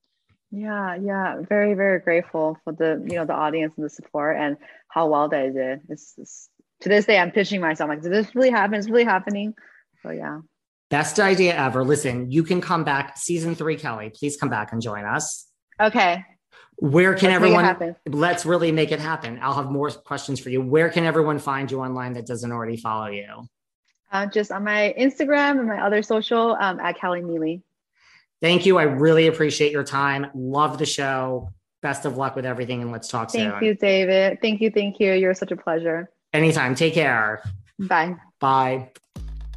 Yeah, 0.52 0.94
yeah, 0.94 1.40
very, 1.48 1.74
very 1.74 1.98
grateful 1.98 2.56
for 2.62 2.72
the 2.72 3.04
you 3.06 3.16
know 3.16 3.26
the 3.26 3.34
audience 3.34 3.74
and 3.76 3.84
the 3.84 3.90
support 3.90 4.36
and 4.38 4.56
how 4.88 5.08
well 5.08 5.28
they 5.28 5.50
did. 5.50 5.80
It's, 5.88 6.14
it's 6.16 6.48
to 6.82 6.88
this 6.88 7.06
day 7.06 7.18
I'm 7.18 7.32
pitching 7.32 7.60
myself 7.60 7.88
like, 7.88 8.02
did 8.02 8.12
this 8.12 8.34
really 8.36 8.50
happen? 8.50 8.74
It's 8.74 8.88
really 8.88 9.04
happening. 9.04 9.54
So 10.02 10.10
yeah. 10.10 10.40
Best 10.90 11.18
idea 11.18 11.56
ever. 11.56 11.82
Listen, 11.82 12.30
you 12.30 12.44
can 12.44 12.60
come 12.60 12.84
back 12.84 13.18
season 13.18 13.56
three, 13.56 13.76
Kelly. 13.76 14.12
Please 14.14 14.36
come 14.36 14.48
back 14.48 14.70
and 14.70 14.80
join 14.80 15.04
us. 15.04 15.48
Okay. 15.80 16.24
Where 16.84 17.14
can 17.14 17.30
let's 17.30 17.36
everyone? 17.36 17.96
Let's 18.06 18.44
really 18.44 18.70
make 18.70 18.92
it 18.92 19.00
happen. 19.00 19.38
I'll 19.40 19.54
have 19.54 19.70
more 19.70 19.90
questions 19.90 20.38
for 20.38 20.50
you. 20.50 20.60
Where 20.60 20.90
can 20.90 21.04
everyone 21.04 21.38
find 21.38 21.70
you 21.70 21.80
online 21.80 22.12
that 22.12 22.26
doesn't 22.26 22.52
already 22.52 22.76
follow 22.76 23.06
you? 23.06 23.48
Uh, 24.12 24.26
just 24.26 24.52
on 24.52 24.64
my 24.64 24.94
Instagram 24.98 25.58
and 25.60 25.66
my 25.66 25.80
other 25.80 26.02
social 26.02 26.54
um, 26.60 26.78
at 26.80 26.98
Kelly 26.98 27.22
Mi 27.22 27.38
Li. 27.38 27.62
Thank 28.42 28.66
you. 28.66 28.76
I 28.76 28.82
really 28.82 29.28
appreciate 29.28 29.72
your 29.72 29.82
time. 29.82 30.26
Love 30.34 30.76
the 30.76 30.84
show. 30.84 31.50
Best 31.80 32.04
of 32.04 32.18
luck 32.18 32.36
with 32.36 32.44
everything, 32.44 32.82
and 32.82 32.92
let's 32.92 33.08
talk 33.08 33.30
thank 33.30 33.44
soon. 33.44 33.50
Thank 33.52 33.62
you, 33.62 33.74
David. 33.74 34.42
Thank 34.42 34.60
you. 34.60 34.70
Thank 34.70 35.00
you. 35.00 35.14
You're 35.14 35.34
such 35.34 35.52
a 35.52 35.56
pleasure. 35.56 36.10
Anytime. 36.34 36.74
Take 36.74 36.92
care. 36.92 37.42
Bye. 37.78 38.16
Bye. 38.40 38.90